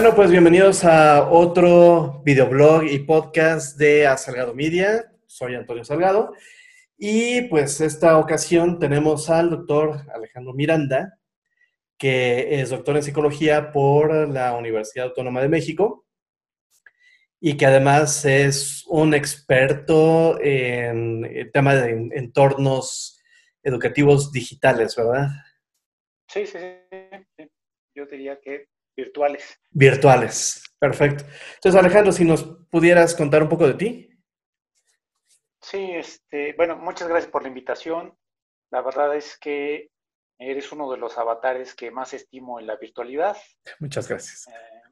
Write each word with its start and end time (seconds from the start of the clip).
Bueno, 0.00 0.16
pues 0.16 0.30
bienvenidos 0.30 0.82
a 0.82 1.28
otro 1.28 2.22
videoblog 2.24 2.84
y 2.84 3.00
podcast 3.00 3.76
de 3.76 4.06
A 4.06 4.16
Salgado 4.16 4.54
Media. 4.54 5.12
Soy 5.26 5.54
Antonio 5.54 5.84
Salgado. 5.84 6.32
Y 6.96 7.42
pues 7.48 7.82
esta 7.82 8.16
ocasión 8.16 8.78
tenemos 8.78 9.28
al 9.28 9.50
doctor 9.50 10.10
Alejandro 10.14 10.54
Miranda, 10.54 11.18
que 11.98 12.62
es 12.62 12.70
doctor 12.70 12.96
en 12.96 13.02
psicología 13.02 13.72
por 13.72 14.26
la 14.26 14.54
Universidad 14.56 15.08
Autónoma 15.08 15.42
de 15.42 15.50
México 15.50 16.06
y 17.38 17.58
que 17.58 17.66
además 17.66 18.24
es 18.24 18.86
un 18.86 19.12
experto 19.12 20.40
en 20.40 21.26
el 21.26 21.52
tema 21.52 21.74
de 21.74 22.08
entornos 22.14 23.20
educativos 23.62 24.32
digitales, 24.32 24.96
¿verdad? 24.96 25.28
Sí, 26.26 26.46
sí, 26.46 26.58
sí. 27.36 27.50
Yo 27.94 28.06
diría 28.06 28.40
que 28.40 28.70
virtuales. 29.00 29.60
Virtuales, 29.70 30.62
perfecto. 30.78 31.24
Entonces, 31.54 31.80
Alejandro, 31.80 32.12
si 32.12 32.24
nos 32.24 32.44
pudieras 32.70 33.14
contar 33.14 33.42
un 33.42 33.48
poco 33.48 33.66
de 33.66 33.74
ti. 33.74 34.10
Sí, 35.60 35.90
este, 35.92 36.54
bueno, 36.54 36.76
muchas 36.76 37.08
gracias 37.08 37.30
por 37.30 37.42
la 37.42 37.48
invitación. 37.48 38.16
La 38.70 38.82
verdad 38.82 39.14
es 39.16 39.38
que 39.38 39.90
eres 40.38 40.72
uno 40.72 40.90
de 40.90 40.98
los 40.98 41.18
avatares 41.18 41.74
que 41.74 41.90
más 41.90 42.14
estimo 42.14 42.60
en 42.60 42.66
la 42.66 42.76
virtualidad. 42.76 43.36
Muchas 43.78 44.08
gracias. 44.08 44.48
Eh, 44.48 44.82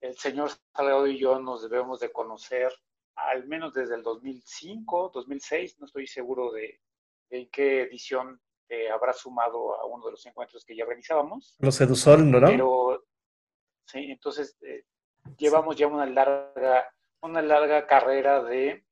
el 0.00 0.16
señor 0.16 0.50
Salgado 0.74 1.06
y 1.06 1.18
yo 1.18 1.40
nos 1.40 1.62
debemos 1.62 2.00
de 2.00 2.12
conocer 2.12 2.72
al 3.16 3.46
menos 3.46 3.72
desde 3.72 3.94
el 3.94 4.02
2005, 4.02 5.10
2006, 5.14 5.80
no 5.80 5.86
estoy 5.86 6.06
seguro 6.06 6.52
de, 6.52 6.80
en 7.30 7.48
qué 7.50 7.82
edición 7.82 8.40
eh, 8.68 8.90
habrá 8.90 9.12
sumado 9.12 9.80
a 9.80 9.86
uno 9.86 10.06
de 10.06 10.12
los 10.12 10.26
encuentros 10.26 10.64
que 10.64 10.76
ya 10.76 10.84
organizábamos. 10.84 11.56
Los 11.58 11.80
Edusol, 11.80 12.30
¿no? 12.30 12.40
Pero, 12.40 13.04
sí, 13.84 14.10
entonces 14.10 14.56
eh, 14.62 14.84
llevamos 15.36 15.76
ya 15.76 15.86
una 15.86 16.06
larga, 16.06 16.92
una 17.22 17.42
larga 17.42 17.86
carrera 17.86 18.42
de, 18.42 18.84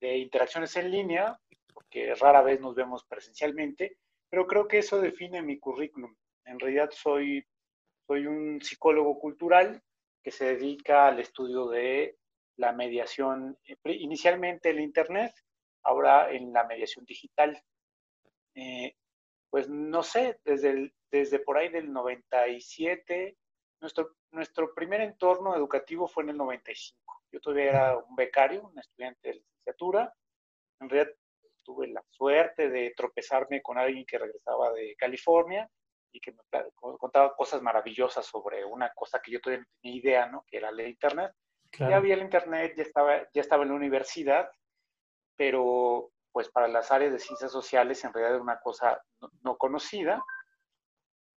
de 0.00 0.18
interacciones 0.18 0.74
en 0.76 0.90
línea, 0.90 1.38
porque 1.72 2.14
rara 2.14 2.42
vez 2.42 2.60
nos 2.60 2.74
vemos 2.74 3.04
presencialmente, 3.04 3.98
pero 4.28 4.46
creo 4.46 4.66
que 4.66 4.78
eso 4.78 5.00
define 5.00 5.42
mi 5.42 5.58
currículum. 5.58 6.14
En 6.44 6.58
realidad 6.58 6.90
soy, 6.92 7.46
soy 8.06 8.26
un 8.26 8.60
psicólogo 8.60 9.18
cultural 9.18 9.82
que 10.22 10.30
se 10.30 10.56
dedica 10.56 11.06
al 11.06 11.20
estudio 11.20 11.68
de 11.68 12.18
la 12.56 12.72
mediación, 12.72 13.58
eh, 13.64 13.76
inicialmente 13.84 14.70
en 14.70 14.80
Internet, 14.80 15.32
ahora 15.82 16.30
en 16.32 16.52
la 16.52 16.64
mediación 16.64 17.04
digital. 17.04 17.62
Eh, 18.54 18.94
pues 19.50 19.68
no 19.68 20.02
sé, 20.02 20.40
desde, 20.44 20.92
desde 21.10 21.38
por 21.38 21.58
ahí 21.58 21.68
del 21.68 21.92
97, 21.92 23.36
nuestro, 23.80 24.16
nuestro 24.30 24.74
primer 24.74 25.00
entorno 25.00 25.54
educativo 25.54 26.08
fue 26.08 26.22
en 26.22 26.30
el 26.30 26.36
95. 26.38 27.22
Yo 27.30 27.40
todavía 27.40 27.70
era 27.70 27.96
un 27.96 28.16
becario, 28.16 28.62
un 28.62 28.78
estudiante 28.78 29.28
de 29.28 29.34
licenciatura. 29.34 30.14
En 30.80 30.88
realidad 30.88 31.14
tuve 31.62 31.88
la 31.88 32.02
suerte 32.10 32.68
de 32.68 32.92
tropezarme 32.96 33.62
con 33.62 33.78
alguien 33.78 34.04
que 34.06 34.18
regresaba 34.18 34.72
de 34.72 34.94
California 34.96 35.68
y 36.12 36.20
que 36.20 36.32
me 36.32 36.38
contaba 36.98 37.34
cosas 37.34 37.62
maravillosas 37.62 38.26
sobre 38.26 38.64
una 38.64 38.92
cosa 38.94 39.20
que 39.20 39.32
yo 39.32 39.40
todavía 39.40 39.64
no 39.64 39.70
tenía 39.80 39.98
idea, 39.98 40.26
¿no? 40.26 40.44
Que 40.46 40.58
era 40.58 40.70
la 40.70 40.82
Internet. 40.84 41.32
Ya 41.78 41.96
había 41.96 42.14
el 42.14 42.22
Internet, 42.22 42.74
ya 42.76 42.82
estaba, 42.82 43.22
ya 43.32 43.40
estaba 43.40 43.62
en 43.62 43.70
la 43.70 43.76
universidad, 43.76 44.50
pero 45.36 46.11
pues 46.32 46.48
para 46.48 46.68
las 46.68 46.90
áreas 46.90 47.12
de 47.12 47.18
ciencias 47.18 47.52
sociales 47.52 48.02
en 48.04 48.12
realidad 48.12 48.34
era 48.34 48.42
una 48.42 48.60
cosa 48.60 49.00
no, 49.42 49.56
conocida. 49.56 50.22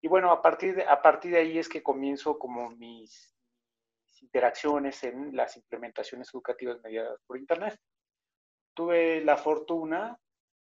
Y 0.02 0.08
bueno, 0.08 0.32
a 0.32 0.42
partir, 0.42 0.76
de, 0.76 0.84
a 0.84 1.02
partir 1.02 1.32
de 1.32 1.40
ahí 1.40 1.58
es 1.58 1.68
que 1.68 1.84
comienzo 1.84 2.40
como 2.40 2.70
mis, 2.70 3.36
interacciones 4.22 5.04
en 5.04 5.36
las 5.36 5.56
implementaciones 5.56 6.30
educativas 6.34 6.82
mediadas 6.82 7.20
por 7.28 7.38
Internet. 7.38 7.80
Tuve 8.74 9.24
la 9.24 9.38
fortuna, 9.38 10.18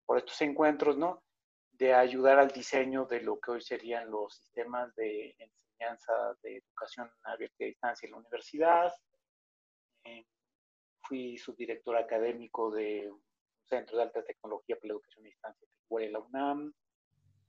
por 0.05 0.19
estos 0.19 0.41
encuentros, 0.43 0.97
¿no? 0.97 1.23
de 1.73 1.93
ayudar 1.93 2.39
al 2.39 2.49
diseño 2.49 3.05
de 3.05 3.21
lo 3.21 3.39
que 3.39 3.51
hoy 3.51 3.61
serían 3.61 4.11
los 4.11 4.35
sistemas 4.35 4.95
de 4.95 5.35
enseñanza 5.39 6.13
de 6.43 6.57
educación 6.59 7.11
abierta 7.23 7.57
a 7.61 7.67
distancia 7.67 8.07
en 8.07 8.13
la 8.13 8.19
universidad. 8.19 8.95
Eh, 10.05 10.25
fui 11.03 11.37
subdirector 11.37 11.97
académico 11.97 12.71
de 12.71 13.13
un 13.67 13.79
centro 13.79 13.97
de 13.97 14.05
alta 14.05 14.23
tecnología 14.25 14.77
para 14.77 14.89
la 14.89 14.93
educación 14.95 15.25
a 15.25 15.29
distancia 15.29 15.69
fue 15.89 16.09
la 16.09 16.21
UNAM. 16.21 16.73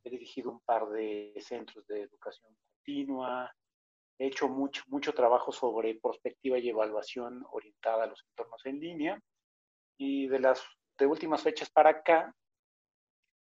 He 0.04 0.10
dirigido 0.10 0.52
un 0.52 0.60
par 0.62 0.88
de 0.90 1.34
centros 1.40 1.86
de 1.88 2.02
educación 2.04 2.56
continua. 2.56 3.52
He 4.20 4.28
hecho 4.28 4.48
mucho, 4.48 4.84
mucho 4.88 5.14
trabajo 5.14 5.52
sobre 5.52 6.00
prospectiva 6.00 6.58
y 6.58 6.70
evaluación 6.70 7.46
orientada 7.52 8.04
a 8.04 8.08
los 8.08 8.24
entornos 8.30 8.66
en 8.66 8.80
línea. 8.80 9.22
Y 9.98 10.28
de 10.28 10.40
las 10.40 10.64
de 10.98 11.06
últimas 11.06 11.44
fechas 11.44 11.70
para 11.70 11.92
acá, 11.92 12.34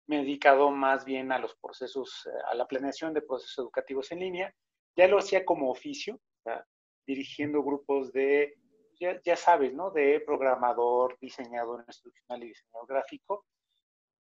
me 0.07 0.17
he 0.17 0.21
dedicado 0.21 0.71
más 0.71 1.05
bien 1.05 1.33
a 1.33 1.39
los 1.39 1.57
procesos, 1.57 2.29
a 2.51 2.55
la 2.55 2.67
planeación 2.67 3.15
de 3.15 3.23
procesos 3.23 3.59
educativos 3.59 4.13
en 4.13 4.21
línea. 4.21 4.55
Ya 4.97 5.09
lo 5.09 5.19
hacía 5.19 5.45
como 5.45 5.71
oficio, 5.71 6.21
dirigiendo 7.07 7.63
grupos 7.63 8.13
de, 8.13 8.59
ya, 8.99 9.37
sabes, 9.37 9.75
¿no? 9.75 9.91
De 9.91 10.21
programador, 10.21 11.19
diseñador 11.21 11.85
instruccional 11.87 12.43
y 12.45 12.49
diseñador 12.49 12.87
gráfico. 12.89 13.45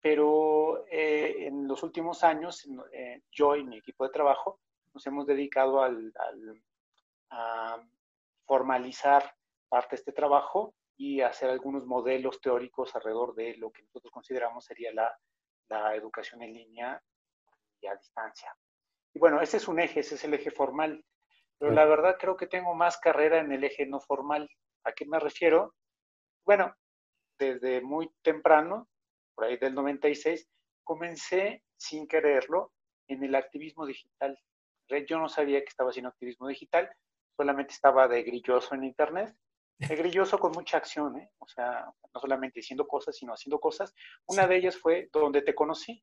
Pero 0.00 0.84
eh, 0.90 1.46
en 1.46 1.68
los 1.68 1.82
últimos 1.82 2.24
años, 2.24 2.68
eh, 2.92 3.22
yo 3.30 3.54
y 3.54 3.64
mi 3.64 3.78
equipo 3.78 4.04
de 4.04 4.12
trabajo 4.12 4.60
nos 4.92 5.06
hemos 5.06 5.26
dedicado 5.26 5.82
al, 5.82 6.12
a 7.30 7.80
formalizar 8.44 9.34
parte 9.68 9.90
de 9.90 10.00
este 10.00 10.12
trabajo 10.12 10.74
y 10.96 11.20
hacer 11.20 11.50
algunos 11.50 11.86
modelos 11.86 12.40
teóricos 12.40 12.94
alrededor 12.94 13.34
de 13.34 13.56
lo 13.56 13.70
que 13.70 13.82
nosotros 13.82 14.12
consideramos 14.12 14.64
sería 14.64 14.92
la 14.92 15.16
la 15.72 15.94
educación 15.94 16.42
en 16.42 16.52
línea 16.52 17.02
y 17.80 17.86
a 17.86 17.96
distancia. 17.96 18.54
Y 19.14 19.18
bueno, 19.18 19.40
ese 19.40 19.56
es 19.56 19.68
un 19.68 19.80
eje, 19.80 20.00
ese 20.00 20.14
es 20.16 20.24
el 20.24 20.34
eje 20.34 20.50
formal. 20.50 21.04
Pero 21.62 21.74
la 21.74 21.84
verdad 21.84 22.16
creo 22.18 22.36
que 22.36 22.48
tengo 22.48 22.74
más 22.74 22.98
carrera 22.98 23.38
en 23.38 23.52
el 23.52 23.62
eje 23.62 23.86
no 23.86 24.00
formal. 24.00 24.50
¿A 24.82 24.90
qué 24.90 25.06
me 25.06 25.20
refiero? 25.20 25.76
Bueno, 26.44 26.74
desde 27.38 27.80
muy 27.80 28.10
temprano, 28.20 28.88
por 29.36 29.44
ahí 29.44 29.58
del 29.58 29.72
96, 29.72 30.50
comencé 30.82 31.62
sin 31.76 32.08
quererlo 32.08 32.72
en 33.06 33.22
el 33.22 33.36
activismo 33.36 33.86
digital. 33.86 34.36
Yo 35.06 35.20
no 35.20 35.28
sabía 35.28 35.60
que 35.60 35.68
estaba 35.68 35.90
haciendo 35.90 36.08
activismo 36.08 36.48
digital, 36.48 36.90
solamente 37.36 37.74
estaba 37.74 38.08
de 38.08 38.24
grilloso 38.24 38.74
en 38.74 38.82
Internet 38.82 39.32
grilloso 39.88 40.38
con 40.38 40.52
mucha 40.52 40.76
acción, 40.76 41.16
¿eh? 41.18 41.30
o 41.38 41.48
sea, 41.48 41.86
no 42.14 42.20
solamente 42.20 42.60
diciendo 42.60 42.86
cosas, 42.86 43.16
sino 43.16 43.32
haciendo 43.32 43.58
cosas. 43.60 43.94
Una 44.26 44.46
de 44.46 44.56
ellas 44.56 44.76
fue 44.76 45.08
donde 45.12 45.42
te 45.42 45.54
conocí. 45.54 46.02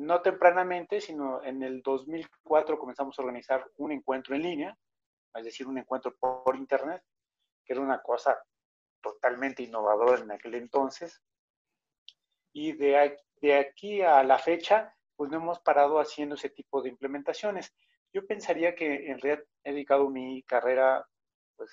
No 0.00 0.22
tempranamente, 0.22 1.00
sino 1.00 1.42
en 1.42 1.62
el 1.62 1.82
2004 1.82 2.78
comenzamos 2.78 3.18
a 3.18 3.22
organizar 3.22 3.70
un 3.76 3.92
encuentro 3.92 4.34
en 4.34 4.42
línea, 4.42 4.78
es 5.34 5.44
decir, 5.44 5.66
un 5.66 5.78
encuentro 5.78 6.16
por 6.16 6.56
internet, 6.56 7.02
que 7.64 7.74
era 7.74 7.82
una 7.82 8.00
cosa 8.00 8.42
totalmente 9.02 9.62
innovadora 9.62 10.22
en 10.22 10.32
aquel 10.32 10.54
entonces. 10.54 11.22
Y 12.52 12.72
de, 12.72 13.18
de 13.42 13.54
aquí 13.56 14.00
a 14.00 14.22
la 14.22 14.38
fecha, 14.38 14.94
pues 15.16 15.30
no 15.30 15.36
hemos 15.36 15.60
parado 15.60 16.00
haciendo 16.00 16.34
ese 16.34 16.48
tipo 16.48 16.80
de 16.80 16.88
implementaciones. 16.88 17.74
Yo 18.12 18.26
pensaría 18.26 18.74
que 18.74 19.10
en 19.10 19.20
realidad 19.20 19.44
he 19.62 19.72
dedicado 19.72 20.08
mi 20.08 20.42
carrera, 20.44 21.06
pues, 21.56 21.70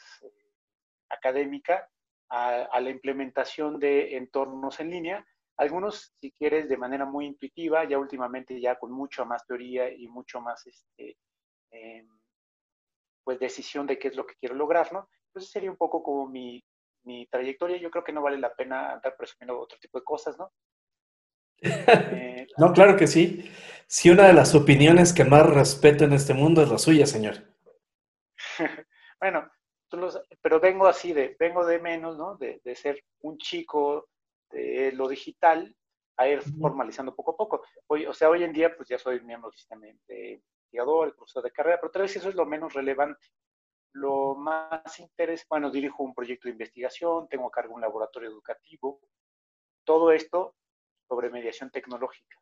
académica 1.09 1.89
a, 2.29 2.79
la 2.81 2.89
implementación 2.89 3.79
de 3.79 4.17
entornos 4.17 4.81
en 4.81 4.89
línea. 4.89 5.25
Algunos, 5.57 6.13
si 6.21 6.31
quieres, 6.31 6.69
de 6.69 6.77
manera 6.77 7.05
muy 7.05 7.25
intuitiva, 7.25 7.83
ya 7.85 7.97
últimamente 7.97 8.59
ya 8.61 8.77
con 8.77 8.91
mucho 8.91 9.25
más 9.25 9.45
teoría 9.45 9.91
y 9.91 10.07
mucho 10.07 10.39
más 10.39 10.65
este, 10.67 11.17
em, 11.71 12.07
pues 13.23 13.39
decisión 13.39 13.87
de 13.87 13.97
qué 13.97 14.09
es 14.09 14.15
lo 14.15 14.25
que 14.25 14.35
quiero 14.35 14.55
lograr, 14.55 14.93
¿no? 14.93 15.09
Entonces 15.27 15.51
sería 15.51 15.71
un 15.71 15.77
poco 15.77 16.03
como 16.03 16.27
mi, 16.27 16.63
mi 17.03 17.25
trayectoria. 17.27 17.77
Yo 17.77 17.89
creo 17.89 18.03
que 18.03 18.13
no 18.13 18.21
vale 18.21 18.37
la 18.37 18.53
pena 18.53 18.93
andar 18.93 19.15
presumiendo 19.17 19.59
otro 19.59 19.77
tipo 19.79 19.99
de 19.99 20.03
cosas, 20.03 20.37
¿no? 20.37 20.51
Eh, 21.61 22.47
no, 22.57 22.71
claro 22.71 22.95
que 22.95 23.07
sí. 23.07 23.51
Sí, 23.87 24.09
una 24.09 24.27
de 24.27 24.33
las 24.33 24.53
opiniones 24.53 25.13
que 25.13 25.23
más 25.23 25.45
respeto 25.45 26.03
en 26.03 26.13
este 26.13 26.33
mundo 26.33 26.61
es 26.61 26.69
la 26.69 26.77
suya, 26.77 27.05
señor. 27.05 27.35
bueno, 29.19 29.49
pero 30.41 30.59
vengo 30.59 30.87
así 30.87 31.13
de, 31.13 31.35
vengo 31.39 31.65
de 31.65 31.79
menos, 31.79 32.17
¿no? 32.17 32.35
De, 32.35 32.61
de, 32.63 32.75
ser 32.75 33.03
un 33.21 33.37
chico 33.37 34.09
de 34.49 34.91
lo 34.93 35.07
digital 35.07 35.75
a 36.17 36.27
ir 36.27 36.41
formalizando 36.59 37.15
poco 37.15 37.31
a 37.31 37.37
poco. 37.37 37.63
Hoy, 37.87 38.05
o 38.05 38.13
sea, 38.13 38.29
hoy 38.29 38.43
en 38.43 38.53
día, 38.53 38.75
pues 38.75 38.89
ya 38.89 38.97
soy 38.97 39.21
miembro 39.21 39.49
del 39.49 39.57
sistema 39.57 39.85
de 40.07 40.31
investigador, 40.31 41.15
profesor 41.15 41.43
de 41.43 41.51
carrera, 41.51 41.79
pero 41.79 41.91
tal 41.91 42.01
vez 42.03 42.15
eso 42.15 42.29
es 42.29 42.35
lo 42.35 42.45
menos 42.45 42.73
relevante. 42.73 43.27
Lo 43.93 44.35
más 44.35 44.99
interesante, 44.99 45.47
bueno, 45.49 45.69
dirijo 45.69 46.03
un 46.03 46.13
proyecto 46.13 46.47
de 46.47 46.53
investigación, 46.53 47.27
tengo 47.27 47.47
a 47.47 47.51
cargo 47.51 47.75
un 47.75 47.81
laboratorio 47.81 48.29
educativo, 48.29 48.99
todo 49.83 50.11
esto 50.11 50.55
sobre 51.07 51.29
mediación 51.29 51.71
tecnológica. 51.71 52.37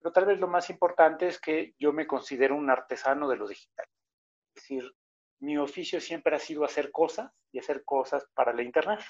Pero 0.00 0.12
tal 0.12 0.26
vez 0.26 0.38
lo 0.40 0.48
más 0.48 0.70
importante 0.70 1.26
es 1.26 1.40
que 1.40 1.74
yo 1.78 1.92
me 1.92 2.06
considero 2.06 2.56
un 2.56 2.70
artesano 2.70 3.28
de 3.28 3.36
lo 3.36 3.46
digital. 3.46 3.86
decir, 4.54 4.84
mi 5.40 5.56
oficio 5.56 6.00
siempre 6.00 6.36
ha 6.36 6.38
sido 6.38 6.64
hacer 6.64 6.90
cosas 6.90 7.32
y 7.52 7.58
hacer 7.58 7.84
cosas 7.84 8.26
para 8.34 8.52
la 8.52 8.62
Internet. 8.62 9.00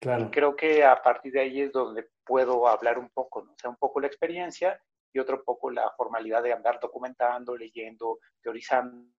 Claro. 0.00 0.30
creo 0.30 0.56
que 0.56 0.82
a 0.82 1.02
partir 1.02 1.32
de 1.32 1.40
ahí 1.40 1.60
es 1.60 1.72
donde 1.72 2.08
puedo 2.24 2.66
hablar 2.66 2.98
un 2.98 3.10
poco, 3.10 3.42
¿no? 3.42 3.52
o 3.52 3.56
sea, 3.58 3.68
un 3.68 3.76
poco 3.76 4.00
la 4.00 4.06
experiencia 4.06 4.80
y 5.12 5.18
otro 5.18 5.44
poco 5.44 5.70
la 5.70 5.90
formalidad 5.90 6.42
de 6.42 6.52
andar 6.52 6.78
documentando, 6.80 7.56
leyendo, 7.56 8.18
teorizando. 8.40 9.10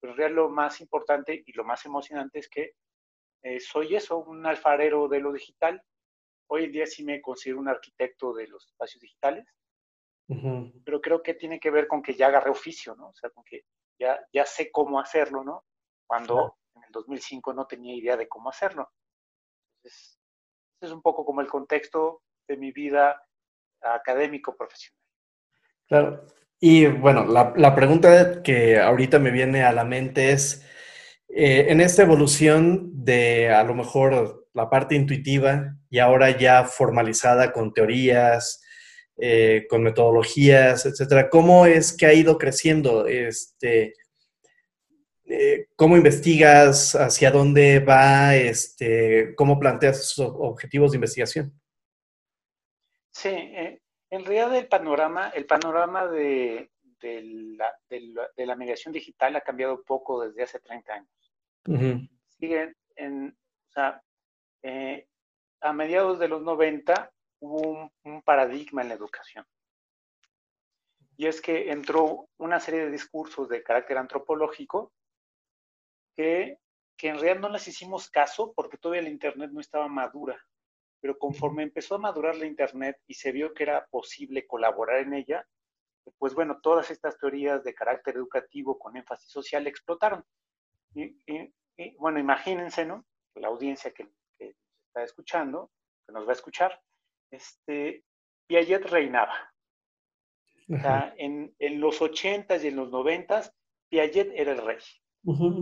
Pero 0.00 0.12
en 0.12 0.16
realidad 0.16 0.36
lo 0.36 0.48
más 0.48 0.80
importante 0.80 1.42
y 1.44 1.52
lo 1.52 1.64
más 1.64 1.84
emocionante 1.84 2.38
es 2.38 2.48
que 2.48 2.74
eh, 3.42 3.60
soy 3.60 3.96
eso, 3.96 4.18
un 4.18 4.46
alfarero 4.46 5.08
de 5.08 5.20
lo 5.20 5.32
digital. 5.32 5.82
Hoy 6.50 6.64
en 6.64 6.72
día 6.72 6.86
sí 6.86 7.04
me 7.04 7.20
considero 7.20 7.60
un 7.60 7.68
arquitecto 7.68 8.32
de 8.32 8.46
los 8.46 8.66
espacios 8.66 9.00
digitales, 9.00 9.46
pero 10.84 11.00
creo 11.00 11.22
que 11.22 11.34
tiene 11.34 11.58
que 11.58 11.70
ver 11.70 11.86
con 11.88 12.02
que 12.02 12.14
ya 12.14 12.26
agarré 12.26 12.50
oficio, 12.50 12.94
¿no? 12.94 13.08
O 13.08 13.14
sea, 13.14 13.30
con 13.30 13.44
que 13.44 13.64
ya, 13.98 14.18
ya 14.32 14.44
sé 14.44 14.70
cómo 14.70 15.00
hacerlo, 15.00 15.42
¿no? 15.42 15.64
Cuando 16.06 16.58
en 16.74 16.84
el 16.84 16.92
2005 16.92 17.54
no 17.54 17.66
tenía 17.66 17.94
idea 17.94 18.16
de 18.16 18.28
cómo 18.28 18.50
hacerlo. 18.50 18.90
Entonces, 19.88 20.18
ese 20.80 20.86
es 20.86 20.92
un 20.92 21.02
poco 21.02 21.24
como 21.24 21.40
el 21.40 21.46
contexto 21.46 22.22
de 22.46 22.56
mi 22.56 22.72
vida 22.72 23.20
académico 23.82 24.56
profesional. 24.56 24.98
Claro. 25.88 26.26
Y 26.60 26.86
bueno, 26.86 27.24
la, 27.24 27.52
la 27.56 27.74
pregunta 27.74 28.42
que 28.42 28.78
ahorita 28.78 29.18
me 29.18 29.30
viene 29.30 29.62
a 29.62 29.72
la 29.72 29.84
mente 29.84 30.32
es, 30.32 30.64
eh, 31.28 31.66
en 31.68 31.80
esta 31.80 32.02
evolución 32.02 32.90
de 33.04 33.50
a 33.50 33.62
lo 33.62 33.74
mejor 33.74 34.48
la 34.54 34.68
parte 34.68 34.94
intuitiva 34.94 35.76
y 35.88 35.98
ahora 35.98 36.36
ya 36.36 36.64
formalizada 36.64 37.52
con 37.52 37.72
teorías, 37.72 38.60
eh, 39.18 39.66
con 39.68 39.82
metodologías, 39.82 40.86
etcétera, 40.86 41.28
¿cómo 41.28 41.66
es 41.66 41.96
que 41.96 42.06
ha 42.06 42.14
ido 42.14 42.38
creciendo? 42.38 43.06
Este, 43.06 43.94
eh, 45.28 45.68
¿Cómo 45.76 45.96
investigas? 45.96 46.94
¿Hacia 46.94 47.30
dónde 47.30 47.80
va? 47.80 48.34
Este, 48.36 49.34
¿Cómo 49.36 49.58
planteas 49.58 50.08
sus 50.08 50.24
objetivos 50.26 50.92
de 50.92 50.96
investigación? 50.96 51.52
Sí, 53.10 53.28
en 53.28 54.24
realidad 54.24 54.54
el 54.56 54.68
panorama, 54.68 55.28
el 55.30 55.46
panorama 55.46 56.06
de, 56.06 56.70
de, 57.00 57.22
la, 57.56 57.74
de 57.88 58.46
la 58.46 58.56
mediación 58.56 58.92
digital 58.92 59.36
ha 59.36 59.40
cambiado 59.40 59.74
un 59.74 59.84
poco 59.84 60.24
desde 60.24 60.42
hace 60.42 60.60
30 60.60 60.92
años. 60.92 62.08
Siguen 62.38 62.74
en, 62.96 63.36
o 63.68 63.72
sea, 63.72 64.02
eh, 64.62 65.06
a 65.60 65.72
mediados 65.72 66.18
de 66.18 66.28
los 66.28 66.42
90 66.42 67.12
hubo 67.40 67.90
un, 68.04 68.22
paradigma 68.22 68.82
en 68.82 68.88
la 68.88 68.94
educación. 68.94 69.44
Y 71.16 71.26
es 71.26 71.40
que 71.40 71.70
entró 71.70 72.28
una 72.38 72.60
serie 72.60 72.84
de 72.84 72.90
discursos 72.90 73.48
de 73.48 73.62
carácter 73.62 73.98
antropológico 73.98 74.92
que, 76.18 76.58
que 76.96 77.08
en 77.08 77.14
realidad 77.14 77.40
no 77.40 77.48
les 77.48 77.68
hicimos 77.68 78.10
caso 78.10 78.52
porque 78.56 78.76
todavía 78.76 79.02
la 79.02 79.08
Internet 79.08 79.52
no 79.52 79.60
estaba 79.60 79.86
madura. 79.86 80.36
Pero 81.00 81.16
conforme 81.16 81.62
empezó 81.62 81.94
a 81.94 82.00
madurar 82.00 82.34
la 82.34 82.46
Internet 82.46 83.00
y 83.06 83.14
se 83.14 83.30
vio 83.30 83.54
que 83.54 83.62
era 83.62 83.86
posible 83.86 84.44
colaborar 84.44 84.98
en 84.98 85.14
ella, 85.14 85.46
pues 86.18 86.34
bueno, 86.34 86.58
todas 86.60 86.90
estas 86.90 87.16
teorías 87.18 87.62
de 87.62 87.72
carácter 87.72 88.16
educativo 88.16 88.80
con 88.80 88.96
énfasis 88.96 89.30
social 89.30 89.68
explotaron. 89.68 90.24
Y, 90.92 91.16
bueno, 91.98 92.18
imagínense, 92.18 92.84
¿no? 92.84 93.06
La 93.36 93.46
audiencia 93.46 93.92
que, 93.92 94.08
que, 94.36 94.56
está 94.88 95.04
escuchando, 95.04 95.70
que 96.04 96.12
nos 96.12 96.26
va 96.26 96.30
a 96.30 96.32
escuchar, 96.32 96.82
este, 97.30 98.04
Piaget 98.48 98.86
reinaba. 98.86 99.54
O 100.68 100.78
sea, 100.78 101.14
en, 101.16 101.54
en, 101.60 101.80
los 101.80 102.00
80s 102.00 102.64
y 102.64 102.68
en 102.68 102.76
los 102.76 102.90
90s, 102.90 103.54
Piaget 103.88 104.32
era 104.34 104.50
el 104.50 104.66
rey. 104.66 104.78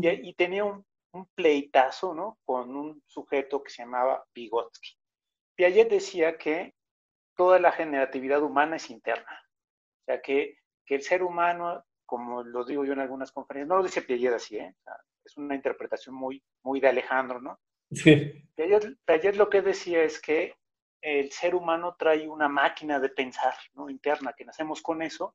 Y, 0.02 0.34
tenía 0.34 0.64
un, 0.64 0.84
un, 1.12 1.26
pleitazo, 1.34 2.14
¿no? 2.14 2.38
Con 2.44 2.76
un 2.76 3.02
sujeto 3.06 3.62
que 3.62 3.70
se 3.70 3.82
llamaba 3.82 4.24
Vygotsky. 4.34 4.96
Piaget 5.56 5.90
decía 5.90 6.36
que 6.36 6.74
toda 7.36 7.58
la 7.58 7.72
generatividad 7.72 8.42
humana 8.42 8.76
es 8.76 8.90
interna. 8.90 9.44
O 10.00 10.04
sea, 10.04 10.20
que, 10.20 10.58
que 10.84 10.94
el 10.96 11.02
ser 11.02 11.22
humano, 11.22 11.84
como 12.04 12.42
lo 12.42 12.64
digo 12.64 12.84
yo 12.84 12.92
en 12.92 13.00
algunas 13.00 13.32
conferencias, 13.32 13.68
no 13.68 13.78
lo 13.78 13.84
dice 13.84 14.02
Piaget 14.02 14.34
así, 14.34 14.58
¿eh? 14.58 14.74
es 15.24 15.36
una 15.36 15.54
interpretación 15.54 16.14
muy, 16.14 16.42
muy 16.62 16.80
de 16.80 16.88
Alejandro, 16.88 17.40
¿no? 17.40 17.58
Sí. 17.90 18.48
Piaget, 18.54 19.36
lo 19.36 19.50
que 19.50 19.62
decía 19.62 20.02
es 20.02 20.20
que 20.20 20.54
el 21.02 21.30
ser 21.30 21.54
humano 21.54 21.94
trae 21.98 22.28
una 22.28 22.48
máquina 22.48 22.98
de 22.98 23.10
pensar, 23.10 23.54
¿no? 23.74 23.90
Interna, 23.90 24.32
que 24.36 24.44
nacemos 24.44 24.82
con 24.82 25.02
eso, 25.02 25.34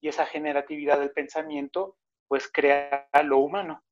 y 0.00 0.08
esa 0.08 0.26
generatividad 0.26 1.00
del 1.00 1.10
pensamiento, 1.10 1.96
pues 2.28 2.50
crea 2.52 3.08
lo 3.24 3.38
humano. 3.38 3.82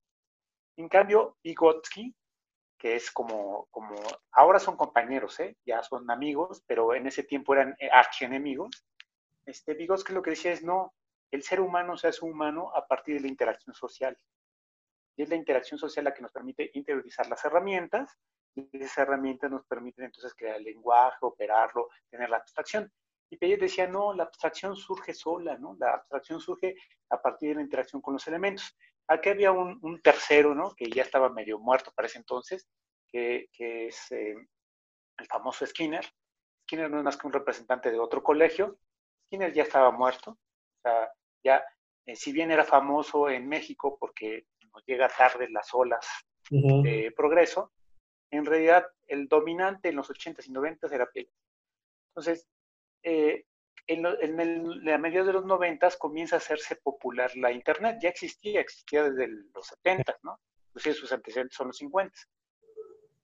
En 0.77 0.89
cambio, 0.89 1.39
Vygotsky, 1.43 2.15
que 2.79 2.97
es 2.97 3.11
como, 3.11 3.67
como, 3.71 3.97
ahora 4.33 4.59
son 4.59 4.77
compañeros, 4.77 5.41
¿eh? 5.41 5.57
ya 5.65 5.83
son 5.83 6.11
amigos, 6.11 6.63
pero 6.67 6.95
en 6.95 7.07
ese 7.07 7.23
tiempo 7.23 7.55
eran 7.55 7.75
eh, 7.81 7.89
archienemigos, 7.91 8.87
este, 9.47 9.75
Vygotsky 9.75 10.13
lo 10.13 10.23
que 10.23 10.31
decía 10.31 10.53
es, 10.53 10.63
no, 10.63 10.93
el 11.31 11.43
ser 11.43 11.61
humano 11.61 11.97
se 11.97 12.09
hace 12.09 12.25
humano 12.25 12.73
a 12.75 12.87
partir 12.87 13.15
de 13.15 13.23
la 13.23 13.29
interacción 13.29 13.75
social. 13.75 14.19
Y 15.17 15.23
es 15.23 15.29
la 15.29 15.37
interacción 15.37 15.79
social 15.79 16.05
la 16.05 16.13
que 16.13 16.21
nos 16.21 16.33
permite 16.33 16.71
interiorizar 16.75 17.27
las 17.29 17.45
herramientas 17.45 18.19
y 18.55 18.69
esas 18.73 18.99
herramientas 18.99 19.51
nos 19.51 19.65
permiten 19.65 20.07
entonces 20.07 20.35
crear 20.35 20.57
el 20.57 20.65
lenguaje, 20.65 21.19
operarlo, 21.21 21.89
tener 22.11 22.29
la 22.29 22.39
abstracción. 22.39 22.93
Y 23.31 23.37
Piaget 23.37 23.61
decía, 23.61 23.87
no, 23.89 24.13
la 24.15 24.25
abstracción 24.25 24.77
surge 24.77 25.13
sola, 25.13 25.59
¿no? 25.59 25.77
La 25.79 25.95
abstracción 25.95 26.41
surge 26.41 26.77
a 27.11 27.21
partir 27.21 27.51
de 27.51 27.55
la 27.57 27.63
interacción 27.63 28.01
con 28.01 28.15
los 28.15 28.27
elementos. 28.29 28.77
Aquí 29.09 29.29
había 29.29 29.53
un, 29.53 30.01
tercero, 30.03 30.55
¿no? 30.55 30.75
Que 30.75 30.91
ya 30.91 31.03
estaba 31.03 31.29
medio 31.29 31.59
muerto 31.59 31.93
para 31.95 32.07
ese 32.07 32.19
entonces, 32.19 32.69
que, 33.09 33.49
es 33.59 34.13
eh, 34.13 34.35
el 35.19 35.27
famoso 35.27 35.67
Skinner. 35.67 36.05
Skinner 36.65 36.91
no 36.91 36.99
es 36.99 37.05
más 37.05 37.17
que 37.17 37.27
un 37.27 37.33
representante 37.33 37.91
de 37.91 37.99
otro 37.99 38.23
colegio. 38.23 38.79
Skinner 39.27 39.53
ya 39.53 39.65
estaba 39.65 39.91
muerto. 39.91 40.33
O 40.33 40.81
sea, 40.83 41.11
ya, 41.45 41.65
eh, 42.07 42.17
si 42.17 42.33
bien 42.33 42.51
era 42.51 42.65
famoso 42.65 43.29
en 43.29 43.49
México 43.49 43.97
porque 43.99 44.47
llega 44.87 45.09
tarde 45.09 45.49
las 45.51 45.73
olas 45.73 46.07
de 46.51 47.13
progreso, 47.17 47.73
en 48.31 48.45
realidad 48.45 48.87
el 49.07 49.27
dominante 49.27 49.89
en 49.89 49.97
los 49.97 50.11
80s 50.11 50.47
y 50.47 50.53
90s 50.53 50.93
era 50.93 51.11
Piaget. 51.11 51.33
Entonces, 52.11 52.49
eh, 53.07 53.45
en, 53.87 54.05
el, 54.41 54.85
la 54.85 54.99
media 54.99 55.23
de 55.23 55.33
los 55.33 55.45
90s 55.45 55.97
comienza 55.97 56.37
a 56.37 56.39
hacerse 56.39 56.75
popular 56.75 57.31
la 57.37 57.53
Internet. 57.53 57.99
Ya 58.03 58.09
existía, 58.09 58.61
existía 58.61 59.05
desde 59.05 59.29
los 59.55 59.73
70s, 59.73 60.19
¿no? 60.25 60.41
Inclusive 60.69 60.95
sus 60.97 61.13
antecedentes 61.13 61.57
son 61.57 61.69
los 61.69 61.81
50s. 61.81 62.27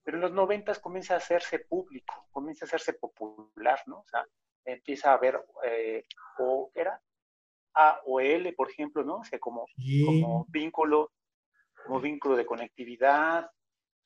Pero 0.05 0.17
en 0.17 0.23
los 0.23 0.33
90s 0.33 0.81
comienza 0.81 1.15
a 1.15 1.17
hacerse 1.17 1.59
público, 1.59 2.29
comienza 2.31 2.65
a 2.65 2.69
hacerse 2.69 2.93
popular, 2.95 3.81
¿no? 3.87 4.01
O 4.01 4.07
sea, 4.09 4.25
empieza 4.65 5.11
a 5.11 5.15
haber, 5.15 5.45
eh, 5.65 6.05
o 6.39 6.71
era 6.75 7.01
A 7.75 8.01
o 8.07 8.21
L, 8.21 8.53
por 8.53 8.71
ejemplo, 8.71 9.03
¿no? 9.03 9.17
O 9.17 9.25
sea, 9.25 9.41
como, 9.41 9.67
como 10.07 10.47
vínculo 10.49 11.11
como 11.83 12.01
vínculo 12.01 12.37
de 12.37 12.47
conectividad. 12.47 13.51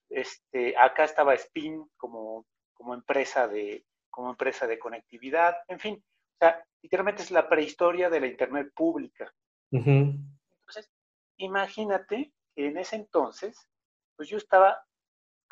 Este, 0.08 0.76
acá 0.78 1.04
estaba 1.04 1.34
Spin 1.34 1.86
como, 1.96 2.46
como, 2.72 2.94
empresa 2.94 3.46
de, 3.48 3.84
como 4.16 4.30
empresa 4.30 4.66
de 4.66 4.78
conectividad, 4.78 5.58
en 5.68 5.78
fin, 5.78 5.94
o 6.02 6.38
sea, 6.38 6.66
literalmente 6.80 7.22
es 7.22 7.30
la 7.30 7.50
prehistoria 7.50 8.08
de 8.08 8.20
la 8.20 8.26
Internet 8.26 8.72
pública. 8.74 9.30
Entonces, 9.70 10.90
imagínate 11.36 12.32
que 12.54 12.68
en 12.68 12.78
ese 12.78 12.96
entonces, 12.96 13.68
pues 14.16 14.30
yo 14.30 14.38
estaba 14.38 14.82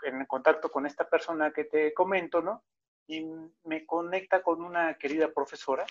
en 0.02 0.25
contacto 0.25 0.71
con 0.71 0.87
esta 0.87 1.06
persona 1.06 1.52
que 1.52 1.64
te 1.64 1.92
comento, 1.92 2.40
¿no? 2.40 2.64
Y 3.06 3.26
me 3.64 3.85
conecta 3.85 4.42
con 4.42 4.62
una 4.62 4.94
querida 4.94 5.30
profesora 5.30 5.85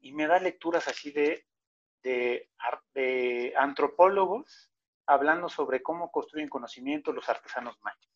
y 0.00 0.12
me 0.12 0.26
da 0.26 0.40
lecturas 0.40 0.88
así 0.88 1.12
de, 1.12 1.46
de, 2.02 2.50
de 2.92 3.54
antropólogos 3.56 4.72
hablando 5.06 5.48
sobre 5.48 5.80
cómo 5.80 6.10
construyen 6.10 6.48
conocimiento 6.48 7.12
los 7.12 7.28
artesanos 7.28 7.78
mayas. 7.82 8.10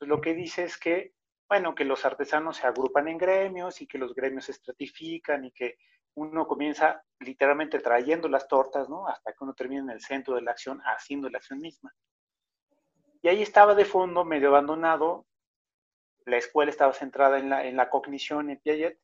Lo 0.00 0.20
que 0.20 0.34
dice 0.34 0.64
es 0.64 0.76
que, 0.76 1.14
bueno, 1.50 1.74
que 1.74 1.84
los 1.84 2.04
artesanos 2.04 2.58
se 2.58 2.66
agrupan 2.68 3.08
en 3.08 3.18
gremios 3.18 3.80
y 3.82 3.86
que 3.88 3.98
los 3.98 4.14
gremios 4.14 4.44
se 4.44 4.52
estratifican 4.52 5.44
y 5.44 5.50
que 5.50 5.78
uno 6.14 6.46
comienza 6.46 7.02
literalmente 7.18 7.80
trayendo 7.80 8.28
las 8.28 8.46
tortas, 8.46 8.88
¿no? 8.88 9.08
Hasta 9.08 9.32
que 9.32 9.38
uno 9.42 9.52
termina 9.52 9.82
en 9.82 9.90
el 9.90 10.00
centro 10.00 10.36
de 10.36 10.42
la 10.42 10.52
acción 10.52 10.80
haciendo 10.84 11.28
la 11.28 11.38
acción 11.38 11.60
misma. 11.60 11.92
Y 13.20 13.26
ahí 13.26 13.42
estaba 13.42 13.74
de 13.74 13.84
fondo, 13.84 14.24
medio 14.24 14.50
abandonado, 14.50 15.26
la 16.24 16.36
escuela 16.36 16.70
estaba 16.70 16.92
centrada 16.92 17.40
en 17.40 17.50
la, 17.50 17.66
en 17.66 17.76
la 17.76 17.90
cognición, 17.90 18.48
en 18.48 18.60
Piaget. 18.60 19.00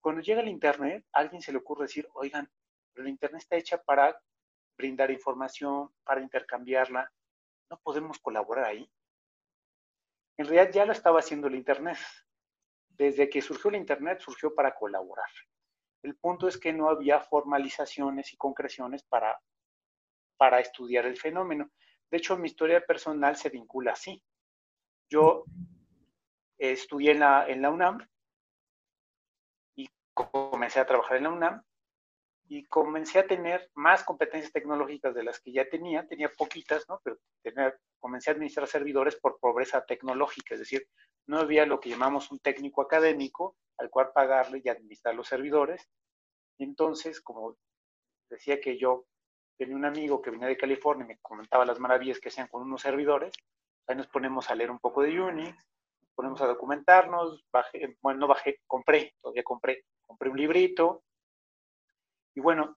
Cuando 0.00 0.20
llega 0.20 0.40
el 0.40 0.48
Internet, 0.48 1.06
a 1.12 1.20
alguien 1.20 1.42
se 1.42 1.52
le 1.52 1.58
ocurre 1.58 1.84
decir, 1.84 2.08
oigan, 2.14 2.50
pero 2.92 3.06
el 3.06 3.12
Internet 3.12 3.42
está 3.42 3.54
hecha 3.54 3.80
para 3.80 4.20
brindar 4.76 5.12
información, 5.12 5.90
para 6.02 6.22
intercambiarla. 6.22 7.08
¿No 7.70 7.78
podemos 7.78 8.18
colaborar 8.18 8.64
ahí? 8.64 8.90
En 10.38 10.46
realidad 10.46 10.72
ya 10.72 10.86
lo 10.86 10.92
estaba 10.92 11.18
haciendo 11.18 11.48
el 11.48 11.56
Internet. 11.56 11.98
Desde 12.88 13.28
que 13.28 13.42
surgió 13.42 13.70
el 13.70 13.76
Internet, 13.76 14.20
surgió 14.20 14.54
para 14.54 14.74
colaborar. 14.74 15.28
El 16.02 16.16
punto 16.16 16.48
es 16.48 16.56
que 16.56 16.72
no 16.72 16.88
había 16.88 17.20
formalizaciones 17.20 18.32
y 18.32 18.36
concreciones 18.36 19.02
para 19.02 19.38
para 20.38 20.60
estudiar 20.60 21.04
el 21.04 21.18
fenómeno. 21.18 21.70
De 22.10 22.16
hecho, 22.16 22.38
mi 22.38 22.46
historia 22.46 22.80
personal 22.80 23.36
se 23.36 23.50
vincula 23.50 23.92
así. 23.92 24.22
Yo 25.10 25.44
estudié 26.56 27.12
en 27.12 27.20
la, 27.20 27.46
en 27.46 27.60
la 27.60 27.70
UNAM 27.70 28.08
y 29.76 29.88
comencé 30.14 30.80
a 30.80 30.86
trabajar 30.86 31.18
en 31.18 31.24
la 31.24 31.30
UNAM 31.30 31.62
y 32.46 32.64
comencé 32.64 33.18
a 33.18 33.26
tener 33.26 33.70
más 33.74 34.04
competencias 34.04 34.52
tecnológicas 34.52 35.14
de 35.14 35.24
las 35.24 35.40
que 35.40 35.52
ya 35.52 35.68
tenía, 35.68 36.06
tenía 36.06 36.30
poquitas, 36.30 36.88
¿no? 36.88 37.00
Pero 37.04 37.18
tener, 37.42 37.78
comencé 37.98 38.30
a 38.30 38.34
administrar 38.34 38.66
servidores 38.66 39.16
por 39.16 39.38
pobreza 39.38 39.84
tecnológica, 39.84 40.54
es 40.54 40.60
decir, 40.60 40.86
no 41.26 41.38
había 41.38 41.66
lo 41.66 41.80
que 41.80 41.90
llamamos 41.90 42.30
un 42.30 42.38
técnico 42.38 42.82
académico 42.82 43.56
al 43.78 43.90
cual 43.90 44.10
pagarle 44.12 44.60
y 44.64 44.68
administrar 44.68 45.14
los 45.14 45.28
servidores. 45.28 45.88
Y 46.58 46.64
entonces, 46.64 47.20
como 47.20 47.56
decía 48.28 48.60
que 48.60 48.78
yo 48.78 49.04
tenía 49.56 49.76
un 49.76 49.84
amigo 49.84 50.22
que 50.22 50.30
venía 50.30 50.48
de 50.48 50.56
California 50.56 51.04
y 51.04 51.08
me 51.08 51.18
comentaba 51.18 51.64
las 51.64 51.78
maravillas 51.78 52.18
que 52.18 52.28
hacían 52.28 52.48
con 52.48 52.62
unos 52.62 52.82
servidores, 52.82 53.32
ahí 53.86 53.96
nos 53.96 54.08
ponemos 54.08 54.50
a 54.50 54.54
leer 54.54 54.70
un 54.70 54.78
poco 54.78 55.02
de 55.02 55.20
Unix, 55.20 55.56
nos 56.00 56.10
ponemos 56.14 56.40
a 56.40 56.46
documentarnos, 56.46 57.44
bajé, 57.52 57.96
bueno, 58.00 58.20
no 58.20 58.26
bajé, 58.26 58.60
compré, 58.66 59.14
todavía 59.20 59.42
compré, 59.42 59.84
compré 60.06 60.30
un 60.30 60.36
librito, 60.36 61.02
y 62.34 62.40
bueno, 62.40 62.76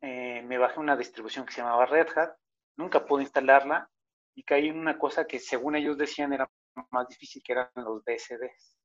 eh, 0.00 0.42
me 0.42 0.58
bajé 0.58 0.80
una 0.80 0.96
distribución 0.96 1.44
que 1.44 1.52
se 1.52 1.60
llamaba 1.60 1.86
Red 1.86 2.08
Hat, 2.16 2.36
nunca 2.76 3.04
pude 3.04 3.22
instalarla 3.22 3.90
y 4.38 4.44
caí 4.44 4.68
en 4.68 4.78
una 4.78 4.96
cosa 4.96 5.26
que 5.26 5.40
según 5.40 5.74
ellos 5.74 5.98
decían 5.98 6.32
era 6.32 6.48
más 6.92 7.08
difícil, 7.08 7.42
que 7.42 7.54
eran 7.54 7.68
los 7.74 8.04
BSDs. 8.04 8.76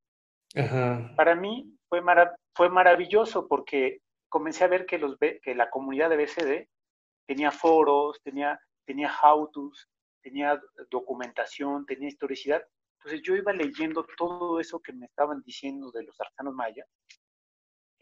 Para 1.15 1.35
mí 1.35 1.77
fue, 1.87 2.01
fue 2.55 2.69
maravilloso 2.69 3.47
porque 3.47 3.99
comencé 4.29 4.63
a 4.63 4.67
ver 4.67 4.87
que, 4.87 4.97
los, 4.97 5.15
que 5.19 5.53
la 5.53 5.69
comunidad 5.69 6.09
de 6.09 6.17
BSD 6.17 6.67
tenía 7.27 7.51
foros, 7.51 8.19
tenía, 8.23 8.59
tenía 8.83 9.11
how-tos, 9.11 9.87
tenía 10.23 10.59
documentación, 10.89 11.85
tenía 11.85 12.07
historicidad. 12.07 12.63
Entonces 12.97 13.21
yo 13.21 13.35
iba 13.35 13.53
leyendo 13.53 14.07
todo 14.17 14.59
eso 14.59 14.79
que 14.79 14.93
me 14.93 15.05
estaban 15.05 15.43
diciendo 15.43 15.91
de 15.91 16.01
los 16.01 16.19
artesanos 16.19 16.55
mayas 16.55 16.87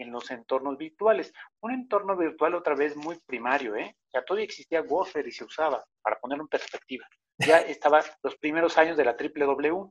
en 0.01 0.11
los 0.11 0.29
entornos 0.31 0.77
virtuales. 0.77 1.33
Un 1.61 1.71
entorno 1.71 2.17
virtual 2.17 2.55
otra 2.55 2.75
vez 2.75 2.95
muy 2.95 3.19
primario, 3.25 3.75
¿eh? 3.75 3.95
Ya 4.13 4.23
todavía 4.23 4.45
existía 4.45 4.81
Gopher 4.81 5.27
y 5.27 5.31
se 5.31 5.43
usaba, 5.43 5.83
para 6.01 6.19
ponerlo 6.19 6.43
en 6.43 6.49
perspectiva. 6.49 7.07
Ya 7.37 7.59
estaba 7.61 8.03
los 8.23 8.35
primeros 8.37 8.77
años 8.77 8.97
de 8.97 9.05
la 9.05 9.15
triple 9.15 9.45
W. 9.45 9.89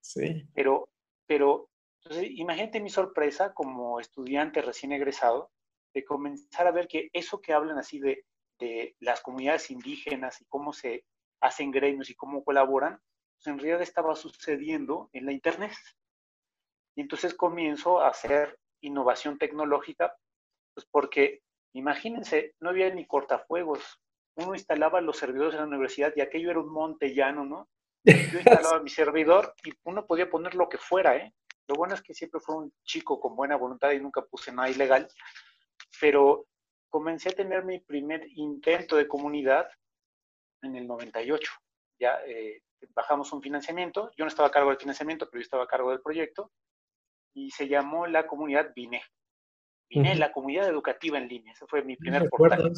Sí. 0.00 0.46
Pero, 0.54 0.88
pero, 1.26 1.68
entonces, 2.02 2.30
imagínate 2.34 2.80
mi 2.80 2.90
sorpresa 2.90 3.54
como 3.54 4.00
estudiante 4.00 4.60
recién 4.60 4.92
egresado 4.92 5.50
de 5.94 6.04
comenzar 6.04 6.66
a 6.66 6.72
ver 6.72 6.88
que 6.88 7.08
eso 7.12 7.40
que 7.40 7.52
hablan 7.52 7.78
así 7.78 8.00
de, 8.00 8.24
de 8.58 8.96
las 9.00 9.20
comunidades 9.20 9.70
indígenas 9.70 10.40
y 10.40 10.44
cómo 10.46 10.72
se 10.72 11.04
hacen 11.40 11.70
gremios 11.70 12.10
y 12.10 12.14
cómo 12.14 12.42
colaboran, 12.42 13.00
pues 13.36 13.46
en 13.46 13.58
realidad 13.58 13.82
estaba 13.82 14.14
sucediendo 14.16 15.08
en 15.12 15.26
la 15.26 15.32
Internet. 15.32 15.72
Y 16.96 17.02
entonces 17.02 17.34
comienzo 17.34 18.00
a 18.00 18.08
hacer 18.08 18.58
innovación 18.86 19.38
tecnológica, 19.38 20.14
pues 20.74 20.86
porque 20.90 21.42
imagínense, 21.74 22.54
no 22.60 22.70
había 22.70 22.92
ni 22.94 23.06
cortafuegos. 23.06 24.00
Uno 24.36 24.54
instalaba 24.54 25.00
los 25.00 25.16
servidores 25.16 25.54
en 25.54 25.60
la 25.60 25.66
universidad 25.66 26.12
y 26.16 26.20
aquello 26.20 26.50
era 26.50 26.60
un 26.60 26.72
monte 26.72 27.14
llano, 27.14 27.44
¿no? 27.44 27.68
Yo 28.04 28.38
instalaba 28.38 28.82
mi 28.82 28.90
servidor 28.90 29.54
y 29.64 29.72
uno 29.84 30.06
podía 30.06 30.28
poner 30.28 30.54
lo 30.54 30.68
que 30.68 30.78
fuera, 30.78 31.16
¿eh? 31.16 31.32
Lo 31.68 31.76
bueno 31.76 31.94
es 31.94 32.02
que 32.02 32.14
siempre 32.14 32.40
fue 32.40 32.56
un 32.56 32.72
chico 32.84 33.18
con 33.18 33.34
buena 33.34 33.56
voluntad 33.56 33.92
y 33.92 34.00
nunca 34.00 34.22
puse 34.22 34.52
nada 34.52 34.68
ilegal, 34.68 35.08
pero 36.00 36.46
comencé 36.90 37.30
a 37.30 37.32
tener 37.32 37.64
mi 37.64 37.80
primer 37.80 38.26
intento 38.34 38.96
de 38.96 39.08
comunidad 39.08 39.68
en 40.62 40.76
el 40.76 40.86
98. 40.86 41.52
Ya 41.98 42.20
eh, 42.26 42.62
bajamos 42.94 43.32
un 43.32 43.40
financiamiento, 43.40 44.10
yo 44.16 44.24
no 44.24 44.28
estaba 44.28 44.48
a 44.48 44.50
cargo 44.50 44.68
del 44.70 44.78
financiamiento, 44.78 45.28
pero 45.30 45.40
yo 45.40 45.44
estaba 45.44 45.64
a 45.64 45.68
cargo 45.68 45.90
del 45.90 46.02
proyecto, 46.02 46.52
y 47.34 47.50
se 47.50 47.68
llamó 47.68 48.06
la 48.06 48.26
comunidad 48.26 48.72
Vine. 48.74 49.02
Vine, 49.90 50.14
la 50.16 50.32
comunidad 50.32 50.68
educativa 50.68 51.18
en 51.18 51.28
línea. 51.28 51.52
Ese 51.52 51.66
fue 51.66 51.82
mi 51.82 51.96
primer 51.96 52.28
portal. 52.30 52.72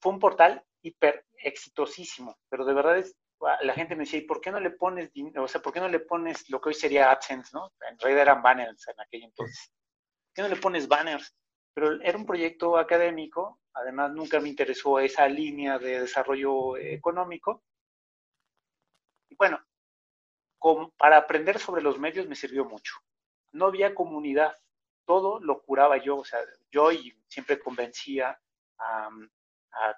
fue 0.00 0.12
un 0.12 0.18
portal 0.18 0.62
hiper 0.82 1.24
exitosísimo, 1.42 2.38
pero 2.48 2.64
de 2.64 2.74
verdad 2.74 2.98
es, 2.98 3.16
ah, 3.42 3.58
la 3.62 3.74
gente 3.74 3.96
me 3.96 4.04
decía, 4.04 4.20
¿y 4.20 4.26
por 4.26 4.40
qué 4.40 4.50
no 4.50 4.60
le 4.60 4.70
pones, 4.70 5.10
o 5.36 5.48
sea, 5.48 5.62
por 5.62 5.72
qué 5.72 5.80
no 5.80 5.88
le 5.88 6.00
pones 6.00 6.48
lo 6.50 6.60
que 6.60 6.68
hoy 6.68 6.74
sería 6.74 7.10
AdSense, 7.10 7.50
no? 7.52 7.72
En 7.88 7.98
realidad 7.98 8.22
eran 8.22 8.42
banners 8.42 8.86
en 8.88 9.00
aquel 9.00 9.24
entonces. 9.24 9.70
¿Por 10.26 10.34
qué 10.34 10.42
no 10.42 10.48
le 10.48 10.60
pones 10.60 10.88
banners? 10.88 11.34
Pero 11.74 12.00
era 12.02 12.18
un 12.18 12.26
proyecto 12.26 12.76
académico, 12.76 13.60
además 13.72 14.12
nunca 14.12 14.40
me 14.40 14.48
interesó 14.48 14.98
esa 14.98 15.28
línea 15.28 15.78
de 15.78 16.00
desarrollo 16.00 16.76
económico. 16.76 17.62
Y 19.30 19.36
bueno, 19.36 19.60
para 20.96 21.16
aprender 21.16 21.58
sobre 21.58 21.82
los 21.82 21.98
medios 21.98 22.26
me 22.26 22.34
sirvió 22.34 22.64
mucho. 22.64 22.94
No 23.52 23.66
había 23.66 23.94
comunidad, 23.94 24.54
todo 25.04 25.40
lo 25.40 25.62
curaba 25.62 25.96
yo, 25.96 26.18
o 26.18 26.24
sea, 26.24 26.40
yo 26.70 26.92
y 26.92 27.16
siempre 27.28 27.58
convencía 27.58 28.38
a, 28.78 29.10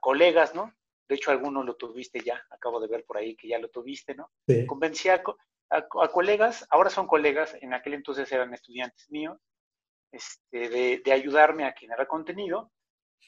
colegas, 0.01 0.55
¿no? 0.55 0.75
De 1.09 1.15
hecho, 1.15 1.31
algunos 1.31 1.65
lo 1.65 1.75
tuviste 1.75 2.21
ya, 2.21 2.45
acabo 2.51 2.81
de 2.81 2.89
ver 2.89 3.05
por 3.05 3.17
ahí 3.17 3.35
que 3.35 3.49
ya 3.49 3.59
lo 3.59 3.69
tuviste, 3.71 4.15
¿no? 4.15 4.31
Convencía 4.67 5.23
a, 5.71 6.09
colegas, 6.09 6.67
ahora 6.71 6.91
son 6.91 7.07
colegas, 7.07 7.57
en 7.61 7.73
aquel 7.75 7.95
entonces 7.95 8.31
eran 8.31 8.53
estudiantes 8.53 9.11
míos, 9.11 9.39
este, 10.13 10.69
de, 10.69 11.03
de, 11.05 11.13
ayudarme 11.13 11.65
a 11.65 11.73
generar 11.73 12.07
contenido, 12.07 12.71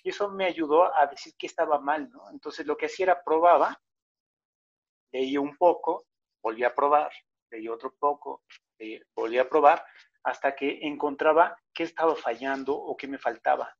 y 0.02 0.10
eso 0.10 0.30
me 0.30 0.44
ayudó 0.44 0.94
a 0.94 1.06
decir 1.06 1.34
que 1.38 1.46
estaba 1.46 1.80
mal, 1.80 2.10
¿no? 2.10 2.30
Entonces 2.30 2.66
lo 2.66 2.76
que 2.76 2.86
hacía 2.86 3.04
era 3.04 3.22
probaba, 3.22 3.80
leía 5.12 5.40
un 5.40 5.56
poco, 5.56 6.06
volví 6.42 6.64
a 6.64 6.74
probar, 6.74 7.12
leí 7.50 7.68
otro 7.68 7.94
poco, 7.98 8.42
volví 9.14 9.38
a 9.38 9.48
probar, 9.48 9.84
hasta 10.24 10.54
que 10.54 10.80
encontraba 10.82 11.56
qué 11.72 11.84
estaba 11.84 12.14
fallando 12.16 12.74
o 12.74 12.96
qué 12.96 13.08
me 13.08 13.18
faltaba. 13.18 13.76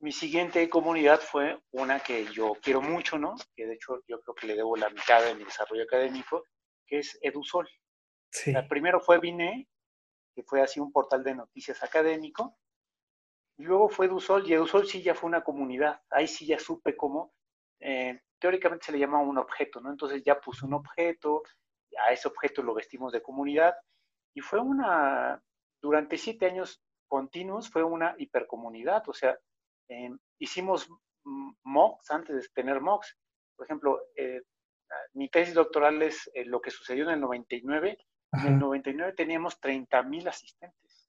Mi 0.00 0.12
siguiente 0.12 0.68
comunidad 0.70 1.20
fue 1.20 1.60
una 1.72 2.00
que 2.00 2.24
yo 2.32 2.54
quiero 2.62 2.80
mucho, 2.80 3.18
¿no? 3.18 3.34
Que 3.54 3.66
de 3.66 3.74
hecho 3.74 4.02
yo 4.08 4.20
creo 4.20 4.34
que 4.34 4.46
le 4.46 4.56
debo 4.56 4.76
la 4.76 4.88
mitad 4.88 5.22
de 5.22 5.34
mi 5.34 5.44
desarrollo 5.44 5.82
académico, 5.82 6.44
que 6.86 6.98
es 7.00 7.18
Edusol. 7.20 7.68
Sí. 8.32 8.54
primero 8.68 9.00
fue 9.00 9.18
Vine, 9.18 9.68
que 10.34 10.42
fue 10.44 10.62
así 10.62 10.80
un 10.80 10.92
portal 10.92 11.22
de 11.22 11.34
noticias 11.34 11.82
académico, 11.82 12.56
y 13.58 13.64
luego 13.64 13.90
fue 13.90 14.06
Edusol, 14.06 14.48
y 14.48 14.54
Edusol 14.54 14.86
sí 14.86 15.02
ya 15.02 15.14
fue 15.14 15.28
una 15.28 15.42
comunidad. 15.42 16.00
Ahí 16.08 16.26
sí 16.26 16.46
ya 16.46 16.58
supe 16.58 16.96
cómo, 16.96 17.34
eh, 17.80 18.22
teóricamente 18.40 18.86
se 18.86 18.92
le 18.92 18.98
llama 18.98 19.20
un 19.20 19.38
objeto, 19.38 19.80
¿no? 19.80 19.90
Entonces 19.90 20.22
ya 20.24 20.40
puse 20.40 20.64
un 20.64 20.74
objeto, 20.74 21.42
a 22.06 22.12
ese 22.12 22.28
objeto 22.28 22.62
lo 22.62 22.74
vestimos 22.74 23.12
de 23.12 23.22
comunidad, 23.22 23.74
y 24.34 24.40
fue 24.40 24.60
una, 24.60 25.40
durante 25.80 26.16
siete 26.16 26.46
años 26.46 26.82
continuos, 27.06 27.68
fue 27.68 27.82
una 27.82 28.14
hipercomunidad, 28.18 29.08
o 29.08 29.12
sea, 29.12 29.38
em, 29.88 30.18
hicimos 30.38 30.88
mocks 31.64 32.10
antes 32.10 32.34
de 32.36 32.48
tener 32.54 32.80
mocks. 32.80 33.16
Por 33.56 33.66
ejemplo, 33.66 34.00
eh, 34.16 34.42
mi 35.14 35.28
tesis 35.28 35.54
doctoral 35.54 36.00
es 36.02 36.30
eh, 36.34 36.44
lo 36.44 36.60
que 36.60 36.70
sucedió 36.70 37.04
en 37.04 37.10
el 37.10 37.20
99. 37.20 37.98
En 38.32 38.46
el 38.46 38.58
99 38.58 39.12
teníamos 39.14 39.58
30 39.60 40.02
mil 40.04 40.26
asistentes. 40.28 41.08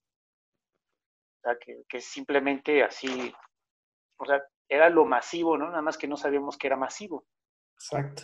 O 1.38 1.42
sea, 1.44 1.58
que, 1.58 1.84
que 1.88 2.02
simplemente 2.02 2.84
así, 2.84 3.34
o 4.18 4.26
sea, 4.26 4.44
era 4.72 4.90
lo 4.90 5.04
masivo, 5.04 5.58
¿no? 5.58 5.68
Nada 5.68 5.82
más 5.82 5.98
que 5.98 6.08
no 6.08 6.16
sabíamos 6.16 6.58
que 6.58 6.68
era 6.68 6.78
masivo. 6.78 7.26
Exacto. 7.76 8.24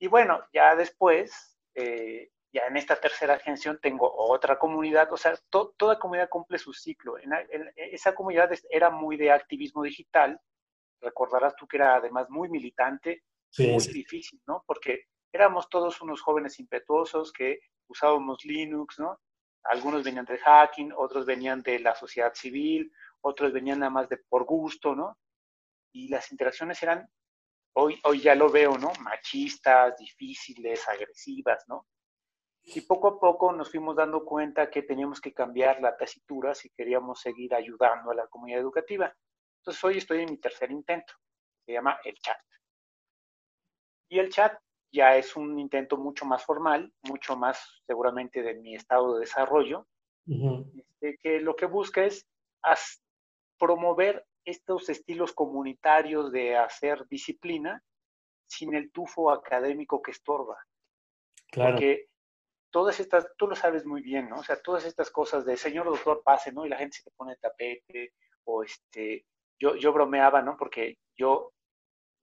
Y 0.00 0.08
bueno, 0.08 0.44
ya 0.52 0.74
después, 0.74 1.56
eh, 1.72 2.32
ya 2.52 2.62
en 2.66 2.76
esta 2.76 2.96
tercera 2.96 3.34
agencia 3.34 3.78
tengo 3.80 4.12
otra 4.12 4.58
comunidad, 4.58 5.12
o 5.12 5.16
sea, 5.16 5.38
toda 5.48 6.00
comunidad 6.00 6.28
cumple 6.28 6.58
su 6.58 6.72
ciclo. 6.72 7.16
En, 7.18 7.30
esa 7.76 8.12
comunidad 8.12 8.50
era 8.70 8.90
muy 8.90 9.16
de 9.16 9.30
activismo 9.30 9.84
digital, 9.84 10.40
recordarás 11.00 11.54
tú 11.54 11.68
que 11.68 11.76
era 11.76 11.94
además 11.94 12.28
muy 12.28 12.48
militante, 12.48 13.22
muy 13.56 13.86
difícil, 13.86 14.42
¿no? 14.48 14.64
Porque 14.66 15.04
éramos 15.32 15.68
todos 15.68 16.02
unos 16.02 16.22
jóvenes 16.22 16.58
impetuosos 16.58 17.32
que 17.32 17.60
usábamos 17.86 18.44
Linux, 18.44 18.98
¿no? 18.98 19.20
Algunos 19.62 20.02
venían 20.02 20.24
del 20.24 20.38
hacking, 20.38 20.92
otros 20.96 21.24
venían 21.24 21.62
de 21.62 21.78
la 21.78 21.94
sociedad 21.94 22.34
civil, 22.34 22.92
otros 23.20 23.52
venían 23.52 23.78
nada 23.78 23.90
más 23.90 24.08
de 24.08 24.16
por 24.16 24.44
gusto, 24.44 24.96
¿no? 24.96 25.16
Y 25.96 26.08
las 26.08 26.30
interacciones 26.30 26.82
eran, 26.82 27.08
hoy, 27.74 27.98
hoy 28.04 28.20
ya 28.20 28.34
lo 28.34 28.50
veo, 28.50 28.76
¿no? 28.76 28.92
Machistas, 29.00 29.96
difíciles, 29.96 30.86
agresivas, 30.86 31.64
¿no? 31.68 31.86
Y 32.64 32.82
poco 32.82 33.08
a 33.08 33.18
poco 33.18 33.52
nos 33.52 33.70
fuimos 33.70 33.96
dando 33.96 34.22
cuenta 34.24 34.68
que 34.68 34.82
teníamos 34.82 35.20
que 35.20 35.32
cambiar 35.32 35.80
la 35.80 35.96
tesitura 35.96 36.54
si 36.54 36.68
queríamos 36.70 37.20
seguir 37.20 37.54
ayudando 37.54 38.10
a 38.10 38.14
la 38.14 38.26
comunidad 38.26 38.60
educativa. 38.60 39.14
Entonces 39.60 39.82
hoy 39.84 39.98
estoy 39.98 40.22
en 40.22 40.32
mi 40.32 40.38
tercer 40.38 40.70
intento, 40.70 41.14
se 41.64 41.72
llama 41.72 41.98
el 42.04 42.14
chat. 42.18 42.40
Y 44.10 44.18
el 44.18 44.28
chat 44.28 44.58
ya 44.92 45.16
es 45.16 45.34
un 45.34 45.58
intento 45.58 45.96
mucho 45.96 46.26
más 46.26 46.44
formal, 46.44 46.92
mucho 47.08 47.36
más 47.36 47.82
seguramente 47.86 48.42
de 48.42 48.54
mi 48.54 48.74
estado 48.74 49.14
de 49.14 49.20
desarrollo, 49.20 49.86
este, 50.26 51.18
que 51.22 51.40
lo 51.40 51.56
que 51.56 51.66
busca 51.66 52.04
es 52.04 52.26
promover 53.58 54.26
estos 54.46 54.88
estilos 54.88 55.32
comunitarios 55.32 56.32
de 56.32 56.56
hacer 56.56 57.06
disciplina 57.08 57.82
sin 58.46 58.74
el 58.74 58.90
tufo 58.92 59.30
académico 59.30 60.00
que 60.00 60.12
estorba. 60.12 60.56
Claro. 61.50 61.72
Porque 61.72 62.08
todas 62.70 63.00
estas, 63.00 63.26
tú 63.36 63.48
lo 63.48 63.56
sabes 63.56 63.84
muy 63.84 64.02
bien, 64.02 64.28
¿no? 64.28 64.36
O 64.36 64.44
sea, 64.44 64.60
todas 64.62 64.84
estas 64.84 65.10
cosas 65.10 65.44
de 65.44 65.56
señor 65.56 65.86
doctor 65.86 66.22
pase, 66.22 66.52
¿no? 66.52 66.64
Y 66.64 66.68
la 66.68 66.78
gente 66.78 66.98
se 66.98 67.04
te 67.04 67.10
pone 67.16 67.36
tapete, 67.36 68.12
o 68.44 68.62
este, 68.62 69.26
yo, 69.58 69.74
yo 69.76 69.92
bromeaba, 69.92 70.42
¿no? 70.42 70.56
Porque 70.56 70.98
yo, 71.16 71.52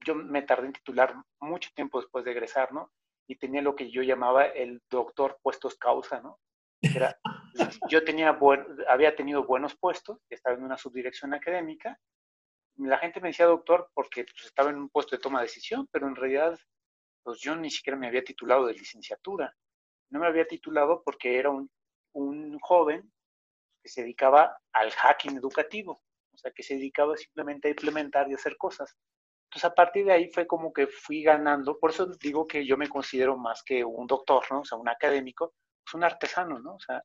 yo 0.06 0.16
me 0.16 0.42
tardé 0.44 0.68
en 0.68 0.74
titular 0.74 1.16
mucho 1.40 1.70
tiempo 1.76 2.00
después 2.00 2.24
de 2.24 2.32
egresar, 2.32 2.72
¿no? 2.72 2.92
Y 3.28 3.36
tenía 3.36 3.62
lo 3.62 3.76
que 3.76 3.92
yo 3.92 4.02
llamaba 4.02 4.46
el 4.46 4.82
doctor 4.90 5.40
puestos 5.42 5.76
causa, 5.76 6.22
¿no? 6.22 6.40
Era, 6.84 7.18
yo 7.90 8.04
tenía 8.04 8.38
había 8.90 9.16
tenido 9.16 9.46
buenos 9.46 9.76
puestos, 9.76 10.20
estaba 10.30 10.56
en 10.56 10.64
una 10.64 10.78
subdirección 10.78 11.34
académica. 11.34 12.00
La 12.78 12.98
gente 12.98 13.22
me 13.22 13.30
decía 13.30 13.46
doctor 13.46 13.90
porque 13.94 14.26
pues, 14.26 14.46
estaba 14.46 14.70
en 14.70 14.78
un 14.78 14.90
puesto 14.90 15.16
de 15.16 15.22
toma 15.22 15.40
de 15.40 15.46
decisión, 15.46 15.88
pero 15.92 16.08
en 16.08 16.16
realidad 16.16 16.60
pues 17.24 17.40
yo 17.40 17.56
ni 17.56 17.72
siquiera 17.72 17.98
me 17.98 18.08
había 18.08 18.24
titulado 18.24 18.66
de 18.66 18.74
licenciatura. 18.74 19.56
No 20.10 20.20
me 20.20 20.28
había 20.28 20.46
titulado 20.46 21.02
porque 21.06 21.40
era 21.40 21.50
un, 21.50 21.72
un 22.14 22.60
joven 22.60 23.12
que 23.82 23.90
se 23.90 24.02
dedicaba 24.02 24.58
al 24.74 24.92
hacking 24.92 25.38
educativo, 25.38 26.04
o 26.34 26.38
sea, 26.38 26.52
que 26.52 26.64
se 26.64 26.76
dedicaba 26.76 27.16
simplemente 27.18 27.68
a 27.68 27.72
implementar 27.72 28.30
y 28.30 28.34
hacer 28.34 28.58
cosas. 28.58 28.96
Entonces, 29.46 29.70
a 29.70 29.76
partir 29.76 30.06
de 30.06 30.14
ahí 30.14 30.30
fue 30.32 30.48
como 30.48 30.74
que 30.74 30.88
fui 30.88 31.22
ganando, 31.22 31.78
por 31.80 31.92
eso 31.92 32.08
digo 32.20 32.48
que 32.48 32.66
yo 32.66 32.76
me 32.76 32.90
considero 32.90 33.38
más 33.38 33.64
que 33.64 33.84
un 33.84 34.08
doctor, 34.08 34.44
¿no? 34.50 34.62
O 34.62 34.66
sea, 34.66 34.78
un 34.78 34.90
académico, 34.90 35.54
pues 35.84 35.94
un 35.94 36.04
artesano, 36.04 36.60
¿no? 36.60 36.76
O 36.76 36.80
sea, 36.80 37.04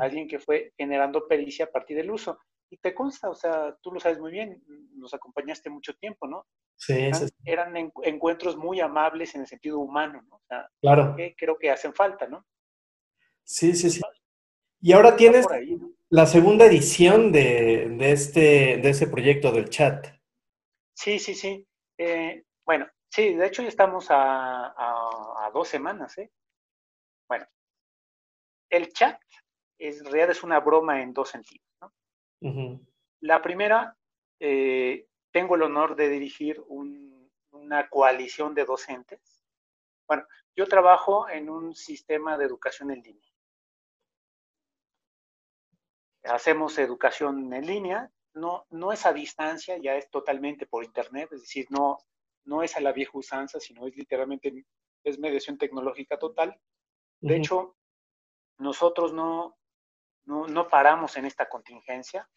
alguien 0.00 0.26
que 0.26 0.38
fue 0.38 0.72
generando 0.76 1.26
pericia 1.28 1.66
a 1.66 1.70
partir 1.70 1.96
del 1.96 2.10
uso. 2.10 2.38
Y 2.68 2.78
te 2.78 2.92
consta, 2.92 3.30
o 3.30 3.34
sea, 3.34 3.76
tú 3.80 3.92
lo 3.92 4.00
sabes 4.00 4.18
muy 4.18 4.32
bien, 4.32 4.60
nos 4.96 5.14
acompañaste 5.14 5.70
mucho 5.70 5.94
tiempo, 5.94 6.26
¿no? 6.26 6.46
Sí, 6.76 7.12
sí. 7.14 7.26
Eran 7.44 7.76
encuentros 8.02 8.56
muy 8.56 8.80
amables 8.80 9.36
en 9.36 9.42
el 9.42 9.46
sentido 9.46 9.78
humano, 9.78 10.20
¿no? 10.28 10.36
O 10.36 10.42
sea, 10.48 10.68
claro. 10.80 11.14
que 11.16 11.36
creo 11.36 11.56
que 11.56 11.70
hacen 11.70 11.94
falta, 11.94 12.26
¿no? 12.26 12.44
Sí, 13.44 13.74
sí, 13.76 13.88
sí. 13.88 14.00
Y 14.80 14.92
ahora 14.92 15.16
tienes 15.16 15.46
la 16.08 16.26
segunda 16.26 16.66
edición 16.66 17.30
de, 17.30 17.88
de, 17.90 18.10
este, 18.10 18.78
de 18.78 18.90
ese 18.90 19.06
proyecto 19.06 19.52
del 19.52 19.70
chat. 19.70 20.08
Sí, 20.92 21.20
sí, 21.20 21.34
sí. 21.34 21.64
Eh, 21.98 22.44
bueno, 22.64 22.88
sí, 23.08 23.34
de 23.34 23.46
hecho 23.46 23.62
ya 23.62 23.68
estamos 23.68 24.10
a, 24.10 24.66
a, 24.66 25.46
a 25.46 25.50
dos 25.52 25.68
semanas, 25.68 26.18
¿eh? 26.18 26.32
Bueno, 27.28 27.46
el 28.70 28.92
chat 28.92 29.20
es, 29.78 29.98
en 29.98 30.04
realidad 30.06 30.30
es 30.30 30.42
una 30.42 30.60
broma 30.60 31.02
en 31.02 31.12
dos 31.12 31.30
sentidos. 31.30 31.66
¿no? 31.80 32.80
La 33.20 33.42
primera, 33.42 33.96
eh, 34.40 35.06
tengo 35.30 35.56
el 35.56 35.62
honor 35.62 35.96
de 35.96 36.08
dirigir 36.08 36.62
una 36.68 37.88
coalición 37.88 38.54
de 38.54 38.64
docentes. 38.64 39.42
Bueno, 40.06 40.26
yo 40.54 40.66
trabajo 40.66 41.28
en 41.28 41.50
un 41.50 41.74
sistema 41.74 42.38
de 42.38 42.44
educación 42.44 42.90
en 42.90 43.02
línea. 43.02 43.32
Hacemos 46.24 46.78
educación 46.78 47.52
en 47.52 47.66
línea, 47.66 48.10
no, 48.34 48.66
no 48.70 48.92
es 48.92 49.06
a 49.06 49.12
distancia, 49.12 49.78
ya 49.78 49.96
es 49.96 50.10
totalmente 50.10 50.66
por 50.66 50.84
internet, 50.84 51.28
es 51.32 51.42
decir, 51.42 51.66
no, 51.70 51.98
no 52.44 52.62
es 52.62 52.76
a 52.76 52.80
la 52.80 52.92
vieja 52.92 53.12
usanza, 53.14 53.60
sino 53.60 53.86
es 53.86 53.96
literalmente, 53.96 54.64
es 55.04 55.18
mediación 55.18 55.56
tecnológica 55.56 56.18
total. 56.18 56.58
De 57.20 57.36
hecho, 57.36 57.76
nosotros 58.58 59.12
no, 59.12 59.56
no, 60.24 60.68
paramos 60.68 61.16
en 61.16 61.26
esta 61.26 61.48
contingencia, 61.48 62.28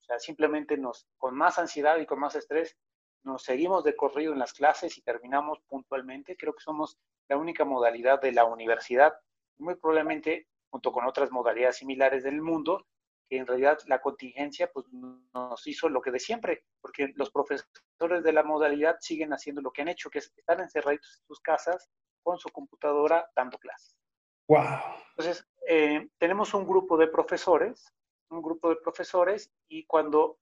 o 0.00 0.02
sea, 0.02 0.18
simplemente 0.18 0.76
nos, 0.76 1.06
con 1.18 1.36
más 1.36 1.58
ansiedad 1.58 1.98
y 1.98 2.06
con 2.06 2.18
más 2.18 2.34
estrés, 2.34 2.76
nos 3.22 3.42
seguimos 3.42 3.84
de 3.84 3.96
corrido 3.96 4.32
en 4.32 4.38
las 4.38 4.52
clases 4.52 4.96
y 4.96 5.02
terminamos 5.02 5.60
puntualmente. 5.68 6.36
Creo 6.36 6.54
que 6.54 6.62
somos 6.62 6.98
la 7.28 7.36
única 7.36 7.64
modalidad 7.64 8.20
de 8.20 8.32
la 8.32 8.44
universidad, 8.44 9.12
muy 9.58 9.76
probablemente 9.76 10.48
junto 10.70 10.92
con 10.92 11.06
otras 11.06 11.30
modalidades 11.30 11.76
similares 11.76 12.24
del 12.24 12.40
mundo, 12.40 12.86
que 13.28 13.36
en 13.36 13.46
realidad 13.46 13.78
la 13.86 14.00
contingencia 14.00 14.70
pues, 14.72 14.86
nos 14.90 15.66
hizo 15.66 15.88
lo 15.88 16.00
que 16.00 16.10
de 16.10 16.18
siempre, 16.18 16.64
porque 16.80 17.12
los 17.14 17.30
profesores 17.30 18.24
de 18.24 18.32
la 18.32 18.42
modalidad 18.42 18.96
siguen 19.00 19.32
haciendo 19.32 19.60
lo 19.60 19.70
que 19.70 19.82
han 19.82 19.88
hecho, 19.88 20.10
que 20.10 20.18
es 20.18 20.32
estar 20.36 20.60
encerrados 20.60 21.00
en 21.00 21.26
sus 21.26 21.40
casas 21.40 21.88
con 22.22 22.38
su 22.38 22.48
computadora 22.50 23.30
dando 23.34 23.58
clases. 23.58 23.96
Wow. 24.48 24.64
Entonces, 25.10 25.46
eh, 25.66 26.08
tenemos 26.18 26.54
un 26.54 26.66
grupo 26.66 26.96
de 26.96 27.08
profesores, 27.08 27.92
un 28.30 28.42
grupo 28.42 28.70
de 28.70 28.76
profesores, 28.76 29.50
y 29.68 29.84
cuando, 29.86 30.38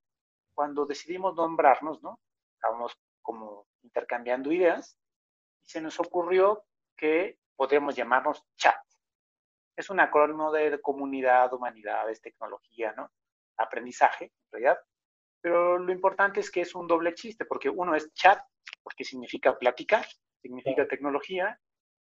cuando 0.53 0.85
decidimos 0.85 1.35
nombrarnos, 1.35 2.01
¿no? 2.01 2.19
Estábamos 2.55 2.97
como 3.21 3.67
intercambiando 3.83 4.51
ideas, 4.51 4.97
y 5.65 5.69
se 5.69 5.81
nos 5.81 5.99
ocurrió 5.99 6.65
que 6.95 7.39
podríamos 7.55 7.95
llamarnos 7.95 8.43
chat. 8.57 8.77
Es 9.75 9.89
un 9.89 9.99
acrónimo 9.99 10.51
de 10.51 10.81
comunidad, 10.81 11.53
humanidades, 11.53 12.21
tecnología, 12.21 12.93
¿no? 12.93 13.11
Aprendizaje, 13.57 14.25
en 14.25 14.51
realidad. 14.51 14.79
Pero 15.41 15.77
lo 15.77 15.91
importante 15.91 16.41
es 16.41 16.51
que 16.51 16.61
es 16.61 16.75
un 16.75 16.87
doble 16.87 17.13
chiste, 17.13 17.45
porque 17.45 17.69
uno 17.69 17.95
es 17.95 18.13
chat, 18.13 18.41
porque 18.83 19.05
significa 19.05 19.57
platicar, 19.57 20.05
significa 20.41 20.87
tecnología. 20.87 21.59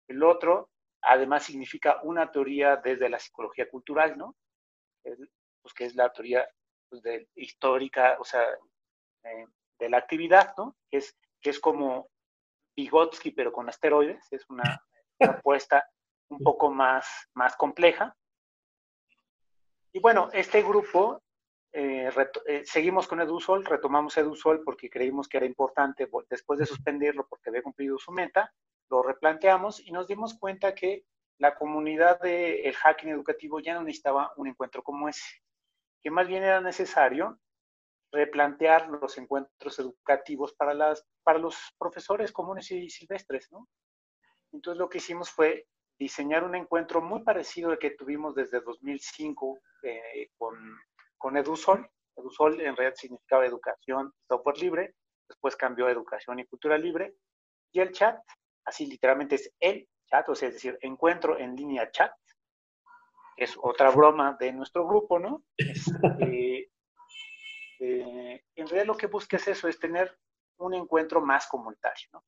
El 0.08 0.22
otro 0.22 0.70
además 1.06 1.44
significa 1.44 2.00
una 2.02 2.30
teoría 2.30 2.76
desde 2.76 3.08
la 3.08 3.18
psicología 3.18 3.68
cultural, 3.68 4.16
¿no? 4.18 4.36
Pues 5.02 5.74
que 5.74 5.84
es 5.84 5.94
la 5.94 6.12
teoría 6.12 6.46
pues, 6.88 7.02
de, 7.02 7.28
histórica, 7.36 8.16
o 8.18 8.24
sea, 8.24 8.42
eh, 9.24 9.46
de 9.78 9.88
la 9.88 9.98
actividad, 9.98 10.54
¿no? 10.56 10.76
Que 10.90 10.98
es, 10.98 11.16
que 11.40 11.50
es 11.50 11.60
como 11.60 12.08
Vygotsky, 12.76 13.30
pero 13.30 13.52
con 13.52 13.68
asteroides, 13.68 14.26
es 14.30 14.44
una 14.48 14.80
apuesta 15.44 15.88
un 16.28 16.38
poco 16.38 16.70
más, 16.70 17.06
más 17.34 17.56
compleja. 17.56 18.16
Y 19.92 20.00
bueno, 20.00 20.28
este 20.32 20.62
grupo, 20.62 21.22
eh, 21.72 22.10
eh, 22.46 22.62
seguimos 22.64 23.06
con 23.06 23.20
EduSol, 23.20 23.64
retomamos 23.64 24.16
EduSol 24.16 24.62
porque 24.64 24.90
creímos 24.90 25.28
que 25.28 25.36
era 25.36 25.46
importante 25.46 26.08
después 26.28 26.58
de 26.58 26.66
suspenderlo 26.66 27.26
porque 27.28 27.50
había 27.50 27.62
cumplido 27.62 27.96
su 27.98 28.12
meta, 28.12 28.52
lo 28.90 29.02
replanteamos 29.02 29.80
y 29.80 29.92
nos 29.92 30.06
dimos 30.06 30.38
cuenta 30.38 30.74
que 30.74 31.04
la 31.38 31.54
comunidad 31.54 32.20
del 32.20 32.74
hacking 32.74 33.10
educativo 33.10 33.60
ya 33.60 33.74
no 33.74 33.82
necesitaba 33.82 34.32
un 34.36 34.48
encuentro 34.48 34.82
como 34.82 35.08
ese, 35.08 35.42
que 36.02 36.10
más 36.10 36.26
bien 36.26 36.42
era 36.42 36.60
necesario 36.60 37.38
replantear 38.12 38.88
los 38.88 39.18
encuentros 39.18 39.78
educativos 39.78 40.54
para, 40.54 40.72
las, 40.72 41.06
para 41.22 41.38
los 41.38 41.56
profesores 41.78 42.32
comunes 42.32 42.70
y 42.70 42.88
silvestres, 42.88 43.50
¿no? 43.50 43.68
Entonces 44.52 44.78
lo 44.78 44.88
que 44.88 44.98
hicimos 44.98 45.30
fue 45.30 45.66
diseñar 45.98 46.44
un 46.44 46.54
encuentro 46.54 47.02
muy 47.02 47.22
parecido 47.22 47.70
al 47.70 47.78
que 47.78 47.90
tuvimos 47.90 48.34
desde 48.34 48.60
2005 48.60 49.58
eh, 49.82 50.30
con, 50.38 50.56
con 51.18 51.36
EduSol. 51.36 51.90
EduSol 52.16 52.60
en 52.60 52.76
realidad 52.76 52.96
significaba 52.96 53.44
educación 53.44 54.12
software 54.28 54.58
libre, 54.58 54.94
después 55.28 55.56
cambió 55.56 55.86
a 55.86 55.90
educación 55.90 56.38
y 56.38 56.46
cultura 56.46 56.78
libre, 56.78 57.16
y 57.72 57.80
el 57.80 57.92
chat 57.92 58.18
así 58.66 58.86
literalmente 58.86 59.36
es 59.36 59.52
el 59.60 59.88
chat, 60.06 60.28
o 60.28 60.34
sea, 60.34 60.48
es 60.48 60.54
decir, 60.54 60.78
encuentro 60.82 61.38
en 61.38 61.56
línea 61.56 61.90
chat, 61.90 62.12
es 63.36 63.56
otra 63.60 63.90
broma 63.90 64.36
de 64.38 64.52
nuestro 64.52 64.86
grupo, 64.86 65.18
¿no? 65.18 65.44
Este, 65.56 66.70
eh, 67.80 68.44
en 68.54 68.66
realidad 68.66 68.86
lo 68.86 68.96
que 68.96 69.06
busca 69.06 69.36
es 69.36 69.48
eso, 69.48 69.68
es 69.68 69.78
tener 69.78 70.18
un 70.58 70.74
encuentro 70.74 71.20
más 71.20 71.46
comunitario, 71.46 72.08
¿no? 72.12 72.24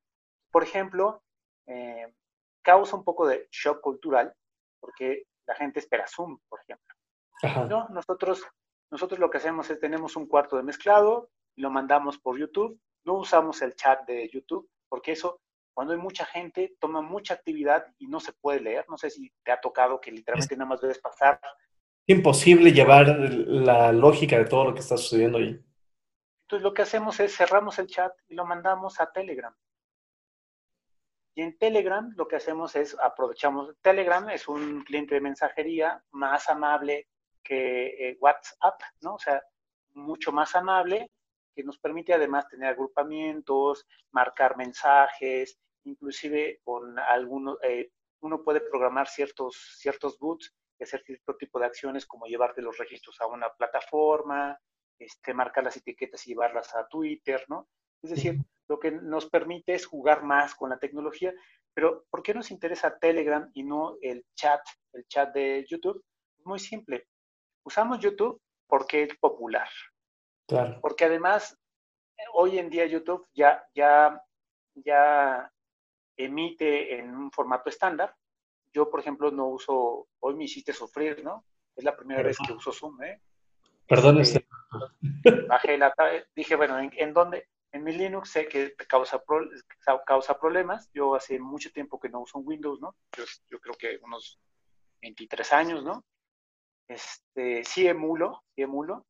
Por 0.50 0.62
ejemplo, 0.62 1.22
eh, 1.66 2.14
causa 2.62 2.96
un 2.96 3.04
poco 3.04 3.26
de 3.26 3.48
shock 3.50 3.80
cultural, 3.80 4.34
porque 4.80 5.24
la 5.46 5.54
gente 5.54 5.80
espera 5.80 6.06
Zoom, 6.06 6.38
por 6.48 6.60
ejemplo. 6.60 6.94
¿No? 7.68 7.88
Nosotros, 7.90 8.44
nosotros 8.90 9.18
lo 9.20 9.30
que 9.30 9.38
hacemos 9.38 9.70
es 9.70 9.78
tenemos 9.78 10.16
un 10.16 10.26
cuarto 10.26 10.56
de 10.56 10.62
mezclado, 10.62 11.30
lo 11.56 11.70
mandamos 11.70 12.18
por 12.18 12.38
YouTube, 12.38 12.80
no 13.04 13.14
usamos 13.14 13.62
el 13.62 13.74
chat 13.74 14.04
de 14.06 14.28
YouTube, 14.28 14.68
porque 14.88 15.12
eso 15.12 15.40
cuando 15.78 15.94
hay 15.94 16.00
mucha 16.00 16.26
gente, 16.26 16.74
toma 16.80 17.02
mucha 17.02 17.34
actividad 17.34 17.86
y 17.98 18.08
no 18.08 18.18
se 18.18 18.32
puede 18.32 18.58
leer. 18.58 18.84
No 18.88 18.98
sé 18.98 19.10
si 19.10 19.32
te 19.44 19.52
ha 19.52 19.60
tocado 19.60 20.00
que 20.00 20.10
literalmente 20.10 20.56
nada 20.56 20.70
más 20.70 20.80
debes 20.80 20.98
pasar. 20.98 21.40
Imposible 22.04 22.72
llevar 22.72 23.06
la 23.06 23.92
lógica 23.92 24.36
de 24.38 24.46
todo 24.46 24.64
lo 24.64 24.74
que 24.74 24.80
está 24.80 24.96
sucediendo 24.96 25.38
ahí. 25.38 25.64
Entonces 26.42 26.64
lo 26.64 26.74
que 26.74 26.82
hacemos 26.82 27.20
es 27.20 27.36
cerramos 27.36 27.78
el 27.78 27.86
chat 27.86 28.12
y 28.26 28.34
lo 28.34 28.44
mandamos 28.44 28.98
a 28.98 29.12
Telegram. 29.12 29.54
Y 31.36 31.42
en 31.42 31.56
Telegram 31.56 32.12
lo 32.16 32.26
que 32.26 32.34
hacemos 32.34 32.74
es 32.74 32.96
aprovechamos, 33.00 33.76
Telegram 33.80 34.28
es 34.30 34.48
un 34.48 34.82
cliente 34.82 35.14
de 35.14 35.20
mensajería 35.20 36.02
más 36.10 36.48
amable 36.48 37.06
que 37.40 37.86
eh, 37.86 38.18
WhatsApp, 38.20 38.80
¿no? 39.00 39.14
O 39.14 39.18
sea, 39.20 39.40
mucho 39.90 40.32
más 40.32 40.56
amable, 40.56 41.12
que 41.54 41.62
nos 41.62 41.78
permite 41.78 42.12
además 42.12 42.48
tener 42.48 42.68
agrupamientos, 42.68 43.86
marcar 44.10 44.56
mensajes, 44.56 45.56
inclusive 45.88 46.60
con 46.64 46.98
algunos, 46.98 47.58
eh, 47.62 47.90
uno 48.20 48.42
puede 48.42 48.60
programar 48.60 49.08
ciertos, 49.08 49.76
ciertos 49.78 50.18
boots 50.18 50.54
y 50.78 50.84
hacer 50.84 51.02
cierto 51.04 51.36
tipo 51.36 51.58
de 51.58 51.66
acciones 51.66 52.06
como 52.06 52.26
llevarte 52.26 52.62
los 52.62 52.78
registros 52.78 53.20
a 53.20 53.26
una 53.26 53.52
plataforma, 53.54 54.58
este, 54.98 55.34
marcar 55.34 55.64
las 55.64 55.76
etiquetas 55.76 56.26
y 56.26 56.30
llevarlas 56.30 56.74
a 56.74 56.86
Twitter, 56.88 57.44
¿no? 57.48 57.68
Es 58.02 58.10
decir, 58.10 58.36
lo 58.68 58.78
que 58.78 58.90
nos 58.92 59.28
permite 59.28 59.74
es 59.74 59.86
jugar 59.86 60.22
más 60.22 60.54
con 60.54 60.70
la 60.70 60.78
tecnología, 60.78 61.32
pero 61.74 62.04
¿por 62.10 62.22
qué 62.22 62.34
nos 62.34 62.50
interesa 62.50 62.98
Telegram 62.98 63.50
y 63.54 63.62
no 63.62 63.96
el 64.02 64.24
chat, 64.34 64.60
el 64.92 65.06
chat 65.06 65.32
de 65.32 65.64
YouTube? 65.68 66.04
Muy 66.44 66.58
simple. 66.58 67.06
Usamos 67.64 67.98
YouTube 67.98 68.40
porque 68.66 69.04
es 69.04 69.16
popular. 69.18 69.68
Claro. 70.46 70.78
Porque 70.80 71.04
además, 71.04 71.58
hoy 72.32 72.58
en 72.58 72.70
día 72.70 72.86
YouTube 72.86 73.26
ya, 73.32 73.64
ya, 73.74 74.20
ya 74.74 75.52
emite 76.18 76.98
en 76.98 77.14
un 77.14 77.30
formato 77.30 77.70
estándar. 77.70 78.14
Yo, 78.72 78.90
por 78.90 79.00
ejemplo, 79.00 79.30
no 79.30 79.46
uso, 79.46 80.08
hoy 80.20 80.34
me 80.34 80.44
hiciste 80.44 80.72
sufrir, 80.72 81.24
¿no? 81.24 81.44
Es 81.74 81.84
la 81.84 81.96
primera 81.96 82.22
vez 82.22 82.36
que 82.44 82.52
uso 82.52 82.72
Zoom, 82.72 83.02
¿eh? 83.02 83.22
Perdón, 83.86 84.20
este, 84.20 84.46
Bajé 85.48 85.78
la, 85.78 85.94
dije, 86.34 86.56
bueno, 86.56 86.78
¿en, 86.78 87.14
dónde? 87.14 87.48
En 87.72 87.84
mi 87.84 87.92
Linux 87.92 88.30
sé 88.30 88.46
que 88.48 88.74
causa, 88.86 89.22
causa 90.04 90.38
problemas. 90.38 90.90
Yo 90.92 91.14
hace 91.14 91.38
mucho 91.38 91.70
tiempo 91.70 91.98
que 91.98 92.08
no 92.08 92.20
uso 92.20 92.38
un 92.38 92.46
Windows, 92.46 92.80
¿no? 92.80 92.96
Yo, 93.16 93.24
yo 93.50 93.60
creo 93.60 93.74
que 93.74 93.98
unos 94.02 94.38
23 95.00 95.52
años, 95.52 95.84
¿no? 95.84 96.04
Este, 96.86 97.64
sí 97.64 97.86
emulo, 97.86 98.42
sí 98.54 98.62
emulo, 98.62 99.06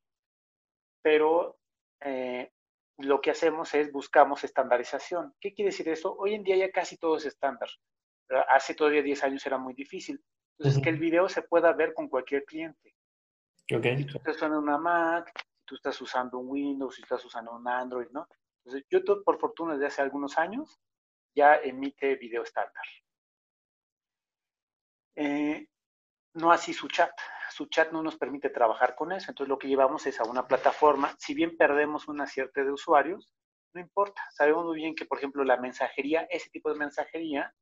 pero 1.02 1.58
eh, 2.00 2.52
lo 2.98 3.20
que 3.20 3.30
hacemos 3.30 3.74
es 3.74 3.92
buscamos 3.92 4.44
estandarización. 4.44 5.34
¿Qué 5.40 5.54
quiere 5.54 5.70
decir 5.70 5.88
eso? 5.88 6.14
Hoy 6.18 6.34
en 6.34 6.42
día 6.42 6.56
ya 6.56 6.70
casi 6.70 6.96
todo 6.96 7.16
es 7.16 7.24
estándar. 7.24 7.68
Hace 8.48 8.74
todavía 8.74 9.02
10 9.02 9.24
años 9.24 9.46
era 9.46 9.56
muy 9.56 9.72
difícil. 9.72 10.22
Entonces, 10.58 10.82
que 10.82 10.90
el 10.90 10.98
video 10.98 11.28
se 11.28 11.42
pueda 11.42 11.72
ver 11.72 11.94
con 11.94 12.08
cualquier 12.08 12.44
cliente. 12.44 12.94
Okay. 13.72 13.98
Si 13.98 14.06
tú 14.06 14.18
estás 14.18 14.36
usando 14.36 14.58
una 14.58 14.76
Mac, 14.76 15.30
si 15.36 15.64
tú 15.64 15.74
estás 15.76 16.00
usando 16.00 16.38
un 16.38 16.48
Windows, 16.48 16.96
si 16.96 17.02
estás 17.02 17.24
usando 17.24 17.52
un 17.52 17.66
Android, 17.68 18.08
¿no? 18.10 18.26
Entonces, 18.64 18.84
YouTube, 18.90 19.22
por 19.24 19.38
fortuna, 19.38 19.74
desde 19.74 19.86
hace 19.86 20.02
algunos 20.02 20.36
años, 20.36 20.80
ya 21.34 21.54
emite 21.56 22.16
video 22.16 22.42
estándar. 22.42 22.84
Eh, 25.14 25.68
no 26.38 26.52
así 26.52 26.72
su 26.72 26.88
chat. 26.88 27.10
Su 27.50 27.66
chat 27.66 27.90
no 27.92 28.02
nos 28.02 28.16
permite 28.16 28.50
trabajar 28.50 28.94
con 28.94 29.12
eso. 29.12 29.30
Entonces 29.30 29.48
lo 29.48 29.58
que 29.58 29.68
llevamos 29.68 30.06
es 30.06 30.20
a 30.20 30.24
una 30.24 30.46
plataforma. 30.46 31.14
Si 31.18 31.34
bien 31.34 31.56
perdemos 31.56 32.08
una 32.08 32.26
cierta 32.26 32.62
de 32.62 32.70
usuarios, 32.70 33.34
no 33.74 33.80
importa. 33.80 34.22
Sabemos 34.30 34.64
muy 34.64 34.76
bien 34.76 34.94
que, 34.94 35.04
por 35.04 35.18
ejemplo, 35.18 35.44
la 35.44 35.56
mensajería, 35.56 36.26
ese 36.30 36.48
tipo 36.50 36.72
de 36.72 36.78
mensajería, 36.78 37.54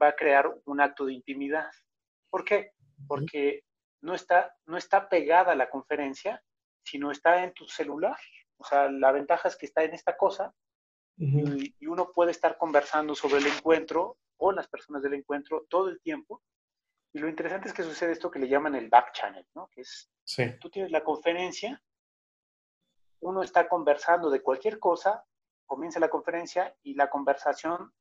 va 0.00 0.08
a 0.08 0.16
crear 0.16 0.52
un 0.64 0.80
acto 0.80 1.06
de 1.06 1.14
intimidad. 1.14 1.70
¿Por 2.30 2.44
qué? 2.44 2.72
Porque 3.06 3.64
no 4.00 4.14
está, 4.14 4.54
no 4.66 4.76
está 4.76 5.08
pegada 5.08 5.52
a 5.52 5.56
la 5.56 5.70
conferencia, 5.70 6.42
sino 6.84 7.10
está 7.10 7.42
en 7.42 7.52
tu 7.54 7.66
celular. 7.66 8.18
O 8.58 8.64
sea, 8.64 8.90
la 8.90 9.12
ventaja 9.12 9.48
es 9.48 9.56
que 9.56 9.66
está 9.66 9.82
en 9.84 9.94
esta 9.94 10.16
cosa 10.16 10.52
y, 11.16 11.74
y, 11.80 11.86
uno 11.86 12.12
puede 12.12 12.30
estar 12.30 12.58
conversando 12.58 13.14
sobre 13.14 13.38
el 13.38 13.46
encuentro 13.46 14.18
con 14.36 14.54
las 14.54 14.68
personas 14.68 15.02
del 15.02 15.14
encuentro 15.14 15.66
todo 15.68 15.88
el 15.88 16.00
tiempo 16.00 16.42
y 17.12 17.18
lo 17.18 17.28
interesante 17.28 17.68
es 17.68 17.74
que 17.74 17.82
sucede 17.82 18.12
esto 18.12 18.30
que 18.30 18.38
le 18.38 18.48
llaman 18.48 18.74
el 18.74 18.88
back 18.88 19.12
channel, 19.12 19.46
¿no? 19.54 19.68
Que 19.68 19.80
es, 19.80 20.10
tú 20.60 20.70
tienes 20.70 20.90
la 20.90 21.02
conferencia, 21.02 21.82
uno 23.20 23.42
está 23.42 23.68
conversando 23.68 24.30
de 24.30 24.42
cualquier 24.42 24.78
cosa, 24.78 25.24
comienza 25.66 26.00
la 26.00 26.10
conferencia 26.10 26.76
y 26.82 26.94
la 26.94 27.08
conversación 27.08 27.92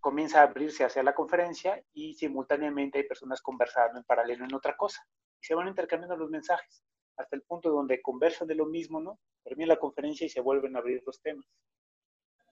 comienza 0.00 0.40
a 0.40 0.44
abrirse 0.44 0.84
hacia 0.84 1.02
la 1.02 1.14
conferencia 1.14 1.82
y 1.92 2.14
simultáneamente 2.14 2.98
hay 2.98 3.04
personas 3.04 3.42
conversando 3.42 3.98
en 3.98 4.04
paralelo 4.04 4.44
en 4.44 4.54
otra 4.54 4.76
cosa. 4.76 5.06
Y 5.40 5.46
se 5.46 5.54
van 5.54 5.68
intercambiando 5.68 6.16
los 6.16 6.30
mensajes 6.30 6.82
hasta 7.16 7.36
el 7.36 7.42
punto 7.42 7.70
donde 7.70 8.00
conversan 8.00 8.48
de 8.48 8.54
lo 8.54 8.66
mismo, 8.66 9.00
¿no? 9.00 9.18
Termina 9.42 9.74
la 9.74 9.78
conferencia 9.78 10.24
y 10.24 10.30
se 10.30 10.40
vuelven 10.40 10.76
a 10.76 10.78
abrir 10.78 11.02
los 11.04 11.20
temas. 11.20 11.46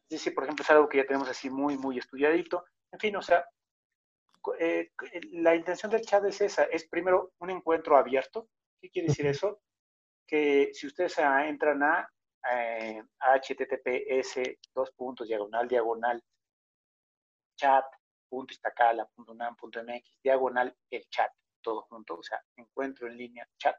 Es 0.09 0.19
decir, 0.19 0.35
por 0.35 0.45
ejemplo, 0.45 0.63
es 0.63 0.71
algo 0.71 0.89
que 0.89 0.99
ya 0.99 1.07
tenemos 1.07 1.29
así 1.29 1.51
muy, 1.51 1.77
muy 1.79 1.99
estudiadito. 1.99 2.65
En 2.93 2.99
fin, 2.99 3.17
o 3.17 3.23
sea, 3.23 3.45
eh, 4.59 4.93
la 5.33 5.55
intención 5.55 5.91
del 5.91 6.03
chat 6.03 6.25
es 6.25 6.41
esa, 6.41 6.65
es 6.65 6.89
primero 6.89 7.33
un 7.39 7.51
encuentro 7.51 7.97
abierto. 7.97 8.49
¿Qué 8.81 8.91
quiere 8.91 9.09
decir 9.09 9.27
eso? 9.27 9.61
Que 10.27 10.71
si 10.73 10.87
ustedes 10.87 11.19
entran 11.19 11.83
a 11.83 12.09
eh, 12.53 13.03
https 13.19 14.41
dos 14.75 14.91
puntos 14.93 15.27
diagonal 15.27 15.67
diagonal 15.67 16.23
chat.istacala.unam.mx 17.57 20.23
diagonal 20.23 20.77
el 20.91 21.09
chat, 21.09 21.33
todo 21.61 21.83
junto, 21.83 22.19
o 22.19 22.23
sea, 22.23 22.41
encuentro 22.57 23.09
en 23.09 23.17
línea 23.17 23.49
chat. 23.59 23.77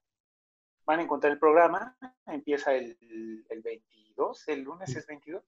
Van 0.84 1.00
a 1.00 1.04
encontrar 1.04 1.32
el 1.34 1.40
programa, 1.40 1.98
empieza 2.26 2.74
el, 2.74 2.98
el 3.50 3.62
22, 3.62 4.48
el 4.48 4.62
lunes 4.62 4.96
es 4.96 5.06
22. 5.06 5.44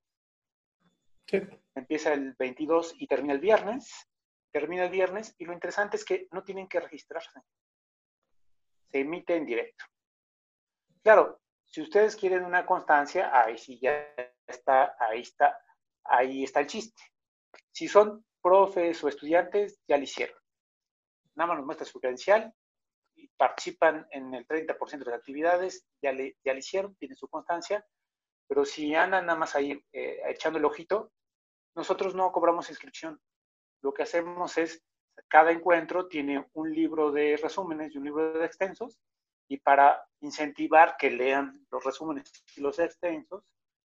Sí. 1.27 1.41
Empieza 1.75 2.13
el 2.13 2.33
22 2.33 2.95
y 2.97 3.07
termina 3.07 3.33
el 3.33 3.39
viernes 3.39 4.08
termina 4.51 4.85
el 4.85 4.89
viernes 4.89 5.35
y 5.37 5.45
lo 5.45 5.53
interesante 5.53 5.97
es 5.97 6.05
que 6.05 6.27
no 6.31 6.43
tienen 6.43 6.67
que 6.67 6.79
registrarse. 6.79 7.41
Se 8.91 8.99
emite 8.99 9.35
en 9.35 9.45
directo. 9.45 9.85
Claro, 11.03 11.41
si 11.65 11.81
ustedes 11.81 12.15
quieren 12.15 12.43
una 12.43 12.65
constancia, 12.65 13.31
ahí 13.33 13.57
sí 13.57 13.79
ya 13.79 14.13
está, 14.47 14.95
ahí 14.99 15.21
está, 15.21 15.57
ahí 16.03 16.43
está 16.43 16.61
el 16.61 16.67
chiste. 16.67 17.01
Si 17.71 17.87
son 17.87 18.25
profes 18.41 19.03
o 19.03 19.07
estudiantes, 19.07 19.79
ya 19.87 19.97
lo 19.97 20.03
hicieron. 20.03 20.37
Nada 21.35 21.49
más 21.49 21.57
nos 21.57 21.65
muestra 21.65 21.85
su 21.85 21.99
credencial, 21.99 22.53
y 23.15 23.27
participan 23.37 24.07
en 24.11 24.33
el 24.33 24.47
30% 24.47 24.99
de 24.99 25.11
las 25.11 25.19
actividades, 25.19 25.85
ya 26.01 26.11
le, 26.11 26.37
ya 26.43 26.53
hicieron, 26.53 26.95
tienen 26.95 27.17
su 27.17 27.27
constancia, 27.27 27.85
pero 28.47 28.65
si 28.65 28.95
andan 28.95 29.25
nada 29.25 29.37
más 29.37 29.55
ahí 29.55 29.79
eh, 29.91 30.21
echando 30.27 30.57
el 30.57 30.65
ojito, 30.65 31.11
nosotros 31.75 32.15
no 32.15 32.31
cobramos 32.31 32.69
inscripción 32.69 33.21
lo 33.81 33.93
que 33.93 34.03
hacemos 34.03 34.57
es, 34.57 34.83
cada 35.27 35.51
encuentro 35.51 36.07
tiene 36.07 36.47
un 36.53 36.73
libro 36.73 37.11
de 37.11 37.37
resúmenes 37.37 37.93
y 37.93 37.97
un 37.97 38.05
libro 38.05 38.33
de 38.33 38.45
extensos, 38.45 38.99
y 39.47 39.57
para 39.57 40.05
incentivar 40.21 40.95
que 40.97 41.09
lean 41.09 41.65
los 41.71 41.83
resúmenes 41.83 42.31
y 42.55 42.61
los 42.61 42.77
extensos, 42.79 43.43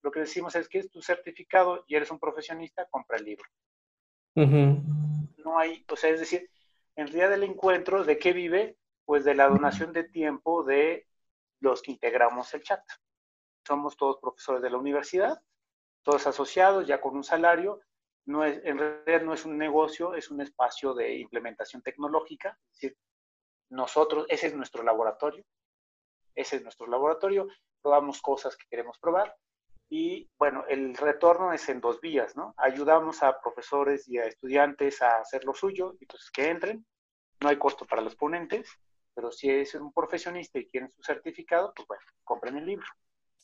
lo 0.02 0.10
que 0.10 0.20
decimos 0.20 0.54
es 0.56 0.68
que 0.68 0.78
es 0.78 0.90
tu 0.90 1.00
certificado 1.02 1.84
y 1.86 1.94
eres 1.94 2.10
un 2.10 2.18
profesionista, 2.18 2.88
compra 2.90 3.18
el 3.18 3.24
libro. 3.24 3.44
No 4.34 5.58
hay, 5.58 5.84
o 5.88 5.96
sea, 5.96 6.10
es 6.10 6.20
decir, 6.20 6.50
en 6.96 7.06
realidad 7.06 7.30
del 7.30 7.44
encuentro, 7.44 8.04
¿de 8.04 8.18
qué 8.18 8.32
vive? 8.32 8.78
Pues 9.04 9.24
de 9.24 9.34
la 9.34 9.48
donación 9.48 9.92
de 9.92 10.04
tiempo 10.04 10.64
de 10.64 11.06
los 11.60 11.82
que 11.82 11.92
integramos 11.92 12.52
el 12.54 12.62
chat. 12.62 12.82
Somos 13.66 13.96
todos 13.96 14.18
profesores 14.20 14.62
de 14.62 14.70
la 14.70 14.78
universidad, 14.78 15.40
todos 16.02 16.26
asociados, 16.26 16.86
ya 16.86 17.00
con 17.00 17.16
un 17.16 17.24
salario, 17.24 17.80
no 18.26 18.44
es, 18.44 18.60
en 18.64 18.78
realidad 18.78 19.22
no 19.22 19.34
es 19.34 19.44
un 19.44 19.58
negocio, 19.58 20.14
es 20.14 20.30
un 20.30 20.40
espacio 20.40 20.94
de 20.94 21.16
implementación 21.16 21.82
tecnológica. 21.82 22.58
Es 22.72 22.80
decir, 22.80 22.98
nosotros, 23.70 24.26
ese 24.28 24.48
es 24.48 24.54
nuestro 24.54 24.82
laboratorio, 24.82 25.44
ese 26.34 26.56
es 26.56 26.62
nuestro 26.62 26.86
laboratorio, 26.86 27.48
probamos 27.80 28.20
cosas 28.20 28.56
que 28.56 28.66
queremos 28.68 28.98
probar 28.98 29.36
y 29.94 30.26
bueno, 30.38 30.64
el 30.70 30.96
retorno 30.96 31.52
es 31.52 31.68
en 31.68 31.82
dos 31.82 32.00
vías, 32.00 32.34
¿no? 32.34 32.54
Ayudamos 32.56 33.22
a 33.22 33.38
profesores 33.38 34.08
y 34.08 34.16
a 34.16 34.24
estudiantes 34.24 35.02
a 35.02 35.18
hacer 35.20 35.44
lo 35.44 35.52
suyo 35.52 35.96
y 36.00 36.06
pues 36.06 36.30
que 36.30 36.48
entren. 36.48 36.86
No 37.42 37.50
hay 37.50 37.58
costo 37.58 37.84
para 37.84 38.00
los 38.00 38.16
ponentes, 38.16 38.70
pero 39.12 39.30
si 39.30 39.50
es 39.50 39.74
un 39.74 39.92
profesionista 39.92 40.58
y 40.58 40.66
quieren 40.66 40.90
su 40.90 41.02
certificado, 41.02 41.74
pues 41.76 41.86
bueno, 41.86 42.02
compren 42.24 42.56
el 42.56 42.64
libro. 42.64 42.86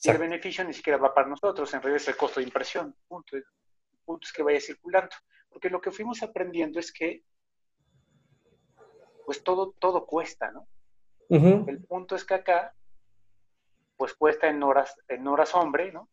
Y 0.01 0.09
el 0.09 0.17
beneficio 0.17 0.63
ni 0.63 0.73
siquiera 0.73 0.97
va 0.97 1.13
para 1.13 1.27
nosotros, 1.27 1.71
en 1.71 1.83
realidad 1.83 2.01
es 2.01 2.07
el 2.07 2.17
costo 2.17 2.39
de 2.39 2.47
impresión, 2.47 2.95
punto 3.07 3.37
puntos 4.09 4.33
que 4.33 4.41
vaya 4.41 4.59
circulando. 4.59 5.15
Porque 5.49 5.69
lo 5.69 5.79
que 5.79 5.91
fuimos 5.91 6.23
aprendiendo 6.23 6.79
es 6.79 6.91
que, 6.91 7.23
pues 9.23 9.43
todo, 9.43 9.75
todo 9.77 10.07
cuesta, 10.07 10.51
¿no? 10.51 10.67
El 11.29 11.85
punto 11.85 12.15
es 12.15 12.25
que 12.25 12.33
acá, 12.33 12.73
pues 13.97 14.15
cuesta 14.15 14.47
en 14.47 14.63
horas, 14.63 14.95
en 15.07 15.27
horas 15.27 15.53
hombre, 15.53 15.91
¿no? 15.91 16.09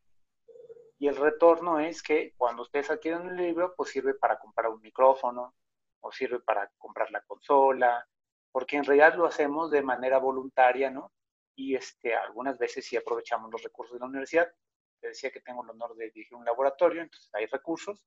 Y 0.99 1.09
el 1.09 1.17
retorno 1.17 1.81
es 1.81 2.03
que 2.03 2.35
cuando 2.37 2.63
ustedes 2.63 2.91
adquieren 2.91 3.23
un 3.23 3.37
libro, 3.37 3.75
pues 3.75 3.89
sirve 3.91 4.13
para 4.13 4.39
comprar 4.39 4.71
un 4.71 4.83
micrófono, 4.83 5.55
o 6.01 6.13
sirve 6.13 6.41
para 6.41 6.71
comprar 6.77 7.11
la 7.11 7.23
consola, 7.23 8.07
porque 8.53 8.77
en 8.77 8.85
realidad 8.85 9.15
lo 9.15 9.25
hacemos 9.25 9.71
de 9.71 9.81
manera 9.81 10.19
voluntaria, 10.19 10.91
¿no? 10.91 11.13
Y 11.55 11.75
este, 11.75 12.15
algunas 12.15 12.59
veces 12.59 12.85
sí 12.85 12.95
aprovechamos 12.95 13.51
los 13.51 13.63
recursos 13.63 13.95
de 13.95 14.01
la 14.01 14.07
universidad, 14.07 14.53
te 15.01 15.09
decía 15.09 15.31
que 15.31 15.41
tengo 15.41 15.63
el 15.63 15.71
honor 15.71 15.97
de 15.97 16.11
dirigir 16.11 16.35
un 16.35 16.45
laboratorio, 16.45 17.03
entonces 17.03 17.31
hay 17.35 17.47
recursos, 17.47 18.05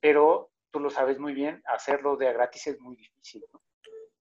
pero 0.00 0.50
tú 0.70 0.80
lo 0.80 0.90
sabes 0.90 1.18
muy 1.18 1.32
bien, 1.32 1.62
hacerlo 1.66 2.16
de 2.16 2.28
a 2.28 2.32
gratis 2.32 2.66
es 2.68 2.80
muy 2.80 2.96
difícil, 2.96 3.44
¿no? 3.52 3.62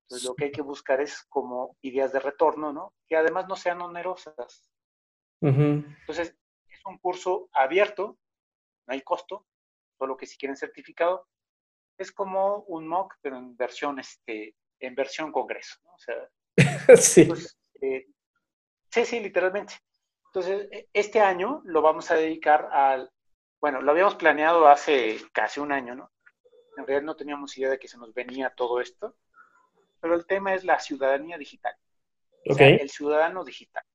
Entonces 0.04 0.28
lo 0.28 0.36
que 0.36 0.46
hay 0.46 0.52
que 0.52 0.62
buscar 0.62 1.02
es 1.02 1.24
como 1.30 1.78
ideas 1.82 2.14
de 2.14 2.20
retorno, 2.20 2.72
¿no? 2.72 2.94
Que 3.08 3.18
además 3.18 3.48
no 3.48 3.56
sean 3.56 3.82
onerosas. 3.82 4.70
Entonces, 5.42 6.36
es 6.70 6.86
un 6.86 6.98
curso 7.00 7.50
abierto, 7.54 8.18
no 8.88 8.94
hay 8.94 9.02
costo, 9.02 9.46
solo 9.98 10.16
que 10.16 10.26
si 10.26 10.38
quieren 10.38 10.58
certificado, 10.58 11.28
es 11.98 12.12
como 12.12 12.60
un 12.68 12.88
MOOC, 12.88 13.16
pero 13.22 13.38
en 13.38 13.56
versión, 13.56 14.00
este, 14.00 14.56
en 14.80 14.96
versión 14.96 15.32
congreso, 15.32 15.80
¿no? 15.84 15.94
O 15.94 16.00
sea, 16.00 16.30
sí. 16.98 17.26
Pues, 17.26 17.58
eh, 17.82 18.08
sí, 18.92 19.06
sí, 19.06 19.20
literalmente. 19.20 19.76
Entonces, 20.36 20.68
e, 20.70 20.90
este 20.92 21.22
año 21.22 21.62
lo 21.64 21.82
vamos 21.82 22.12
a 22.12 22.16
dedicar 22.16 22.68
al, 22.74 23.10
bueno, 23.62 23.82
lo 23.82 23.92
habíamos 23.92 24.16
planeado 24.16 24.68
hace 24.68 25.18
casi 25.32 25.62
un 25.62 25.72
año, 25.72 25.96
¿no? 25.96 26.12
En 26.76 26.86
realidad 26.86 27.06
no 27.06 27.16
teníamos 27.16 27.58
idea 27.58 27.70
de 27.70 27.80
que 27.80 27.88
se 27.88 27.98
nos 27.98 28.14
venía 28.14 28.50
todo 28.50 28.82
esto, 28.82 29.16
pero 30.02 30.14
el 30.14 30.26
tema 30.26 30.54
es 30.54 30.66
la 30.66 30.78
ciudadanía 30.82 31.38
digital. 31.38 31.74
el 32.44 32.90
ciudadano 32.90 33.46
digital. 33.46 33.86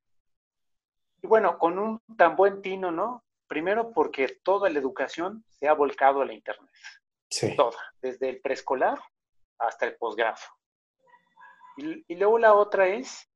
Y 1.22 1.26
bueno, 1.26 1.59
con 1.59 1.79
un 1.79 2.00
tan 2.16 2.37
buen 2.37 2.62
tino, 2.62 2.90
¿no? 2.90 3.22
Primero 3.46 3.92
porque 3.92 4.40
toda 4.42 4.70
la 4.70 4.79
educación 4.79 5.44
se 5.50 5.68
ha 5.68 5.74
volcado 5.74 6.22
a 6.22 6.24
la 6.24 6.33
Internet. 6.33 6.70
Sí. 7.29 7.55
Toda, 7.55 7.76
desde 8.00 8.31
el 8.31 8.40
preescolar 8.40 8.98
hasta 9.59 9.85
el 9.85 9.96
posgrado. 9.96 10.40
Y, 11.76 12.03
y, 12.09 12.16
luego 12.16 12.38
la 12.38 12.55
otra 12.55 12.88
es 12.88 13.29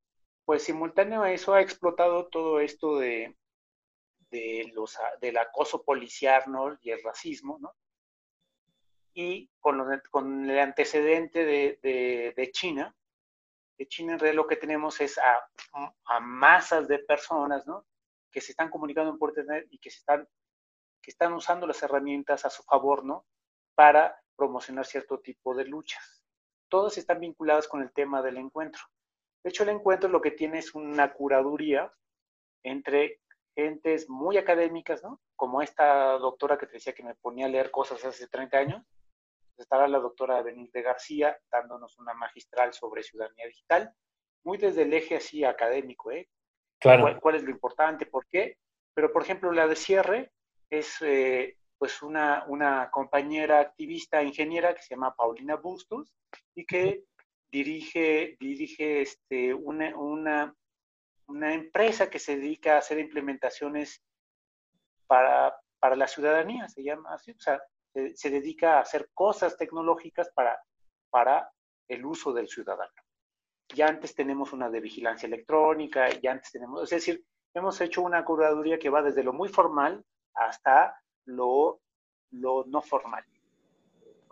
pues 0.45 0.65
simultáneo 0.65 1.23
a 1.23 1.33
eso 1.33 1.55
ha 1.55 1.61
explotado 1.61 2.27
todo 2.29 2.61
esto 2.61 2.99
de, 2.99 3.37
los, 4.75 4.99
del 5.21 5.37
acoso 5.39 5.83
policial 5.85 6.43
¿no? 6.49 6.77
y 6.83 6.91
el 6.91 7.03
racismo, 7.03 7.59
¿no? 7.61 7.75
Y 9.17 9.49
con, 9.61 10.51
el 10.51 10.59
antecedente 10.59 11.45
de, 11.45 12.35
de, 12.37 12.51
China, 12.51 12.95
de 13.79 13.87
China 13.87 14.15
en 14.15 14.19
realidad 14.19 14.43
lo 14.43 14.49
que 14.49 14.57
tenemos 14.57 15.01
es 15.01 15.19
a, 15.19 15.49
a, 16.07 16.21
masas 16.21 16.89
de 16.89 16.99
personas, 16.99 17.65
¿no? 17.65 17.87
Que 18.33 18.41
se 18.41 18.51
están 18.51 18.71
comunicando 18.71 19.17
por 19.17 19.31
Internet 19.31 19.69
y 19.71 19.79
que, 19.79 19.91
están, 19.91 20.29
que 21.01 21.13
están 21.13 21.33
usando 21.33 21.65
las 21.65 21.81
herramientas 21.85 22.45
a 22.45 22.51
su 22.51 22.65
favor, 22.65 23.05
¿no? 23.05 23.25
Para 23.77 24.21
promocionar 24.35 24.85
cierto 24.85 25.21
tipo 25.21 25.55
de 25.55 25.67
luchas. 25.67 26.25
Todas 26.69 26.99
están 26.99 27.21
vinculadas 27.21 27.69
con 27.69 27.83
el 27.83 27.93
tema 27.93 28.21
del 28.21 28.39
encuentro. 28.39 28.83
De 29.45 29.51
hecho, 29.51 29.63
el 29.63 29.69
encuentro 29.69 30.09
lo 30.09 30.23
que 30.23 30.31
tiene 30.31 30.59
es 30.59 30.75
una 30.75 31.13
curaduría 31.13 31.93
entre 32.63 33.21
gentes 33.55 34.09
muy 34.09 34.39
académicas, 34.39 35.03
¿no? 35.03 35.21
Como 35.37 35.61
esta 35.61 36.13
doctora 36.19 36.57
que 36.57 36.67
te 36.67 36.73
decía 36.73 36.95
que 36.95 37.05
me 37.05 37.15
ponía 37.15 37.45
a 37.45 37.51
leer 37.51 37.71
cosas 37.71 38.03
hace 38.07 38.27
30 38.27 38.57
años. 38.57 38.83
Estará 39.59 39.87
la 39.87 40.01
doctora 40.01 40.43
Benítez 40.43 40.83
García 40.83 41.39
dándonos 41.51 41.99
una 41.99 42.15
magistral 42.15 42.73
sobre 42.73 43.03
ciudadanía 43.03 43.47
digital, 43.47 43.95
muy 44.45 44.57
desde 44.59 44.83
el 44.83 44.93
eje 44.95 45.17
así 45.17 45.45
académico, 45.45 46.11
¿eh? 46.11 46.29
Claro. 46.81 47.19
¿Cuál, 47.21 47.37
es 47.37 47.45
lo 47.45 47.51
importante? 47.51 48.07
¿Por 48.07 48.27
qué? 48.27 48.59
Pero, 48.95 49.13
por 49.13 49.23
ejemplo, 49.23 49.53
la 49.53 49.67
de 49.67 49.77
cierre 49.77 50.33
es 50.71 50.97
eh, 51.03 51.57
pues 51.79 52.03
una, 52.03 52.45
una 52.49 52.91
compañera 52.91 53.61
activista 53.61 54.23
ingeniera 54.23 54.75
que 54.75 54.83
se 54.83 54.95
llama 54.95 55.15
Paulina 55.15 55.57
Bustos 55.57 56.13
y 56.55 56.65
que 56.65 57.05
dirige, 57.55 58.37
dirige 58.41 59.03
este, 59.03 59.55
una, 59.55 59.97
una, 59.97 60.53
una, 61.29 61.55
empresa 61.55 62.11
que 62.11 62.19
se 62.19 62.37
dedica 62.37 62.75
a 62.75 62.79
hacer 62.79 62.99
implementaciones 62.99 64.03
para, 65.07 65.55
para 65.79 65.95
la 65.95 66.09
ciudadanía, 66.09 66.69
se 66.69 66.83
llama 66.83 67.15
así, 67.15 67.31
o 67.31 67.39
sea, 67.39 67.63
se, 68.15 68.31
dedica 68.31 68.79
a 68.79 68.81
hacer 68.81 69.09
cosas 69.15 69.57
tecnológicas 69.57 70.33
para, 70.35 70.59
para 71.11 71.49
el 71.87 72.05
uso 72.05 72.33
del 72.33 72.49
ciudadano. 72.49 72.93
Ya 73.73 73.87
antes 73.87 74.17
tenemos 74.17 74.53
una 74.53 74.69
de 74.69 74.81
vigilancia 74.81 75.29
electrónica, 75.29 76.09
ya 76.21 76.33
antes 76.33 76.51
tenemos, 76.51 76.83
es 76.83 76.91
decir, 76.91 77.25
hemos 77.55 77.81
hecho 77.81 78.03
una 78.03 78.25
curaduría 78.25 78.81
que 78.81 78.91
va 78.91 79.01
desde 79.01 79.23
lo 79.23 79.33
muy 79.33 79.49
formal 79.49 80.05
hasta 80.35 81.01
lo, 81.25 81.81
lo 82.33 82.65
no 82.67 82.83
formal. 82.83 83.25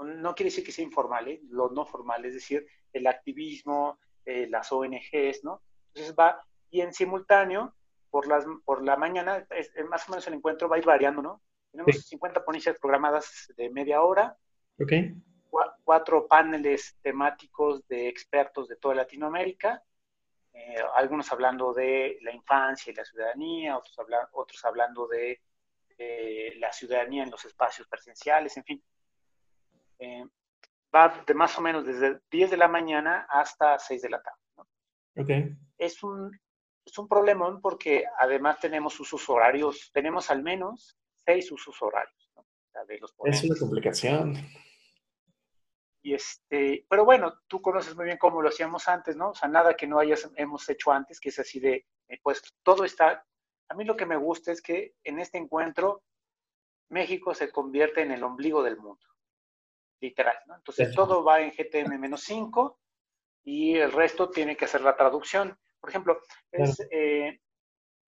No 0.01 0.35
quiere 0.35 0.51
decir 0.51 0.65
que 0.65 0.73
sea 0.73 0.85
informal, 0.85 1.29
¿eh? 1.29 1.41
lo 1.51 1.71
no 1.71 1.87
formal, 1.87 2.25
es 2.25 2.35
decir, 2.35 2.67
el 2.93 3.07
activismo, 3.07 3.99
eh, 4.25 4.47
las 4.49 4.71
ONGs, 4.73 5.45
¿no? 5.45 5.63
Entonces 5.89 6.15
va, 6.19 6.45
y 6.71 6.81
en 6.81 6.93
simultáneo, 6.93 7.75
por, 8.11 8.27
las, 8.27 8.45
por 8.65 8.83
la 8.83 8.97
mañana, 8.97 9.47
es, 9.51 9.73
más 9.89 10.09
o 10.09 10.13
menos 10.13 10.27
el 10.27 10.35
encuentro 10.35 10.69
va 10.69 10.77
a 10.77 10.79
ir 10.79 10.85
variando, 10.85 11.23
¿no? 11.23 11.43
Tenemos 11.71 12.05
50 12.07 12.45
ponencias 12.45 12.79
programadas 12.79 13.53
de 13.57 13.71
media 13.71 14.03
hora. 14.03 14.37
Ok. 14.81 14.93
cuatro 15.85 16.27
paneles 16.27 16.97
temáticos 17.03 17.87
de 17.89 18.09
expertos 18.09 18.69
de 18.69 18.77
toda 18.77 18.95
Latinoamérica, 18.95 19.83
eh, 20.53 20.77
algunos 20.95 21.31
hablando 21.33 21.73
de 21.73 22.19
la 22.23 22.33
infancia 22.33 22.91
y 22.91 22.95
la 22.95 23.05
ciudadanía, 23.05 23.77
otros, 23.77 23.97
otros 24.33 24.65
hablando 24.65 25.07
de 25.07 25.41
eh, 25.99 26.55
la 26.59 26.73
ciudadanía 26.73 27.23
en 27.23 27.31
los 27.31 27.45
espacios 27.45 27.87
presenciales, 27.89 28.57
en 28.57 28.65
fin 28.65 28.83
va 30.95 31.25
de 31.27 31.35
más 31.35 31.57
o 31.59 31.63
menos 31.63 31.87
desde 31.87 32.21
10 32.31 32.51
de 32.51 32.57
la 32.57 32.69
mañana 32.69 33.27
hasta 33.31 33.79
6 33.79 34.03
de 34.03 34.11
la 34.11 34.23
tarde. 34.23 34.39
¿no? 34.57 35.23
Okay. 35.23 35.57
Es 35.79 36.03
un, 36.03 36.31
es 36.85 36.99
un 36.99 37.09
problemón 37.09 37.61
porque 37.61 38.05
además 38.19 38.59
tenemos 38.61 38.99
usos 39.01 39.29
horarios, 39.29 39.91
tenemos 39.93 40.31
al 40.31 40.43
menos 40.43 40.99
seis 41.25 41.51
usos 41.51 41.81
horarios. 41.81 42.31
¿no? 42.37 42.45
de 42.87 42.99
los 42.99 43.15
es 43.25 43.45
una 43.45 43.59
complicación. 43.59 44.35
Y 46.05 46.15
este, 46.15 46.85
pero 46.89 47.05
bueno, 47.05 47.35
tú 47.47 47.63
conoces 47.63 47.95
muy 47.95 48.07
bien 48.07 48.19
cómo 48.19 48.43
lo 48.43 48.49
hacíamos 48.49 48.89
antes, 48.89 49.15
¿no? 49.15 49.31
O 49.31 49.35
sea, 49.35 49.49
nada 49.49 49.75
que 49.75 49.87
no 49.87 50.01
hayas, 50.01 50.29
hemos 50.35 50.69
hecho 50.69 50.91
antes, 50.91 51.21
que 51.21 51.29
es 51.29 51.39
así 51.39 51.61
de, 51.61 51.87
eh, 52.09 52.19
pues 52.25 52.43
todo 52.65 52.85
está, 52.85 53.25
a 53.69 53.75
mí 53.75 53.85
lo 53.85 53.97
que 53.97 54.07
me 54.07 54.17
gusta 54.17 54.51
es 54.51 54.61
que 54.61 54.95
en 55.05 55.21
este 55.21 55.39
encuentro 55.39 56.03
México 56.89 57.35
se 57.35 57.53
convierte 57.53 58.03
en 58.03 58.11
el 58.11 58.25
ombligo 58.25 58.65
del 58.65 58.79
mundo 58.79 59.12
literal. 60.03 60.37
¿no? 60.47 60.57
Entonces 60.57 60.95
todo 60.95 61.25
va 61.25 61.41
en 61.41 61.53
GTM-5 61.53 62.77
y 63.45 63.77
el 63.77 63.93
resto 63.93 64.29
tiene 64.29 64.57
que 64.57 64.67
hacer 64.67 64.83
la 64.83 64.97
traducción. 64.97 65.57
Por 65.81 65.91
ejemplo, 65.91 66.21
eh, 66.91 67.41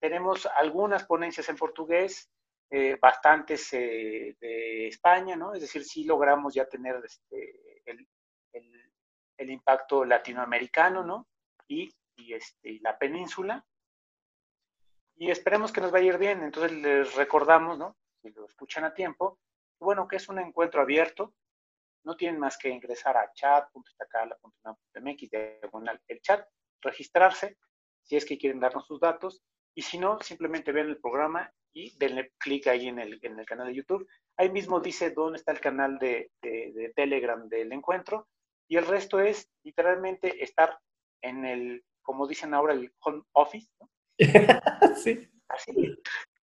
tenemos 0.01 0.47
algunas 0.47 1.05
ponencias 1.05 1.49
en 1.49 1.57
portugués, 1.57 2.31
eh, 2.71 2.99
bastantes 3.01 3.73
eh, 3.73 4.37
de 4.41 4.89
España, 4.89 5.37
¿no? 5.37 5.55
Es 5.55 5.61
decir, 5.61 5.85
sí 5.85 6.05
logramos 6.05 6.55
ya 6.55 6.69
tener 6.69 7.01
este, 7.05 7.83
el, 7.85 9.51
impacto 9.51 10.05
latinoamericano, 10.05 11.05
¿no? 11.05 11.29
Y, 11.69 11.93
este, 12.17 12.79
la 12.81 12.99
península. 12.99 13.65
Y 15.17 15.31
esperemos 15.31 15.73
que 15.73 15.81
nos 15.81 15.91
vaya 15.91 16.11
a 16.11 16.15
ir 16.15 16.19
bien. 16.19 16.43
Entonces 16.43 16.73
les 16.73 17.15
recordamos, 17.15 17.79
¿no? 17.79 17.97
Si 18.23 18.31
lo 18.31 18.47
escuchan 18.47 18.85
a 18.85 18.95
tiempo, 18.95 19.39
bueno, 19.79 20.09
que 20.09 20.17
es 20.17 20.29
un 20.29 20.39
encuentro 20.39 20.81
abierto, 20.81 21.35
no 22.05 22.17
tienen 22.17 22.39
más 22.41 22.57
que 22.59 22.69
ingresar 22.69 23.17
a 23.17 23.33
chat.estacala.mx, 23.33 25.29
el 26.09 26.21
chat, 26.21 26.47
registrarse, 26.81 27.57
si 28.03 28.17
es 28.17 28.25
que 28.25 28.39
quieren 28.39 28.61
darnos 28.61 28.87
sus 28.87 29.01
datos, 29.01 29.43
y 29.75 29.83
si 29.83 29.99
no, 29.99 30.21
simplemente 30.21 30.71
ven 30.73 30.87
el 30.89 30.99
programa 30.99 31.53
y 31.73 31.97
denle 31.99 32.33
clic 32.39 32.69
ahí 32.69 32.89
en 32.89 33.01
el, 33.01 33.19
en 33.23 33.39
el 33.39 33.47
canal 33.47 33.67
de 33.67 33.75
YouTube. 33.75 34.07
Ahí 34.37 34.51
mismo 34.51 34.81
dice 34.81 35.11
dónde 35.11 35.39
está 35.39 35.53
el 35.53 35.61
canal 35.61 35.99
de, 35.99 36.31
de, 36.41 36.93
Telegram 36.95 37.49
del 37.49 37.73
encuentro, 37.73 38.29
y 38.69 38.77
el 38.77 38.87
resto 38.87 39.21
es 39.21 39.51
literalmente 39.65 40.43
estar 40.43 40.79
en 41.23 41.45
el, 41.45 41.85
como 42.03 42.27
dicen 42.27 42.55
ahora, 42.55 42.75
el 42.75 42.93
home 43.01 43.23
office. 43.33 43.71
sí. 44.97 45.29
Así, 45.49 45.73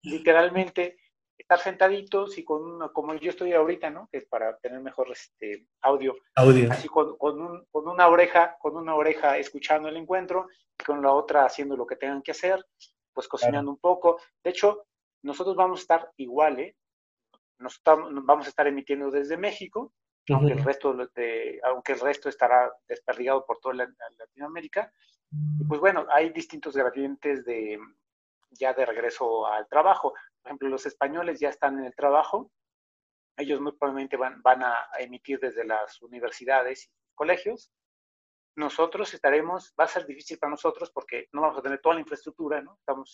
literalmente 0.02 0.96
estar 1.38 1.58
sentaditos 1.58 2.38
y 2.38 2.44
con 2.44 2.62
una, 2.62 2.88
como 2.88 3.14
yo 3.14 3.30
estoy 3.30 3.52
ahorita, 3.52 3.90
¿no? 3.90 4.08
Que 4.10 4.18
es 4.18 4.26
para 4.26 4.56
tener 4.58 4.80
mejor 4.80 5.10
este, 5.10 5.66
audio. 5.82 6.16
Audio. 6.34 6.70
Así 6.72 6.88
con, 6.88 7.16
con, 7.16 7.40
un, 7.40 7.64
con, 7.70 7.88
una 7.88 8.08
oreja, 8.08 8.56
con 8.58 8.76
una 8.76 8.94
oreja 8.94 9.38
escuchando 9.38 9.88
el 9.88 9.96
encuentro, 9.96 10.48
y 10.78 10.84
con 10.84 11.02
la 11.02 11.12
otra 11.12 11.44
haciendo 11.44 11.76
lo 11.76 11.86
que 11.86 11.96
tengan 11.96 12.22
que 12.22 12.32
hacer, 12.32 12.64
pues 13.12 13.28
cocinando 13.28 13.70
un 13.70 13.78
poco. 13.78 14.20
De 14.42 14.50
hecho, 14.50 14.86
nosotros 15.22 15.56
vamos 15.56 15.80
a 15.80 15.82
estar 15.82 16.12
igual, 16.16 16.60
¿eh? 16.60 16.76
Nos 17.58 17.80
vamos 17.84 18.46
a 18.46 18.50
estar 18.50 18.66
emitiendo 18.66 19.10
desde 19.10 19.36
México, 19.36 19.92
aunque, 20.28 20.52
el 20.52 20.64
resto 20.64 20.92
de, 21.14 21.60
aunque 21.64 21.92
el 21.92 22.00
resto 22.00 22.28
estará 22.28 22.70
desperdigado 22.86 23.46
por 23.46 23.58
toda 23.58 23.88
Latinoamérica. 24.18 24.92
Y 25.58 25.64
pues 25.64 25.80
bueno, 25.80 26.06
hay 26.10 26.30
distintos 26.30 26.76
gradientes 26.76 27.44
de 27.44 27.78
ya 28.50 28.72
de 28.74 28.86
regreso 28.86 29.46
al 29.46 29.66
trabajo 29.68 30.14
por 30.46 30.50
ejemplo, 30.50 30.68
los 30.68 30.86
españoles 30.86 31.40
ya 31.40 31.48
están 31.48 31.76
en 31.80 31.86
el 31.86 31.94
trabajo, 31.96 32.52
ellos 33.36 33.60
muy 33.60 33.72
probablemente 33.72 34.16
van, 34.16 34.40
van 34.42 34.62
a 34.62 34.76
emitir 35.00 35.40
desde 35.40 35.64
las 35.64 36.00
universidades 36.02 36.84
y 36.84 37.14
colegios. 37.16 37.72
Nosotros 38.54 39.12
estaremos, 39.12 39.74
va 39.78 39.84
a 39.84 39.88
ser 39.88 40.06
difícil 40.06 40.38
para 40.38 40.52
nosotros 40.52 40.92
porque 40.92 41.26
no 41.32 41.40
vamos 41.40 41.58
a 41.58 41.62
tener 41.62 41.80
toda 41.80 41.96
la 41.96 42.00
infraestructura, 42.02 42.62
¿no? 42.62 42.76
Estamos, 42.78 43.10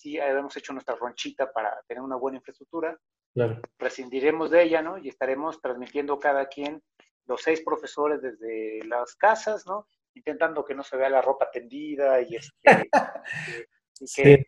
sí, 0.00 0.16
hemos 0.16 0.56
hecho 0.56 0.72
nuestra 0.72 0.96
ronchita 0.96 1.52
para 1.52 1.82
tener 1.86 2.02
una 2.02 2.16
buena 2.16 2.38
infraestructura. 2.38 2.98
Claro. 3.34 3.60
Prescindiremos 3.76 4.50
de 4.50 4.62
ella, 4.62 4.80
¿no? 4.80 4.96
Y 4.96 5.10
estaremos 5.10 5.60
transmitiendo 5.60 6.18
cada 6.18 6.46
quien, 6.46 6.82
los 7.26 7.42
seis 7.42 7.60
profesores 7.60 8.22
desde 8.22 8.82
las 8.86 9.14
casas, 9.16 9.66
¿no? 9.66 9.86
Intentando 10.14 10.64
que 10.64 10.74
no 10.74 10.82
se 10.82 10.96
vea 10.96 11.10
la 11.10 11.20
ropa 11.20 11.50
tendida 11.50 12.22
y, 12.22 12.36
este, 12.36 12.54
y 14.00 14.06
que, 14.14 14.46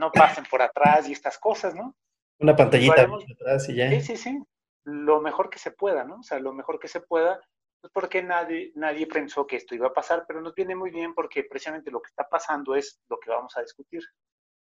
no 0.00 0.10
pasen 0.10 0.44
por 0.50 0.62
atrás 0.62 1.08
y 1.08 1.12
estas 1.12 1.38
cosas, 1.38 1.74
¿no? 1.74 1.94
Una 2.40 2.56
pantallita 2.56 3.02
atrás 3.02 3.68
y 3.68 3.76
ya. 3.76 3.90
Sí, 3.90 4.00
sí, 4.00 4.16
sí. 4.16 4.42
Lo 4.84 5.20
mejor 5.20 5.50
que 5.50 5.58
se 5.58 5.70
pueda, 5.70 6.04
¿no? 6.04 6.16
O 6.20 6.22
sea, 6.22 6.40
lo 6.40 6.54
mejor 6.54 6.80
que 6.80 6.88
se 6.88 7.02
pueda, 7.02 7.38
pues 7.80 7.92
porque 7.92 8.22
nadie, 8.22 8.72
nadie 8.74 9.06
pensó 9.06 9.46
que 9.46 9.56
esto 9.56 9.74
iba 9.74 9.88
a 9.88 9.92
pasar, 9.92 10.24
pero 10.26 10.40
nos 10.40 10.54
viene 10.54 10.74
muy 10.74 10.90
bien 10.90 11.14
porque 11.14 11.44
precisamente 11.44 11.90
lo 11.90 12.00
que 12.00 12.08
está 12.08 12.26
pasando 12.28 12.74
es 12.74 12.98
lo 13.10 13.20
que 13.20 13.30
vamos 13.30 13.54
a 13.56 13.60
discutir. 13.60 14.02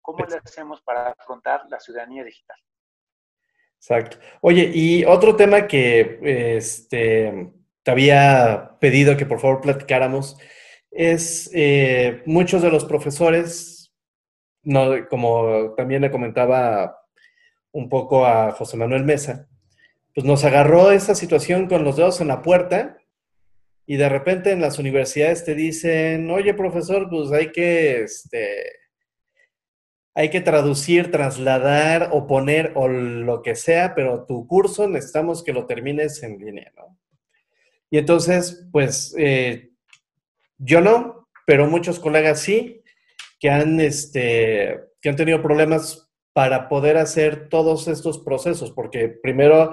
¿Cómo 0.02 0.24
le 0.26 0.36
hacemos 0.36 0.82
para 0.82 1.10
afrontar 1.10 1.62
la 1.70 1.78
ciudadanía 1.78 2.24
digital? 2.24 2.56
Exacto. 3.76 4.18
Oye, 4.40 4.72
y 4.74 5.04
otro 5.04 5.36
tema 5.36 5.68
que 5.68 6.18
este, 6.56 7.52
te 7.84 7.90
había 7.92 8.76
pedido 8.80 9.16
que 9.16 9.26
por 9.26 9.38
favor 9.38 9.60
platicáramos 9.60 10.36
es 10.90 11.48
eh, 11.54 12.22
muchos 12.26 12.60
de 12.62 12.70
los 12.70 12.84
profesores, 12.84 13.77
no, 14.68 15.08
como 15.08 15.74
también 15.76 16.02
le 16.02 16.10
comentaba 16.10 17.02
un 17.72 17.88
poco 17.88 18.26
a 18.26 18.52
José 18.52 18.76
Manuel 18.76 19.02
Mesa, 19.02 19.48
pues 20.14 20.26
nos 20.26 20.44
agarró 20.44 20.90
esa 20.90 21.14
situación 21.14 21.68
con 21.68 21.84
los 21.84 21.96
dedos 21.96 22.20
en 22.20 22.28
la 22.28 22.42
puerta 22.42 22.98
y 23.86 23.96
de 23.96 24.10
repente 24.10 24.50
en 24.50 24.60
las 24.60 24.78
universidades 24.78 25.44
te 25.46 25.54
dicen, 25.54 26.30
oye 26.30 26.52
profesor, 26.52 27.08
pues 27.08 27.32
hay 27.32 27.50
que, 27.50 28.02
este, 28.02 28.58
hay 30.14 30.28
que 30.28 30.42
traducir, 30.42 31.10
trasladar 31.10 32.10
o 32.12 32.26
poner 32.26 32.72
o 32.74 32.88
lo 32.88 33.40
que 33.40 33.54
sea, 33.54 33.94
pero 33.94 34.26
tu 34.26 34.46
curso 34.46 34.86
necesitamos 34.86 35.42
que 35.42 35.54
lo 35.54 35.64
termines 35.64 36.22
en 36.22 36.38
línea. 36.38 36.72
Y 37.88 37.96
entonces, 37.96 38.68
pues, 38.70 39.14
eh, 39.16 39.70
yo 40.58 40.82
no, 40.82 41.26
pero 41.46 41.66
muchos 41.66 41.98
colegas 41.98 42.40
sí, 42.40 42.82
que 43.38 43.50
han, 43.50 43.80
este, 43.80 44.80
que 45.00 45.08
han 45.08 45.16
tenido 45.16 45.42
problemas 45.42 46.10
para 46.32 46.68
poder 46.68 46.96
hacer 46.96 47.48
todos 47.48 47.88
estos 47.88 48.18
procesos, 48.18 48.70
porque 48.72 49.08
primero 49.08 49.72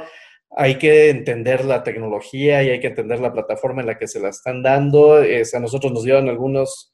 hay 0.57 0.77
que 0.77 1.09
entender 1.09 1.65
la 1.65 1.83
tecnología 1.83 2.63
y 2.63 2.69
hay 2.69 2.79
que 2.79 2.87
entender 2.87 3.19
la 3.19 3.33
plataforma 3.33 3.81
en 3.81 3.87
la 3.87 3.97
que 3.97 4.07
se 4.07 4.19
la 4.19 4.29
están 4.29 4.63
dando. 4.63 5.17
a 5.17 5.59
nosotros 5.59 5.91
nos 5.91 6.03
dieron 6.03 6.29
algunos 6.29 6.93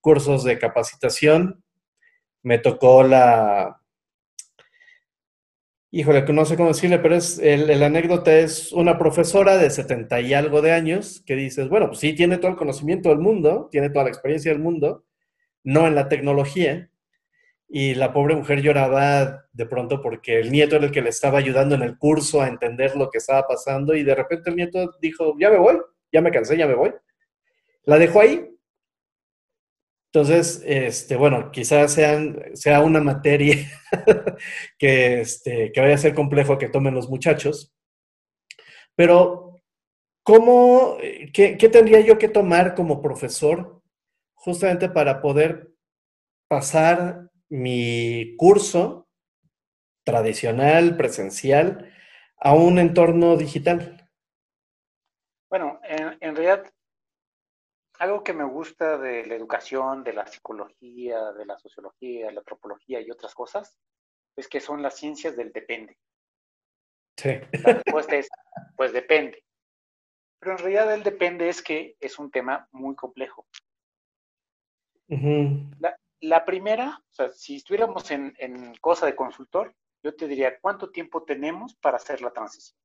cursos 0.00 0.44
de 0.44 0.58
capacitación. 0.58 1.62
Me 2.42 2.58
tocó 2.58 3.02
la... 3.02 3.76
Híjole, 5.92 6.22
no 6.22 6.44
sé 6.44 6.56
cómo 6.56 6.68
decirle, 6.68 7.00
pero 7.00 7.16
es 7.16 7.40
el, 7.40 7.82
anécdota 7.82 8.32
es 8.38 8.72
una 8.72 8.96
profesora 8.96 9.58
de 9.58 9.70
70 9.70 10.20
y 10.20 10.34
algo 10.34 10.62
de 10.62 10.70
años 10.70 11.20
que 11.26 11.34
dices, 11.34 11.68
bueno, 11.68 11.88
pues 11.88 11.98
sí, 11.98 12.14
tiene 12.14 12.38
todo 12.38 12.52
el 12.52 12.56
conocimiento 12.56 13.08
del 13.08 13.18
mundo, 13.18 13.68
tiene 13.72 13.90
toda 13.90 14.04
la 14.04 14.10
experiencia 14.10 14.52
del 14.52 14.62
mundo, 14.62 15.04
no 15.64 15.86
en 15.86 15.94
la 15.94 16.08
tecnología, 16.08 16.90
y 17.72 17.94
la 17.94 18.12
pobre 18.12 18.34
mujer 18.34 18.60
lloraba 18.60 19.46
de 19.52 19.66
pronto 19.66 20.02
porque 20.02 20.40
el 20.40 20.50
nieto 20.50 20.74
era 20.74 20.86
el 20.86 20.90
que 20.90 21.02
le 21.02 21.10
estaba 21.10 21.38
ayudando 21.38 21.76
en 21.76 21.82
el 21.82 21.96
curso 21.96 22.42
a 22.42 22.48
entender 22.48 22.96
lo 22.96 23.08
que 23.10 23.18
estaba 23.18 23.46
pasando 23.46 23.94
y 23.94 24.02
de 24.02 24.14
repente 24.16 24.50
el 24.50 24.56
nieto 24.56 24.96
dijo, 25.00 25.36
ya 25.38 25.50
me 25.50 25.58
voy, 25.58 25.78
ya 26.12 26.20
me 26.20 26.32
cansé, 26.32 26.56
ya 26.56 26.66
me 26.66 26.74
voy. 26.74 26.92
La 27.84 27.96
dejó 27.96 28.22
ahí. 28.22 28.50
Entonces, 30.12 30.64
este, 30.66 31.14
bueno, 31.14 31.52
quizás 31.52 31.92
sean, 31.92 32.42
sea 32.54 32.80
una 32.80 33.00
materia 33.00 33.54
que, 34.78 35.20
este, 35.20 35.70
que 35.70 35.80
vaya 35.80 35.94
a 35.94 35.98
ser 35.98 36.14
complejo 36.14 36.58
que 36.58 36.68
tomen 36.68 36.94
los 36.94 37.08
muchachos, 37.08 37.72
pero 38.96 39.54
¿cómo, 40.24 40.98
qué, 41.32 41.56
qué 41.56 41.68
tendría 41.68 42.00
yo 42.00 42.18
que 42.18 42.28
tomar 42.28 42.74
como 42.74 43.00
profesor 43.00 43.79
justamente 44.40 44.88
para 44.88 45.20
poder 45.20 45.70
pasar 46.48 47.30
mi 47.50 48.36
curso 48.36 49.06
tradicional, 50.04 50.96
presencial, 50.96 51.92
a 52.38 52.54
un 52.54 52.78
entorno 52.78 53.36
digital? 53.36 54.10
Bueno, 55.50 55.78
en, 55.82 56.34
realidad, 56.34 56.72
algo 57.98 58.24
que 58.24 58.32
me 58.32 58.44
gusta 58.44 58.96
de 58.96 59.26
la 59.26 59.34
educación, 59.34 60.02
de 60.04 60.14
la 60.14 60.26
psicología, 60.26 61.32
de 61.32 61.44
la 61.44 61.58
sociología, 61.58 62.32
la 62.32 62.40
antropología 62.40 63.00
y 63.00 63.10
otras 63.10 63.34
cosas, 63.34 63.76
es 64.36 64.48
que 64.48 64.60
son 64.60 64.80
las 64.80 64.96
ciencias 64.96 65.36
del 65.36 65.52
depende. 65.52 65.98
Sí. 67.18 67.40
La 67.62 67.74
respuesta 67.74 68.16
es, 68.16 68.28
pues 68.74 68.92
depende. 68.94 69.44
Pero 70.38 70.52
en 70.52 70.58
realidad 70.58 70.94
el 70.94 71.02
depende 71.02 71.50
es 71.50 71.60
que 71.60 71.96
es 72.00 72.18
un 72.18 72.30
tema 72.30 72.66
muy 72.72 72.96
complejo. 72.96 73.46
La, 75.10 75.96
la 76.20 76.44
primera, 76.44 77.02
o 77.10 77.12
sea, 77.12 77.30
si 77.30 77.56
estuviéramos 77.56 78.10
en, 78.10 78.34
cosa 78.80 79.06
de 79.06 79.16
consultor, 79.16 79.74
yo 80.02 80.14
te 80.14 80.28
diría, 80.28 80.58
¿cuánto 80.60 80.90
tiempo 80.90 81.24
tenemos 81.24 81.74
para 81.76 81.96
hacer 81.96 82.22
la 82.22 82.32
transición? 82.32 82.78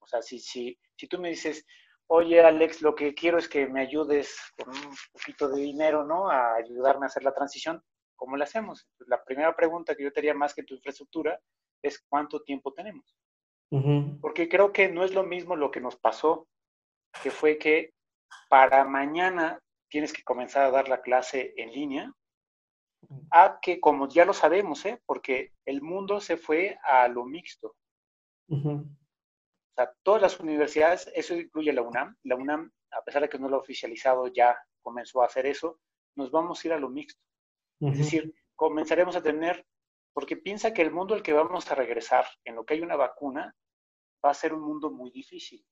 O 0.00 0.06
sea, 0.06 0.22
si, 0.22 0.38
si, 0.38 0.78
si 0.96 1.06
tú 1.06 1.20
me 1.20 1.30
dices, 1.30 1.66
oye 2.06 2.40
Alex, 2.40 2.82
lo 2.82 2.94
que 2.94 3.14
quiero 3.14 3.38
es 3.38 3.48
que 3.48 3.66
me 3.66 3.80
ayudes 3.80 4.36
con 4.56 4.74
un 4.74 4.94
poquito 5.12 5.48
de 5.48 5.60
dinero, 5.60 6.04
¿no? 6.04 6.30
A 6.30 6.54
ayudarme 6.54 7.06
a 7.06 7.08
hacer 7.08 7.22
la 7.22 7.34
transición, 7.34 7.82
¿cómo 8.16 8.36
la 8.36 8.44
hacemos? 8.44 8.88
la 9.06 9.22
primera 9.24 9.54
pregunta 9.54 9.94
que 9.94 10.04
yo 10.04 10.12
te 10.12 10.20
haría 10.20 10.34
más 10.34 10.54
que 10.54 10.64
tu 10.64 10.74
infraestructura 10.74 11.38
es 11.82 12.04
cuánto 12.08 12.42
tiempo 12.42 12.72
tenemos. 12.72 13.16
Porque 14.22 14.48
creo 14.48 14.72
que 14.72 14.88
no 14.88 15.04
es 15.04 15.12
lo 15.12 15.24
mismo 15.24 15.54
lo 15.54 15.70
que 15.70 15.80
nos 15.80 15.96
pasó, 15.96 16.48
que 17.22 17.30
fue 17.30 17.58
que 17.58 17.92
para 18.48 18.84
mañana 18.84 19.60
tienes 19.88 20.12
que 20.12 20.22
comenzar 20.22 20.64
a 20.64 20.70
dar 20.70 20.88
la 20.88 21.00
clase 21.00 21.54
en 21.56 21.72
línea, 21.72 22.12
a 23.30 23.58
que 23.60 23.80
como 23.80 24.08
ya 24.08 24.24
lo 24.24 24.32
sabemos, 24.32 24.84
¿eh? 24.86 25.00
porque 25.06 25.52
el 25.64 25.82
mundo 25.82 26.20
se 26.20 26.36
fue 26.36 26.78
a 26.82 27.08
lo 27.08 27.24
mixto. 27.24 27.74
O 28.50 28.84
sea, 29.74 29.92
todas 30.02 30.22
las 30.22 30.40
universidades, 30.40 31.10
eso 31.14 31.34
incluye 31.34 31.72
la 31.72 31.82
UNAM, 31.82 32.16
la 32.24 32.36
UNAM, 32.36 32.72
a 32.90 33.02
pesar 33.02 33.22
de 33.22 33.28
que 33.28 33.38
no 33.38 33.48
lo 33.48 33.56
ha 33.56 33.60
oficializado, 33.60 34.26
ya 34.28 34.56
comenzó 34.82 35.22
a 35.22 35.26
hacer 35.26 35.46
eso, 35.46 35.80
nos 36.16 36.30
vamos 36.30 36.62
a 36.62 36.68
ir 36.68 36.72
a 36.72 36.78
lo 36.78 36.88
mixto. 36.88 37.20
Es 37.80 37.96
decir, 37.96 38.34
comenzaremos 38.56 39.14
a 39.14 39.22
tener, 39.22 39.64
porque 40.12 40.36
piensa 40.36 40.74
que 40.74 40.82
el 40.82 40.90
mundo 40.90 41.14
al 41.14 41.22
que 41.22 41.32
vamos 41.32 41.70
a 41.70 41.76
regresar, 41.76 42.26
en 42.44 42.56
lo 42.56 42.64
que 42.64 42.74
hay 42.74 42.80
una 42.80 42.96
vacuna, 42.96 43.54
va 44.24 44.30
a 44.30 44.34
ser 44.34 44.52
un 44.52 44.62
mundo 44.62 44.90
muy 44.90 45.10
difícil. 45.12 45.64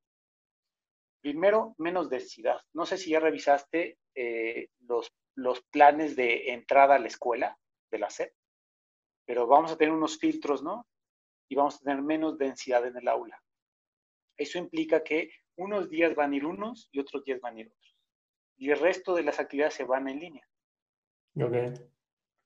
Primero, 1.21 1.75
menos 1.79 2.09
densidad. 2.09 2.61
No 2.73 2.87
sé 2.87 2.99
si 2.99 3.11
ya 3.11 3.21
revisaste 3.21 3.99
eh, 4.15 4.69
los, 4.81 5.13
los 5.35 5.63
planes 5.71 6.17
de 6.17 6.53
entrada 6.53 6.95
a 6.95 6.99
la 6.99 7.09
escuela 7.09 7.59
de 7.91 7.99
la 7.99 8.11
SEP, 8.11 8.33
pero 9.27 9.47
vamos 9.47 9.73
a 9.73 9.77
tener 9.77 9.93
unos 9.93 10.19
filtros, 10.19 10.63
¿no? 10.63 10.87
Y 11.49 11.57
vamos 11.57 11.77
a 11.77 11.79
tener 11.81 12.03
menos 12.03 12.39
densidad 12.39 12.87
en 12.87 12.97
el 12.97 13.09
aula. 13.09 13.41
Eso 14.37 14.59
implica 14.59 15.03
que 15.03 15.31
unos 15.57 15.89
días 15.89 16.15
van 16.15 16.33
a 16.33 16.37
ir 16.37 16.45
unos 16.45 16.89
y 16.93 17.01
otros 17.01 17.25
días 17.25 17.41
van 17.41 17.57
a 17.57 17.61
ir 17.61 17.67
otros. 17.69 17.97
Y 18.59 18.71
el 18.71 18.79
resto 18.79 19.15
de 19.15 19.23
las 19.23 19.41
actividades 19.41 19.75
se 19.75 19.85
van 19.85 20.09
en 20.09 20.21
línea. 20.21 20.49
Okay. 21.35 21.75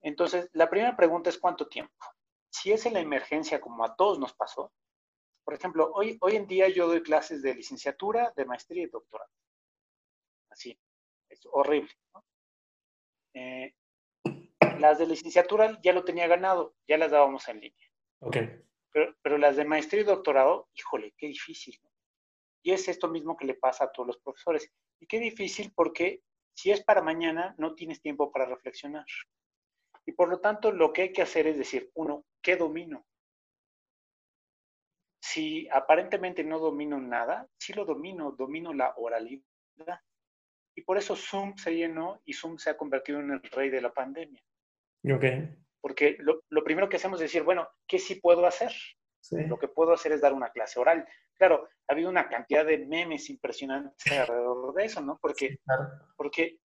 Entonces, 0.02 0.48
la 0.52 0.68
primera 0.68 0.96
pregunta 0.96 1.30
es 1.30 1.38
cuánto 1.38 1.68
tiempo. 1.68 1.94
Si 2.50 2.72
es 2.72 2.86
en 2.86 2.94
la 2.94 3.00
emergencia, 3.00 3.60
como 3.60 3.84
a 3.84 3.94
todos 3.94 4.18
nos 4.18 4.34
pasó, 4.34 4.72
por 5.44 5.54
ejemplo, 5.54 5.90
hoy, 5.94 6.16
hoy 6.20 6.36
en 6.36 6.46
día 6.46 6.68
yo 6.68 6.86
doy 6.86 7.02
clases 7.02 7.42
de 7.42 7.54
licenciatura, 7.54 8.32
de 8.36 8.44
maestría 8.44 8.84
y 8.84 8.86
doctorado. 8.86 9.30
Así, 10.50 10.78
es 11.28 11.40
horrible. 11.52 11.90
Eh, 13.34 13.74
las 14.78 14.98
de 14.98 15.06
licenciatura 15.06 15.78
ya 15.82 15.92
lo 15.92 16.04
tenía 16.04 16.26
ganado, 16.26 16.74
ya 16.88 16.98
las 16.98 17.10
dábamos 17.10 17.46
en 17.48 17.60
línea. 17.60 17.88
Okay. 18.20 18.62
Pero, 18.92 19.38
las 19.38 19.56
de 19.56 19.64
maestría 19.64 20.02
y 20.02 20.04
doctorado, 20.04 20.68
híjole, 20.74 21.14
qué 21.16 21.28
difícil. 21.28 21.80
Y 22.62 22.72
es 22.72 22.88
esto 22.88 23.08
mismo 23.08 23.36
que 23.36 23.46
le 23.46 23.54
pasa 23.54 23.84
a 23.84 23.92
todos 23.92 24.08
los 24.08 24.18
profesores. 24.18 24.70
Y 24.98 25.06
qué 25.06 25.18
difícil 25.18 25.72
porque 25.74 26.22
si 26.54 26.70
es 26.70 26.82
para 26.82 27.00
mañana, 27.00 27.54
no 27.56 27.74
tienes 27.74 28.02
tiempo 28.02 28.30
para 28.32 28.46
reflexionar. 28.46 29.06
Y 30.04 30.12
por 30.12 30.28
lo 30.28 30.40
tanto, 30.40 30.72
lo 30.72 30.92
que 30.92 31.02
hay 31.02 31.12
que 31.12 31.22
hacer 31.22 31.46
es 31.46 31.56
decir, 31.56 31.90
uno, 31.94 32.24
¿qué 32.42 32.56
domino? 32.56 33.06
Si 35.32 35.68
aparentemente 35.70 36.42
no 36.42 36.58
domino 36.58 36.98
nada, 36.98 37.46
sí 37.56 37.72
lo 37.72 37.84
domino, 37.84 38.32
domino 38.32 38.74
la 38.74 38.94
oralidad. 38.96 39.44
Y 40.74 40.82
por 40.82 40.98
eso 40.98 41.14
Zoom 41.14 41.56
se 41.56 41.74
llenó 41.74 42.20
y 42.24 42.32
Zoom 42.32 42.58
se 42.58 42.70
ha 42.70 42.76
convertido 42.76 43.20
en 43.20 43.30
el 43.30 43.42
rey 43.42 43.70
de 43.70 43.80
la 43.80 43.92
pandemia. 43.92 44.42
Ok. 45.04 45.24
Porque 45.80 46.16
lo, 46.18 46.64
primero 46.64 46.88
que 46.88 46.96
hacemos 46.96 47.20
es 47.20 47.30
decir, 47.30 47.44
bueno, 47.44 47.68
¿qué 47.86 47.98
sí 47.98 48.16
puedo 48.16 48.44
hacer? 48.44 48.72
Lo 49.30 49.58
que 49.58 49.68
puedo 49.68 49.92
hacer 49.92 50.12
es 50.12 50.20
dar 50.20 50.32
una 50.32 50.50
clase 50.50 50.80
oral. 50.80 51.06
Claro, 51.36 51.68
ha 51.86 51.92
habido 51.92 52.10
una 52.10 52.28
cantidad 52.28 52.66
de 52.66 52.78
memes 52.78 53.30
impresionantes 53.30 54.12
alrededor 54.12 54.74
de 54.74 54.84
eso, 54.84 55.00
¿no? 55.00 55.18
Porque, 55.22 55.58
porque 56.16 56.58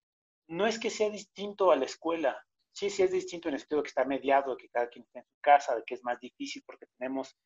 no 0.48 0.66
es 0.66 0.78
que 0.78 0.90
sea 0.90 1.08
distinto 1.08 1.70
a 1.70 1.76
la 1.76 1.84
escuela. 1.84 2.44
Sí, 2.72 2.90
sí 2.90 3.02
es 3.02 3.12
distinto 3.12 3.48
en 3.48 3.54
el 3.54 3.60
sentido 3.60 3.82
que 3.82 3.88
está 3.88 4.04
mediado, 4.04 4.56
que 4.56 4.68
cada 4.68 4.88
quien 4.88 5.04
está 5.04 5.20
en 5.20 5.26
su 5.26 5.40
casa, 5.40 5.76
de 5.76 5.84
que 5.84 5.94
es 5.94 6.02
más 6.02 6.18
difícil 6.18 6.62
porque 6.66 6.86
tenemos 6.98 7.36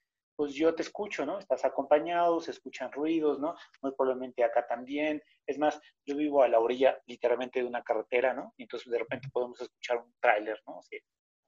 pues 0.41 0.55
yo 0.55 0.75
te 0.75 0.81
escucho, 0.81 1.27
¿no? 1.27 1.39
Estás 1.39 1.67
acompañado, 1.67 2.41
se 2.41 2.53
escuchan 2.53 2.91
ruidos, 2.91 3.39
¿no? 3.39 3.55
Muy 3.83 3.93
probablemente 3.93 4.43
acá 4.43 4.67
también. 4.67 5.23
Es 5.47 5.59
más, 5.59 5.79
yo 6.07 6.17
vivo 6.17 6.43
a 6.43 6.49
la 6.49 6.59
orilla 6.59 6.99
literalmente 7.05 7.61
de 7.61 7.67
una 7.67 7.83
carretera, 7.83 8.33
¿no? 8.33 8.55
Y 8.57 8.63
entonces 8.63 8.91
de 8.91 9.01
repente 9.01 9.29
podemos 9.31 9.61
escuchar 9.61 9.99
un 9.99 10.15
tráiler, 10.19 10.59
¿no? 10.67 10.79
O 10.79 10.83
sea, 10.83 10.99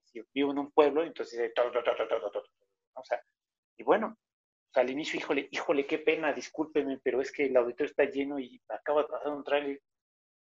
si 0.04 0.22
vivo 0.34 0.52
en 0.52 0.58
un 0.58 0.70
pueblo, 0.72 1.02
entonces 1.04 1.40
dice, 1.40 1.54
o 2.92 3.02
sea, 3.02 3.22
y 3.78 3.82
bueno, 3.82 4.08
o 4.08 4.72
sea, 4.74 4.82
al 4.82 4.90
inicio, 4.90 5.18
híjole, 5.18 5.48
híjole, 5.50 5.86
qué 5.86 5.96
pena, 5.96 6.34
discúlpeme, 6.34 7.00
pero 7.02 7.22
es 7.22 7.32
que 7.32 7.46
el 7.46 7.56
auditorio 7.56 7.88
está 7.88 8.04
lleno 8.04 8.38
y 8.38 8.60
acaba 8.68 9.04
de 9.04 9.08
pasar 9.08 9.32
un 9.32 9.42
tráiler. 9.42 9.80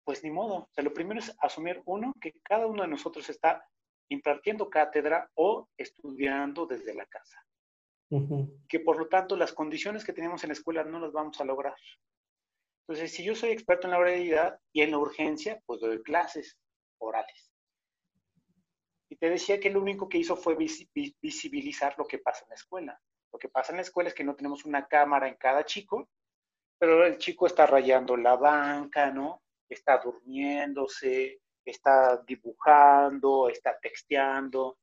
Pues 0.03 0.23
ni 0.23 0.31
modo. 0.31 0.55
O 0.55 0.69
sea, 0.71 0.83
lo 0.83 0.91
primero 0.91 1.19
es 1.19 1.37
asumir, 1.39 1.83
uno, 1.85 2.15
que 2.19 2.33
cada 2.41 2.65
uno 2.65 2.81
de 2.81 2.87
nosotros 2.87 3.29
está 3.29 3.63
impartiendo 4.09 4.71
cátedra 4.71 5.29
o 5.35 5.69
estudiando 5.77 6.65
desde 6.65 6.95
la 6.95 7.05
casa. 7.05 7.39
Que 8.67 8.79
por 8.79 8.97
lo 8.97 9.07
tanto 9.07 9.35
las 9.35 9.53
condiciones 9.53 10.03
que 10.03 10.13
tenemos 10.13 10.43
en 10.43 10.49
la 10.49 10.53
escuela 10.53 10.83
no 10.83 10.99
las 10.99 11.11
vamos 11.11 11.39
a 11.39 11.45
lograr. 11.45 11.75
Entonces, 12.87 13.13
si 13.13 13.23
yo 13.23 13.35
soy 13.35 13.51
experto 13.51 13.85
en 13.85 13.91
la 13.91 13.99
oralidad 13.99 14.59
y 14.73 14.81
en 14.81 14.91
la 14.91 14.97
urgencia, 14.97 15.61
pues 15.67 15.79
doy 15.79 16.01
clases 16.01 16.57
orales. 16.97 17.51
Y 19.09 19.15
te 19.15 19.29
decía 19.29 19.59
que 19.59 19.69
lo 19.69 19.81
único 19.81 20.09
que 20.09 20.17
hizo 20.17 20.35
fue 20.35 20.55
visibilizar 20.55 21.95
lo 21.97 22.05
que 22.05 22.17
pasa 22.17 22.45
en 22.45 22.49
la 22.49 22.55
escuela. 22.55 23.01
Lo 23.31 23.37
que 23.37 23.49
pasa 23.49 23.71
en 23.71 23.77
la 23.77 23.83
escuela 23.83 24.09
es 24.09 24.15
que 24.15 24.23
no 24.23 24.35
tenemos 24.35 24.65
una 24.65 24.87
cámara 24.87 25.27
en 25.27 25.35
cada 25.35 25.63
chico, 25.65 26.09
pero 26.79 27.05
el 27.05 27.17
chico 27.17 27.45
está 27.45 27.67
rayando 27.67 28.17
la 28.17 28.35
banca, 28.35 29.11
¿no? 29.11 29.43
Está 29.67 29.99
durmiéndose, 29.99 31.41
está 31.63 32.17
dibujando, 32.25 33.49
está 33.49 33.77
texteando. 33.79 34.79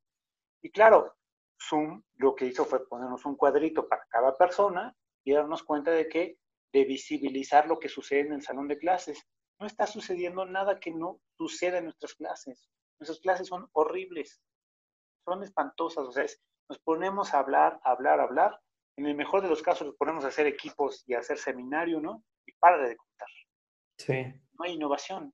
Y 0.62 0.70
claro, 0.70 1.16
Zoom 1.60 2.02
lo 2.16 2.34
que 2.34 2.46
hizo 2.46 2.64
fue 2.64 2.86
ponernos 2.88 3.24
un 3.24 3.36
cuadrito 3.36 3.88
para 3.88 4.06
cada 4.08 4.36
persona 4.36 4.94
y 5.24 5.32
darnos 5.32 5.62
cuenta 5.62 5.90
de 5.90 6.08
que 6.08 6.38
de 6.72 6.84
visibilizar 6.84 7.66
lo 7.66 7.78
que 7.78 7.88
sucede 7.88 8.20
en 8.20 8.34
el 8.34 8.42
salón 8.42 8.68
de 8.68 8.78
clases. 8.78 9.26
No 9.58 9.66
está 9.66 9.86
sucediendo 9.86 10.44
nada 10.44 10.78
que 10.78 10.90
no 10.90 11.20
suceda 11.38 11.78
en 11.78 11.84
nuestras 11.84 12.14
clases. 12.14 12.68
Nuestras 12.98 13.20
clases 13.20 13.48
son 13.48 13.68
horribles, 13.72 14.42
son 15.24 15.42
espantosas. 15.42 16.06
O 16.06 16.12
sea, 16.12 16.26
nos 16.68 16.78
ponemos 16.80 17.32
a 17.32 17.38
hablar, 17.38 17.80
hablar, 17.82 18.20
hablar. 18.20 18.60
En 18.96 19.06
el 19.06 19.14
mejor 19.14 19.42
de 19.42 19.48
los 19.48 19.62
casos 19.62 19.86
nos 19.86 19.96
ponemos 19.96 20.24
a 20.24 20.28
hacer 20.28 20.46
equipos 20.46 21.02
y 21.06 21.14
a 21.14 21.20
hacer 21.20 21.38
seminario, 21.38 22.00
¿no? 22.00 22.24
Y 22.46 22.52
para 22.52 22.78
de 22.86 22.96
contar. 22.96 23.28
Sí. 23.98 24.24
No 24.52 24.64
hay 24.64 24.72
innovación. 24.72 25.32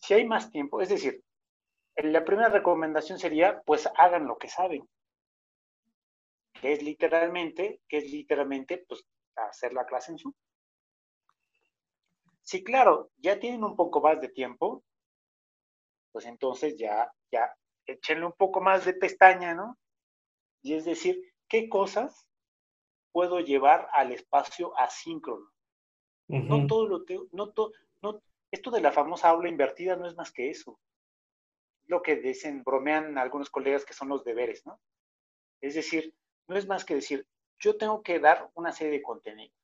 Si 0.00 0.14
hay 0.14 0.26
más 0.26 0.50
tiempo, 0.50 0.80
es 0.80 0.88
decir, 0.88 1.22
la 1.96 2.24
primera 2.24 2.48
recomendación 2.48 3.18
sería, 3.18 3.60
pues 3.62 3.88
hagan 3.96 4.26
lo 4.26 4.38
que 4.38 4.48
saben. 4.48 4.88
Que 6.60 6.72
es 6.72 6.82
literalmente, 6.82 7.80
que 7.88 7.98
es 7.98 8.10
literalmente, 8.10 8.84
pues 8.88 9.04
hacer 9.36 9.72
la 9.72 9.84
clase 9.84 10.12
en 10.12 10.18
Zoom. 10.18 10.34
Si 12.42 12.64
claro, 12.64 13.10
ya 13.16 13.38
tienen 13.38 13.64
un 13.64 13.76
poco 13.76 14.00
más 14.00 14.20
de 14.20 14.28
tiempo, 14.28 14.82
pues 16.12 16.26
entonces 16.26 16.76
ya, 16.76 17.10
ya, 17.30 17.54
échenle 17.86 18.26
un 18.26 18.32
poco 18.32 18.60
más 18.60 18.84
de 18.84 18.94
pestaña, 18.94 19.54
¿no? 19.54 19.78
Y 20.62 20.74
es 20.74 20.84
decir, 20.84 21.20
¿qué 21.48 21.68
cosas 21.68 22.26
puedo 23.12 23.40
llevar 23.40 23.88
al 23.92 24.12
espacio 24.12 24.78
asíncrono? 24.78 25.50
No 26.28 26.66
todo 26.66 26.86
lo 26.86 27.04
que, 27.04 27.18
no, 27.32 27.52
no, 28.00 28.22
esto 28.50 28.70
de 28.70 28.80
la 28.80 28.92
famosa 28.92 29.28
aula 29.28 29.50
invertida 29.50 29.96
no 29.96 30.06
es 30.06 30.16
más 30.16 30.32
que 30.32 30.50
eso. 30.50 30.78
Lo 31.86 32.02
que 32.02 32.16
dicen, 32.16 32.62
bromean 32.62 33.18
algunos 33.18 33.50
colegas 33.50 33.84
que 33.84 33.94
son 33.94 34.08
los 34.08 34.24
deberes, 34.24 34.64
¿no? 34.66 34.80
Es 35.60 35.74
decir, 35.74 36.14
no 36.48 36.56
es 36.56 36.66
más 36.66 36.84
que 36.84 36.94
decir, 36.94 37.26
yo 37.58 37.76
tengo 37.76 38.02
que 38.02 38.18
dar 38.18 38.50
una 38.54 38.72
serie 38.72 38.94
de 38.94 39.02
contenidos. 39.02 39.56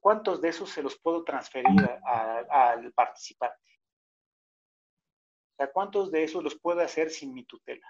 ¿Cuántos 0.00 0.40
de 0.40 0.48
esos 0.50 0.70
se 0.70 0.82
los 0.82 0.98
puedo 0.98 1.24
transferir 1.24 1.66
al 2.04 2.92
participante? 2.92 3.58
O 5.52 5.56
sea, 5.56 5.72
¿cuántos 5.72 6.10
de 6.10 6.24
esos 6.24 6.42
los 6.42 6.58
puedo 6.58 6.80
hacer 6.80 7.10
sin 7.10 7.32
mi 7.32 7.44
tutela? 7.44 7.86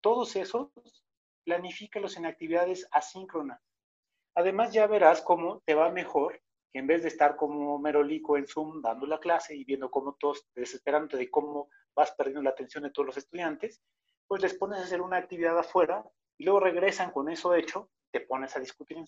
Todos 0.00 0.36
esos, 0.36 0.70
planifícalos 1.44 2.16
en 2.16 2.26
actividades 2.26 2.88
asíncronas. 2.90 3.60
Además, 4.34 4.72
ya 4.72 4.86
verás 4.86 5.20
cómo 5.20 5.60
te 5.60 5.74
va 5.74 5.90
mejor 5.90 6.40
que 6.72 6.80
en 6.80 6.86
vez 6.86 7.02
de 7.02 7.08
estar 7.08 7.36
como 7.36 7.78
merolico 7.78 8.36
en 8.36 8.48
Zoom 8.48 8.82
dando 8.82 9.06
la 9.06 9.20
clase 9.20 9.54
y 9.54 9.64
viendo 9.64 9.90
cómo 9.90 10.14
todos 10.14 10.48
desesperándote 10.54 11.18
de 11.18 11.30
cómo 11.30 11.68
vas 11.94 12.12
perdiendo 12.12 12.42
la 12.42 12.50
atención 12.50 12.84
de 12.84 12.90
todos 12.90 13.06
los 13.06 13.16
estudiantes, 13.16 13.82
pues 14.26 14.42
les 14.42 14.54
pones 14.54 14.80
a 14.80 14.84
hacer 14.84 15.00
una 15.00 15.18
actividad 15.18 15.58
afuera 15.58 16.04
y 16.38 16.44
luego 16.44 16.60
regresan 16.60 17.10
con 17.10 17.28
eso 17.30 17.54
hecho 17.54 17.90
te 18.10 18.20
pones 18.20 18.54
a 18.56 18.60
discutir 18.60 18.96
en 18.96 19.06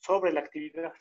sobre 0.00 0.32
la 0.32 0.40
actividad. 0.40 0.92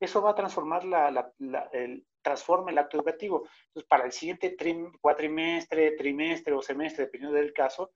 Eso 0.00 0.22
va 0.22 0.30
a 0.30 0.34
transformar 0.34 0.84
la, 0.84 1.32
el, 1.72 2.06
transforma 2.22 2.70
el 2.70 2.78
acto 2.78 2.96
educativo. 2.96 3.48
Entonces, 3.66 3.88
para 3.88 4.04
el 4.04 4.12
siguiente 4.12 4.56
cuatrimestre, 5.00 5.92
trimestre 5.92 6.54
o 6.54 6.62
semestre, 6.62 7.04
dependiendo 7.04 7.36
del 7.36 7.52
caso, 7.52 7.92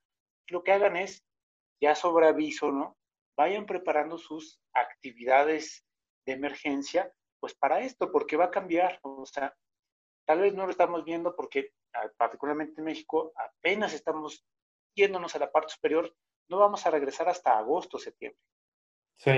lo 0.48 0.62
que 0.62 0.72
hagan 0.72 0.96
es, 0.96 1.24
ya 1.80 1.94
sobre 1.94 2.28
aviso, 2.28 2.70
¿no? 2.70 2.96
Vayan 3.36 3.66
preparando 3.66 4.18
sus 4.18 4.60
actividades 4.72 5.84
de 6.26 6.32
emergencia, 6.32 7.12
pues 7.40 7.54
para 7.54 7.80
esto, 7.80 8.10
porque 8.10 8.36
va 8.36 8.46
a 8.46 8.50
cambiar. 8.50 8.98
O 9.02 9.26
sea, 9.26 9.54
tal 10.26 10.40
vez 10.40 10.54
no 10.54 10.64
lo 10.64 10.70
estamos 10.70 11.04
viendo 11.04 11.34
porque, 11.34 11.72
particularmente 12.16 12.80
en 12.80 12.84
México, 12.84 13.32
apenas 13.36 13.94
estamos 13.94 14.44
yéndonos 14.94 15.34
a 15.34 15.38
la 15.38 15.50
parte 15.52 15.74
superior 15.74 16.14
no 16.48 16.58
vamos 16.58 16.86
a 16.86 16.90
regresar 16.90 17.28
hasta 17.28 17.58
agosto, 17.58 17.98
septiembre. 17.98 18.40
Sí, 19.16 19.30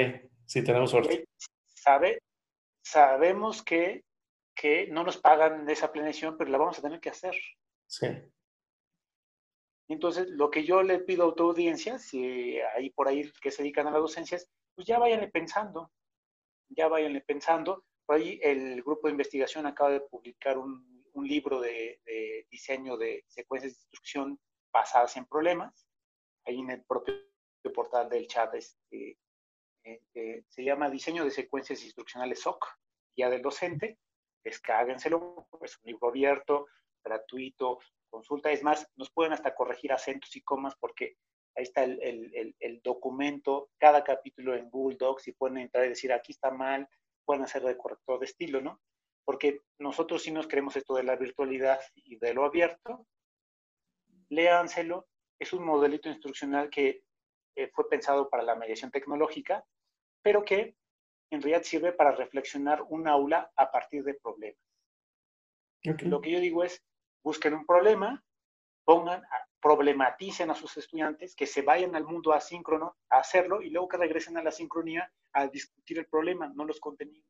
sí, 0.46 0.62
tenemos 0.64 0.90
suerte. 0.90 1.26
Sabe, 1.66 2.22
sabemos 2.82 3.62
que, 3.62 4.04
que 4.54 4.88
no 4.88 5.04
nos 5.04 5.16
pagan 5.16 5.68
esa 5.70 5.92
planeación, 5.92 6.36
pero 6.36 6.50
la 6.50 6.58
vamos 6.58 6.78
a 6.78 6.82
tener 6.82 7.00
que 7.00 7.10
hacer. 7.10 7.34
Sí. 7.86 8.08
Entonces, 9.88 10.28
lo 10.28 10.50
que 10.50 10.64
yo 10.64 10.82
le 10.82 10.98
pido 10.98 11.30
a 11.30 11.34
tu 11.34 11.44
audiencia, 11.44 11.98
si 11.98 12.58
hay 12.60 12.90
por 12.90 13.08
ahí 13.08 13.30
que 13.40 13.50
se 13.50 13.62
dedican 13.62 13.86
a 13.86 13.90
las 13.90 14.00
docencias, 14.00 14.50
pues 14.74 14.86
ya 14.86 14.98
váyanle 14.98 15.28
pensando, 15.28 15.90
ya 16.68 16.88
váyanle 16.88 17.22
pensando. 17.22 17.84
Por 18.08 18.16
ahí 18.16 18.40
el 18.42 18.82
grupo 18.82 19.06
de 19.06 19.10
investigación 19.10 19.66
acaba 19.66 19.90
de 19.90 20.00
publicar 20.00 20.56
un, 20.56 20.96
libro 21.14 21.60
de, 21.60 22.00
diseño 22.50 22.96
de 22.96 23.22
secuencias 23.28 23.74
de 23.74 23.78
instrucción 23.80 24.40
basadas 24.72 25.16
en 25.18 25.26
problemas. 25.26 25.86
Ahí 26.46 26.60
en 26.60 26.70
el 26.70 26.84
propio 26.84 27.14
portal 27.74 28.08
del 28.08 28.26
chat, 28.26 28.54
este, 28.54 29.18
eh, 29.84 30.44
se 30.48 30.64
llama 30.64 30.88
Diseño 30.88 31.22
de 31.22 31.30
Secuencias 31.30 31.84
Instruccionales 31.84 32.40
SOC, 32.40 32.64
guía 33.14 33.28
del 33.28 33.42
docente, 33.42 33.98
descárguenselo, 34.42 35.46
es 35.60 35.76
un 35.76 35.92
libro 35.92 36.08
abierto, 36.08 36.66
gratuito, 37.04 37.78
consulta, 38.08 38.50
es 38.50 38.62
más, 38.62 38.88
nos 38.96 39.10
pueden 39.10 39.34
hasta 39.34 39.54
corregir 39.54 39.92
acentos 39.92 40.34
y 40.34 40.40
comas 40.40 40.74
porque 40.80 41.18
ahí 41.56 41.64
está 41.64 41.84
el, 41.84 42.54
el, 42.58 42.80
documento, 42.80 43.68
cada 43.76 44.02
capítulo 44.02 44.54
en 44.54 44.70
Google 44.70 44.96
Docs 44.98 45.28
y 45.28 45.32
pueden 45.32 45.58
entrar 45.58 45.84
y 45.84 45.90
decir, 45.90 46.10
aquí 46.10 46.32
está 46.32 46.50
mal, 46.50 46.88
pueden 47.28 47.44
hacer 47.44 47.62
de 47.62 47.76
corrector 47.76 48.18
de 48.20 48.24
estilo, 48.24 48.62
¿no? 48.62 48.80
Porque 49.26 49.60
nosotros 49.78 50.22
sí 50.22 50.30
nos 50.30 50.48
creemos 50.48 50.74
esto 50.76 50.94
de 50.94 51.02
la 51.02 51.14
virtualidad 51.14 51.78
y 51.94 52.16
de 52.16 52.32
lo 52.32 52.46
abierto, 52.46 53.06
léanselo, 54.30 55.06
es 55.38 55.52
un 55.52 55.62
modelito 55.62 56.08
instruccional 56.08 56.70
que 56.70 57.02
eh, 57.54 57.70
fue 57.74 57.86
pensado 57.86 58.30
para 58.30 58.44
la 58.44 58.54
mediación 58.54 58.90
tecnológica, 58.90 59.62
pero 60.22 60.42
que 60.42 60.74
en 61.30 61.42
realidad 61.42 61.64
sirve 61.64 61.92
para 61.92 62.12
reflexionar 62.12 62.82
un 62.88 63.06
aula 63.06 63.52
a 63.56 63.70
partir 63.70 64.04
de 64.04 64.14
problemas. 64.14 64.64
Lo 65.82 66.22
que 66.22 66.30
yo 66.30 66.40
digo 66.40 66.64
es, 66.64 66.82
busquen 67.22 67.52
un 67.52 67.66
problema, 67.66 68.24
pongan, 68.86 69.22
problematicen 69.60 70.50
a 70.50 70.54
sus 70.54 70.76
estudiantes, 70.76 71.34
que 71.34 71.46
se 71.46 71.62
vayan 71.62 71.94
al 71.96 72.04
mundo 72.04 72.32
asíncrono 72.32 72.96
a 73.10 73.18
hacerlo 73.18 73.60
y 73.62 73.70
luego 73.70 73.88
que 73.88 73.96
regresen 73.96 74.36
a 74.36 74.42
la 74.42 74.52
sincronía 74.52 75.10
a 75.32 75.46
discutir 75.48 75.98
el 75.98 76.06
problema, 76.06 76.50
no 76.54 76.64
los 76.64 76.80
contenidos. 76.80 77.26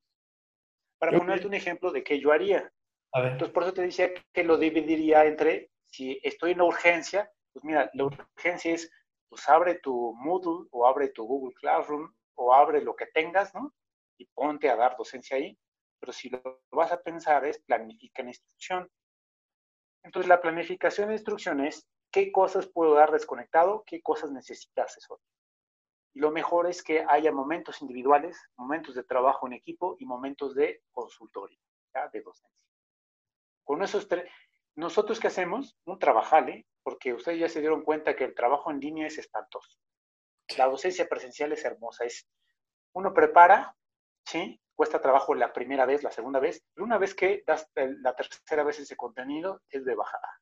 Para 0.98 1.16
ponerte 1.16 1.46
un 1.46 1.54
ejemplo 1.54 1.90
de 1.90 2.02
qué 2.02 2.20
yo 2.20 2.32
haría. 2.32 2.72
Entonces, 3.14 3.50
por 3.50 3.62
eso 3.62 3.72
te 3.72 3.82
decía 3.82 4.10
que 4.32 4.44
lo 4.44 4.58
dividiría 4.58 5.24
entre, 5.24 5.70
si 5.86 6.20
estoy 6.22 6.52
en 6.52 6.60
urgencia, 6.60 7.30
pues 7.52 7.64
mira, 7.64 7.90
la 7.94 8.04
urgencia 8.04 8.74
es, 8.74 8.90
pues 9.28 9.48
abre 9.48 9.76
tu 9.76 10.14
Moodle 10.16 10.68
o 10.70 10.86
abre 10.86 11.08
tu 11.08 11.24
Google 11.24 11.54
Classroom 11.54 12.12
o 12.34 12.52
abre 12.52 12.82
lo 12.82 12.94
que 12.94 13.06
tengas, 13.06 13.54
¿no? 13.54 13.74
Y 14.18 14.26
ponte 14.26 14.68
a 14.68 14.76
dar 14.76 14.96
docencia 14.96 15.36
ahí. 15.36 15.58
Pero 16.00 16.12
si 16.12 16.28
lo 16.28 16.40
vas 16.70 16.92
a 16.92 17.00
pensar 17.00 17.44
es 17.44 17.58
planifica 17.60 18.22
en 18.22 18.28
instrucción. 18.28 18.90
Entonces 20.04 20.28
la 20.28 20.40
planificación 20.40 21.08
de 21.08 21.14
instrucción 21.14 21.64
es 21.64 21.86
qué 22.10 22.32
cosas 22.32 22.66
puedo 22.66 22.94
dar 22.94 23.12
desconectado, 23.12 23.84
qué 23.86 24.02
cosas 24.02 24.30
necesita 24.30 24.82
asesor. 24.84 25.20
Y 26.14 26.20
lo 26.20 26.30
mejor 26.30 26.66
es 26.66 26.82
que 26.82 27.04
haya 27.08 27.32
momentos 27.32 27.82
individuales, 27.82 28.38
momentos 28.56 28.94
de 28.94 29.04
trabajo 29.04 29.46
en 29.46 29.52
equipo 29.52 29.96
y 29.98 30.06
momentos 30.06 30.54
de 30.54 30.82
consultorio, 30.90 31.58
¿ya? 31.94 32.08
de 32.08 32.22
docencia. 32.22 32.58
Con 33.64 33.82
esos 33.82 34.08
tres, 34.08 34.30
nosotros 34.74 35.20
qué 35.20 35.26
hacemos? 35.26 35.76
Un 35.84 35.98
trabajale, 35.98 36.66
porque 36.82 37.12
ustedes 37.12 37.38
ya 37.38 37.48
se 37.48 37.60
dieron 37.60 37.82
cuenta 37.82 38.16
que 38.16 38.24
el 38.24 38.34
trabajo 38.34 38.70
en 38.70 38.80
línea 38.80 39.06
es 39.06 39.18
espantoso. 39.18 39.78
La 40.56 40.66
docencia 40.66 41.08
presencial 41.08 41.52
es 41.52 41.64
hermosa, 41.64 42.04
es 42.04 42.26
uno 42.92 43.12
prepara, 43.12 43.76
¿sí? 44.24 44.60
Cuesta 44.74 45.00
trabajo 45.00 45.34
la 45.34 45.52
primera 45.52 45.84
vez, 45.84 46.02
la 46.02 46.10
segunda 46.10 46.40
vez, 46.40 46.64
pero 46.72 46.84
una 46.84 46.96
vez 46.96 47.14
que 47.14 47.42
das 47.46 47.68
la 47.74 48.14
tercera 48.14 48.64
vez 48.64 48.78
ese 48.78 48.96
contenido, 48.96 49.60
es 49.68 49.84
de 49.84 49.94
bajada. 49.94 50.40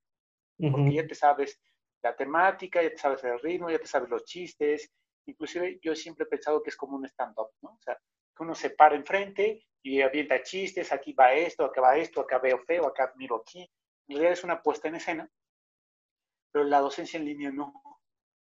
Porque 0.59 0.93
ya 0.95 1.07
te 1.07 1.15
sabes 1.15 1.61
la 2.03 2.17
temática, 2.17 2.83
ya 2.83 2.91
te 2.91 2.99
sabes 2.99 3.23
el 3.25 3.41
ritmo, 3.41 3.71
ya 3.71 3.79
te 3.79 3.87
sabes 3.87 4.09
los 4.09 4.25
chistes. 4.25 4.91
Inclusive 5.27 5.79
yo 5.83 5.95
siempre 5.95 6.25
he 6.25 6.29
pensado 6.29 6.63
que 6.63 6.71
es 6.71 6.77
como 6.77 6.97
un 6.97 7.05
stand-up, 7.07 7.51
¿no? 7.63 7.71
O 7.71 7.81
sea, 7.81 7.95
que 7.95 8.43
uno 8.43 8.55
se 8.55 8.71
para 8.71 8.97
enfrente 8.97 9.67
y 9.83 10.01
avienta 10.01 10.43
chistes, 10.43 10.93
aquí 10.93 11.13
va 11.13 11.33
esto, 11.35 11.65
acá 11.65 11.81
va 11.81 11.97
esto, 11.97 12.21
acá 12.21 12.39
veo 12.39 12.59
feo, 12.65 12.87
acá 12.87 13.13
miro 13.17 13.37
aquí 13.37 13.71
en 14.09 14.17
realidad 14.17 14.33
es 14.33 14.45
una 14.45 14.63
puesta 14.63 14.89
en 14.89 14.97
escena 14.97 15.31
pero 16.57 16.65
la 16.65 16.81
docencia 16.81 17.19
en 17.19 17.27
línea 17.27 17.51
no. 17.51 17.71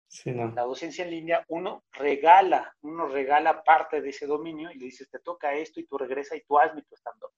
Sí, 0.07 0.31
no. 0.31 0.51
La 0.53 0.63
docencia 0.63 1.05
en 1.05 1.11
línea, 1.11 1.45
uno 1.49 1.83
regala, 1.91 2.75
uno 2.81 3.05
regala 3.07 3.63
parte 3.63 4.01
de 4.01 4.09
ese 4.09 4.25
dominio 4.25 4.71
y 4.71 4.79
le 4.79 4.85
dices, 4.85 5.07
te 5.07 5.19
toca 5.19 5.53
esto 5.53 5.79
y 5.79 5.85
tú 5.85 5.99
regresa 5.99 6.35
y 6.35 6.41
tú 6.41 6.57
hazme 6.57 6.81
tu 6.81 6.95
estando. 6.95 7.31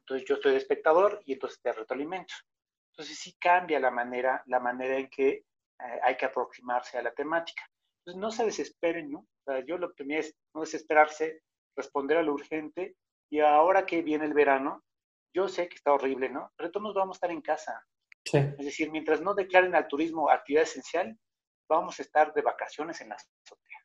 Entonces 0.00 0.28
yo 0.28 0.34
estoy 0.34 0.52
de 0.52 0.58
espectador 0.58 1.22
y 1.26 1.34
entonces 1.34 1.60
te 1.62 1.72
retroalimento. 1.72 2.34
Entonces 2.92 3.18
sí 3.18 3.36
cambia 3.38 3.80
la 3.80 3.90
manera, 3.90 4.42
la 4.46 4.60
manera 4.60 4.98
en 4.98 5.08
que 5.08 5.28
eh, 5.28 6.00
hay 6.02 6.16
que 6.16 6.26
aproximarse 6.26 6.98
a 6.98 7.02
la 7.02 7.12
temática. 7.12 7.64
Entonces 8.00 8.20
no 8.20 8.30
se 8.30 8.44
desesperen, 8.44 9.10
¿no? 9.10 9.20
O 9.20 9.44
sea, 9.44 9.64
yo 9.64 9.78
lo 9.78 9.92
que 9.94 10.04
me 10.04 10.18
es 10.18 10.34
no 10.54 10.60
desesperarse, 10.60 11.42
responder 11.76 12.18
a 12.18 12.22
lo 12.22 12.34
urgente 12.34 12.96
y 13.30 13.40
ahora 13.40 13.86
que 13.86 14.02
viene 14.02 14.26
el 14.26 14.34
verano, 14.34 14.84
yo 15.34 15.48
sé 15.48 15.68
que 15.68 15.76
está 15.76 15.92
horrible, 15.92 16.28
¿no? 16.28 16.52
Pero 16.56 16.70
todos 16.70 16.94
vamos 16.94 17.16
a 17.16 17.18
estar 17.18 17.30
en 17.30 17.40
casa. 17.40 17.82
Sí. 18.24 18.38
Es 18.38 18.64
decir, 18.64 18.90
mientras 18.90 19.22
no 19.22 19.34
declaren 19.34 19.74
al 19.74 19.88
turismo 19.88 20.28
actividad 20.28 20.64
esencial, 20.64 21.18
vamos 21.68 21.98
a 21.98 22.02
estar 22.02 22.34
de 22.34 22.42
vacaciones 22.42 23.00
en 23.00 23.08
la 23.08 23.14
azotea. 23.14 23.78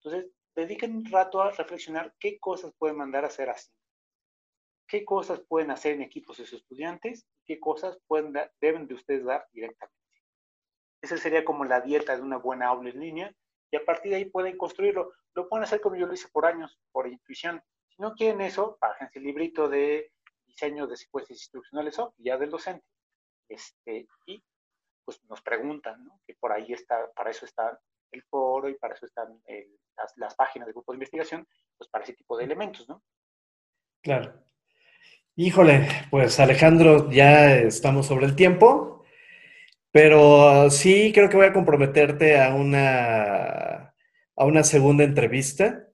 Entonces, 0.00 0.32
dediquen 0.54 0.96
un 0.96 1.04
rato 1.04 1.42
a 1.42 1.50
reflexionar 1.50 2.14
qué 2.18 2.38
cosas 2.38 2.72
pueden 2.78 2.96
mandar 2.96 3.24
a 3.24 3.28
hacer 3.28 3.50
así. 3.50 3.70
¿Qué 4.88 5.04
cosas 5.04 5.40
pueden 5.46 5.70
hacer 5.70 5.94
en 5.94 6.02
equipos 6.02 6.38
de 6.38 6.46
sus 6.46 6.60
estudiantes? 6.60 7.26
¿Qué 7.46 7.60
cosas 7.60 7.98
pueden 8.06 8.34
deben 8.60 8.86
de 8.86 8.94
ustedes 8.94 9.24
dar 9.24 9.46
directamente? 9.52 9.96
Esa 11.00 11.16
sería 11.16 11.44
como 11.44 11.64
la 11.64 11.80
dieta 11.80 12.16
de 12.16 12.22
una 12.22 12.38
buena 12.38 12.66
aula 12.66 12.90
en 12.90 13.00
línea 13.00 13.34
y 13.70 13.76
a 13.76 13.84
partir 13.84 14.10
de 14.10 14.16
ahí 14.16 14.24
pueden 14.24 14.56
construirlo. 14.56 15.12
Lo 15.34 15.48
pueden 15.48 15.64
hacer 15.64 15.80
como 15.80 15.96
yo 15.96 16.06
lo 16.06 16.14
hice 16.14 16.28
por 16.28 16.46
años, 16.46 16.78
por 16.90 17.06
intuición. 17.06 17.62
Si 17.88 18.02
no 18.02 18.14
quieren 18.14 18.40
eso, 18.40 18.78
bájense 18.80 19.18
el 19.18 19.24
librito 19.24 19.68
de 19.68 20.12
diseño 20.46 20.86
de 20.86 20.96
secuencias 20.96 21.38
instruccionales 21.38 21.98
o 21.98 22.14
ya 22.18 22.36
del 22.36 22.50
docente. 22.50 22.86
Este, 23.48 24.08
y 24.26 24.42
pues 25.04 25.22
nos 25.24 25.40
preguntan, 25.42 26.04
¿no? 26.04 26.20
Que 26.26 26.34
por 26.34 26.52
ahí 26.52 26.72
está, 26.72 27.10
para 27.12 27.30
eso 27.30 27.44
está 27.44 27.78
el 28.10 28.22
foro 28.24 28.68
y 28.68 28.74
para 28.74 28.94
eso 28.94 29.06
están 29.06 29.40
las, 29.96 30.12
las, 30.16 30.34
páginas 30.34 30.66
de 30.66 30.72
grupo 30.72 30.92
de 30.92 30.96
investigación, 30.96 31.46
pues 31.76 31.88
para 31.90 32.04
ese 32.04 32.14
tipo 32.14 32.36
de 32.36 32.44
elementos, 32.44 32.88
¿no? 32.88 33.02
Claro. 34.02 34.34
Híjole, 35.38 35.86
pues 36.10 36.40
Alejandro, 36.40 37.10
ya 37.10 37.56
estamos 37.58 38.06
sobre 38.06 38.24
el 38.24 38.34
tiempo, 38.36 39.04
pero 39.92 40.70
sí 40.70 41.12
creo 41.12 41.28
que 41.28 41.36
voy 41.36 41.44
a 41.44 41.52
comprometerte 41.52 42.40
a 42.40 42.54
una, 42.54 43.94
a 44.34 44.44
una 44.46 44.64
segunda 44.64 45.04
entrevista, 45.04 45.88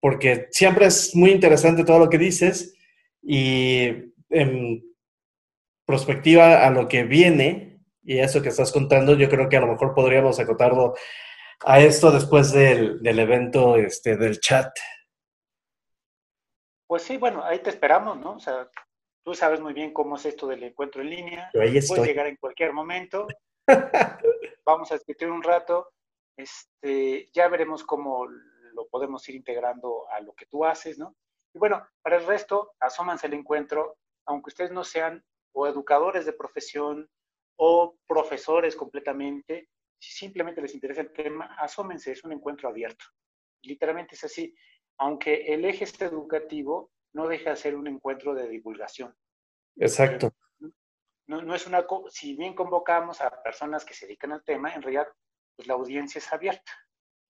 porque 0.00 0.48
siempre 0.52 0.86
es 0.86 1.14
muy 1.14 1.32
interesante 1.32 1.84
todo 1.84 1.98
lo 1.98 2.08
que 2.08 2.16
dices 2.16 2.74
y 3.22 3.88
en 4.30 4.82
perspectiva 5.84 6.66
a 6.66 6.70
lo 6.70 6.88
que 6.88 7.04
viene, 7.04 7.78
y 8.02 8.20
eso 8.20 8.40
que 8.40 8.48
estás 8.48 8.72
contando, 8.72 9.14
yo 9.18 9.28
creo 9.28 9.50
que 9.50 9.58
a 9.58 9.60
lo 9.60 9.66
mejor 9.66 9.92
podríamos 9.94 10.40
acotarlo 10.40 10.94
a 11.60 11.78
esto 11.80 12.10
después 12.10 12.52
del, 12.52 13.02
del 13.02 13.18
evento 13.18 13.76
este, 13.76 14.16
del 14.16 14.40
chat. 14.40 14.72
Pues 16.92 17.04
sí, 17.04 17.16
bueno, 17.16 17.42
ahí 17.42 17.58
te 17.60 17.70
esperamos, 17.70 18.18
¿no? 18.18 18.34
O 18.34 18.38
sea, 18.38 18.68
tú 19.24 19.32
sabes 19.32 19.62
muy 19.62 19.72
bien 19.72 19.94
cómo 19.94 20.16
es 20.16 20.26
esto 20.26 20.46
del 20.46 20.62
encuentro 20.62 21.00
en 21.00 21.08
línea. 21.08 21.50
Yo 21.54 21.62
ahí 21.62 21.78
estoy. 21.78 21.96
Puedes 21.96 22.10
llegar 22.10 22.26
en 22.26 22.36
cualquier 22.36 22.74
momento. 22.74 23.26
Vamos 24.66 24.92
a 24.92 24.96
discutir 24.96 25.30
un 25.30 25.42
rato. 25.42 25.88
Este, 26.36 27.30
ya 27.32 27.48
veremos 27.48 27.82
cómo 27.82 28.26
lo 28.26 28.88
podemos 28.88 29.26
ir 29.30 29.36
integrando 29.36 30.06
a 30.10 30.20
lo 30.20 30.34
que 30.34 30.44
tú 30.44 30.66
haces, 30.66 30.98
¿no? 30.98 31.16
Y 31.54 31.58
bueno, 31.58 31.82
para 32.02 32.18
el 32.18 32.26
resto, 32.26 32.74
asómanse 32.78 33.26
al 33.26 33.32
encuentro, 33.32 33.96
aunque 34.26 34.50
ustedes 34.50 34.70
no 34.70 34.84
sean 34.84 35.24
o 35.54 35.66
educadores 35.66 36.26
de 36.26 36.34
profesión 36.34 37.08
o 37.56 37.96
profesores 38.06 38.76
completamente, 38.76 39.70
si 39.98 40.12
simplemente 40.12 40.60
les 40.60 40.74
interesa 40.74 41.00
el 41.00 41.12
tema, 41.14 41.56
asómense, 41.58 42.12
es 42.12 42.22
un 42.22 42.32
encuentro 42.32 42.68
abierto. 42.68 43.06
Literalmente 43.62 44.14
es 44.14 44.24
así, 44.24 44.54
aunque 44.98 45.52
el 45.52 45.64
eje 45.64 45.84
es 45.84 46.00
educativo, 46.00 46.90
no 47.14 47.28
deja 47.28 47.50
de 47.50 47.56
ser 47.56 47.74
un 47.74 47.86
encuentro 47.86 48.34
de 48.34 48.48
divulgación. 48.48 49.14
Exacto. 49.76 50.32
No, 51.26 51.40
no, 51.40 51.54
es 51.54 51.66
una, 51.66 51.86
si 52.08 52.36
bien 52.36 52.54
convocamos 52.54 53.20
a 53.20 53.42
personas 53.42 53.84
que 53.84 53.94
se 53.94 54.06
dedican 54.06 54.32
al 54.32 54.44
tema, 54.44 54.74
en 54.74 54.82
realidad, 54.82 55.06
pues 55.56 55.68
la 55.68 55.74
audiencia 55.74 56.18
es 56.18 56.32
abierta. 56.32 56.72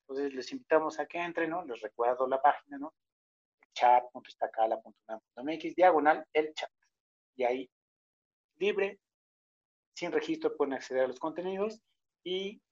Entonces 0.02 0.34
les 0.34 0.50
invitamos 0.52 0.98
a 0.98 1.06
que 1.06 1.18
entren, 1.18 1.50
¿no? 1.50 1.64
Les 1.64 1.80
recuerdo 1.80 2.26
la 2.26 2.40
página, 2.40 2.78
¿no? 2.78 2.94
chat.estacala.unam.mx, 3.74 5.74
diagonal, 5.74 6.26
el 6.32 6.54
chat. 6.54 6.70
Y 7.36 7.44
ahí, 7.44 7.70
libre, 8.56 9.00
sin 9.94 10.12
registro 10.12 10.56
pueden 10.56 10.74
acceder 10.74 11.04
a 11.04 11.08
los 11.08 11.18
contenidos 11.18 11.80
y 12.24 12.62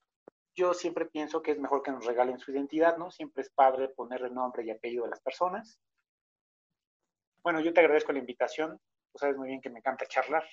yo 0.61 0.75
siempre 0.75 1.07
pienso 1.07 1.41
que 1.41 1.51
es 1.51 1.59
mejor 1.59 1.81
que 1.81 1.91
nos 1.91 2.05
regalen 2.05 2.37
su 2.37 2.51
identidad, 2.51 2.95
¿no? 2.95 3.09
Siempre 3.09 3.41
es 3.41 3.49
padre 3.49 3.89
ponerle 3.89 4.29
nombre 4.29 4.63
y 4.63 4.69
apellido 4.69 5.05
a 5.05 5.09
las 5.09 5.19
personas. 5.19 5.79
Bueno, 7.43 7.61
yo 7.61 7.73
te 7.73 7.79
agradezco 7.79 8.11
la 8.11 8.19
invitación. 8.19 8.79
Tú 9.11 9.17
sabes 9.17 9.37
muy 9.37 9.47
bien 9.47 9.59
que 9.59 9.71
me 9.71 9.79
encanta 9.79 10.05
charlar. 10.05 10.43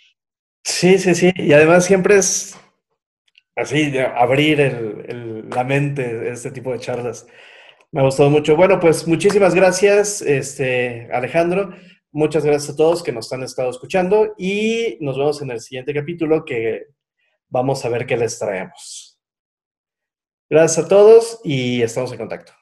Sí, 0.64 0.98
sí, 0.98 1.14
sí. 1.14 1.30
Y 1.36 1.52
además 1.52 1.84
siempre 1.84 2.16
es 2.16 2.58
así, 3.54 3.98
abrir 3.98 5.46
la 5.54 5.64
mente, 5.64 6.30
este 6.30 6.52
tipo 6.52 6.72
de 6.72 6.78
charlas. 6.78 7.26
Me 7.92 8.00
ha 8.00 8.04
gustado 8.04 8.30
mucho. 8.30 8.56
Bueno, 8.56 8.80
pues 8.80 9.06
muchísimas 9.06 9.54
gracias, 9.54 10.22
este, 10.22 11.10
Alejandro. 11.12 11.74
Muchas 12.12 12.46
gracias 12.46 12.72
a 12.72 12.76
todos 12.76 13.02
que 13.02 13.12
nos 13.12 13.30
han 13.34 13.42
estado 13.42 13.68
escuchando 13.68 14.34
y 14.38 14.96
nos 15.02 15.18
vemos 15.18 15.42
en 15.42 15.50
el 15.50 15.60
siguiente 15.60 15.92
capítulo 15.92 16.46
que 16.46 16.86
vamos 17.50 17.84
a 17.84 17.90
ver 17.90 18.06
qué 18.06 18.16
les 18.16 18.38
traemos. 18.38 19.07
Gracias 20.50 20.86
a 20.86 20.88
todos 20.88 21.40
y 21.44 21.82
estamos 21.82 22.10
en 22.12 22.18
contacto. 22.18 22.52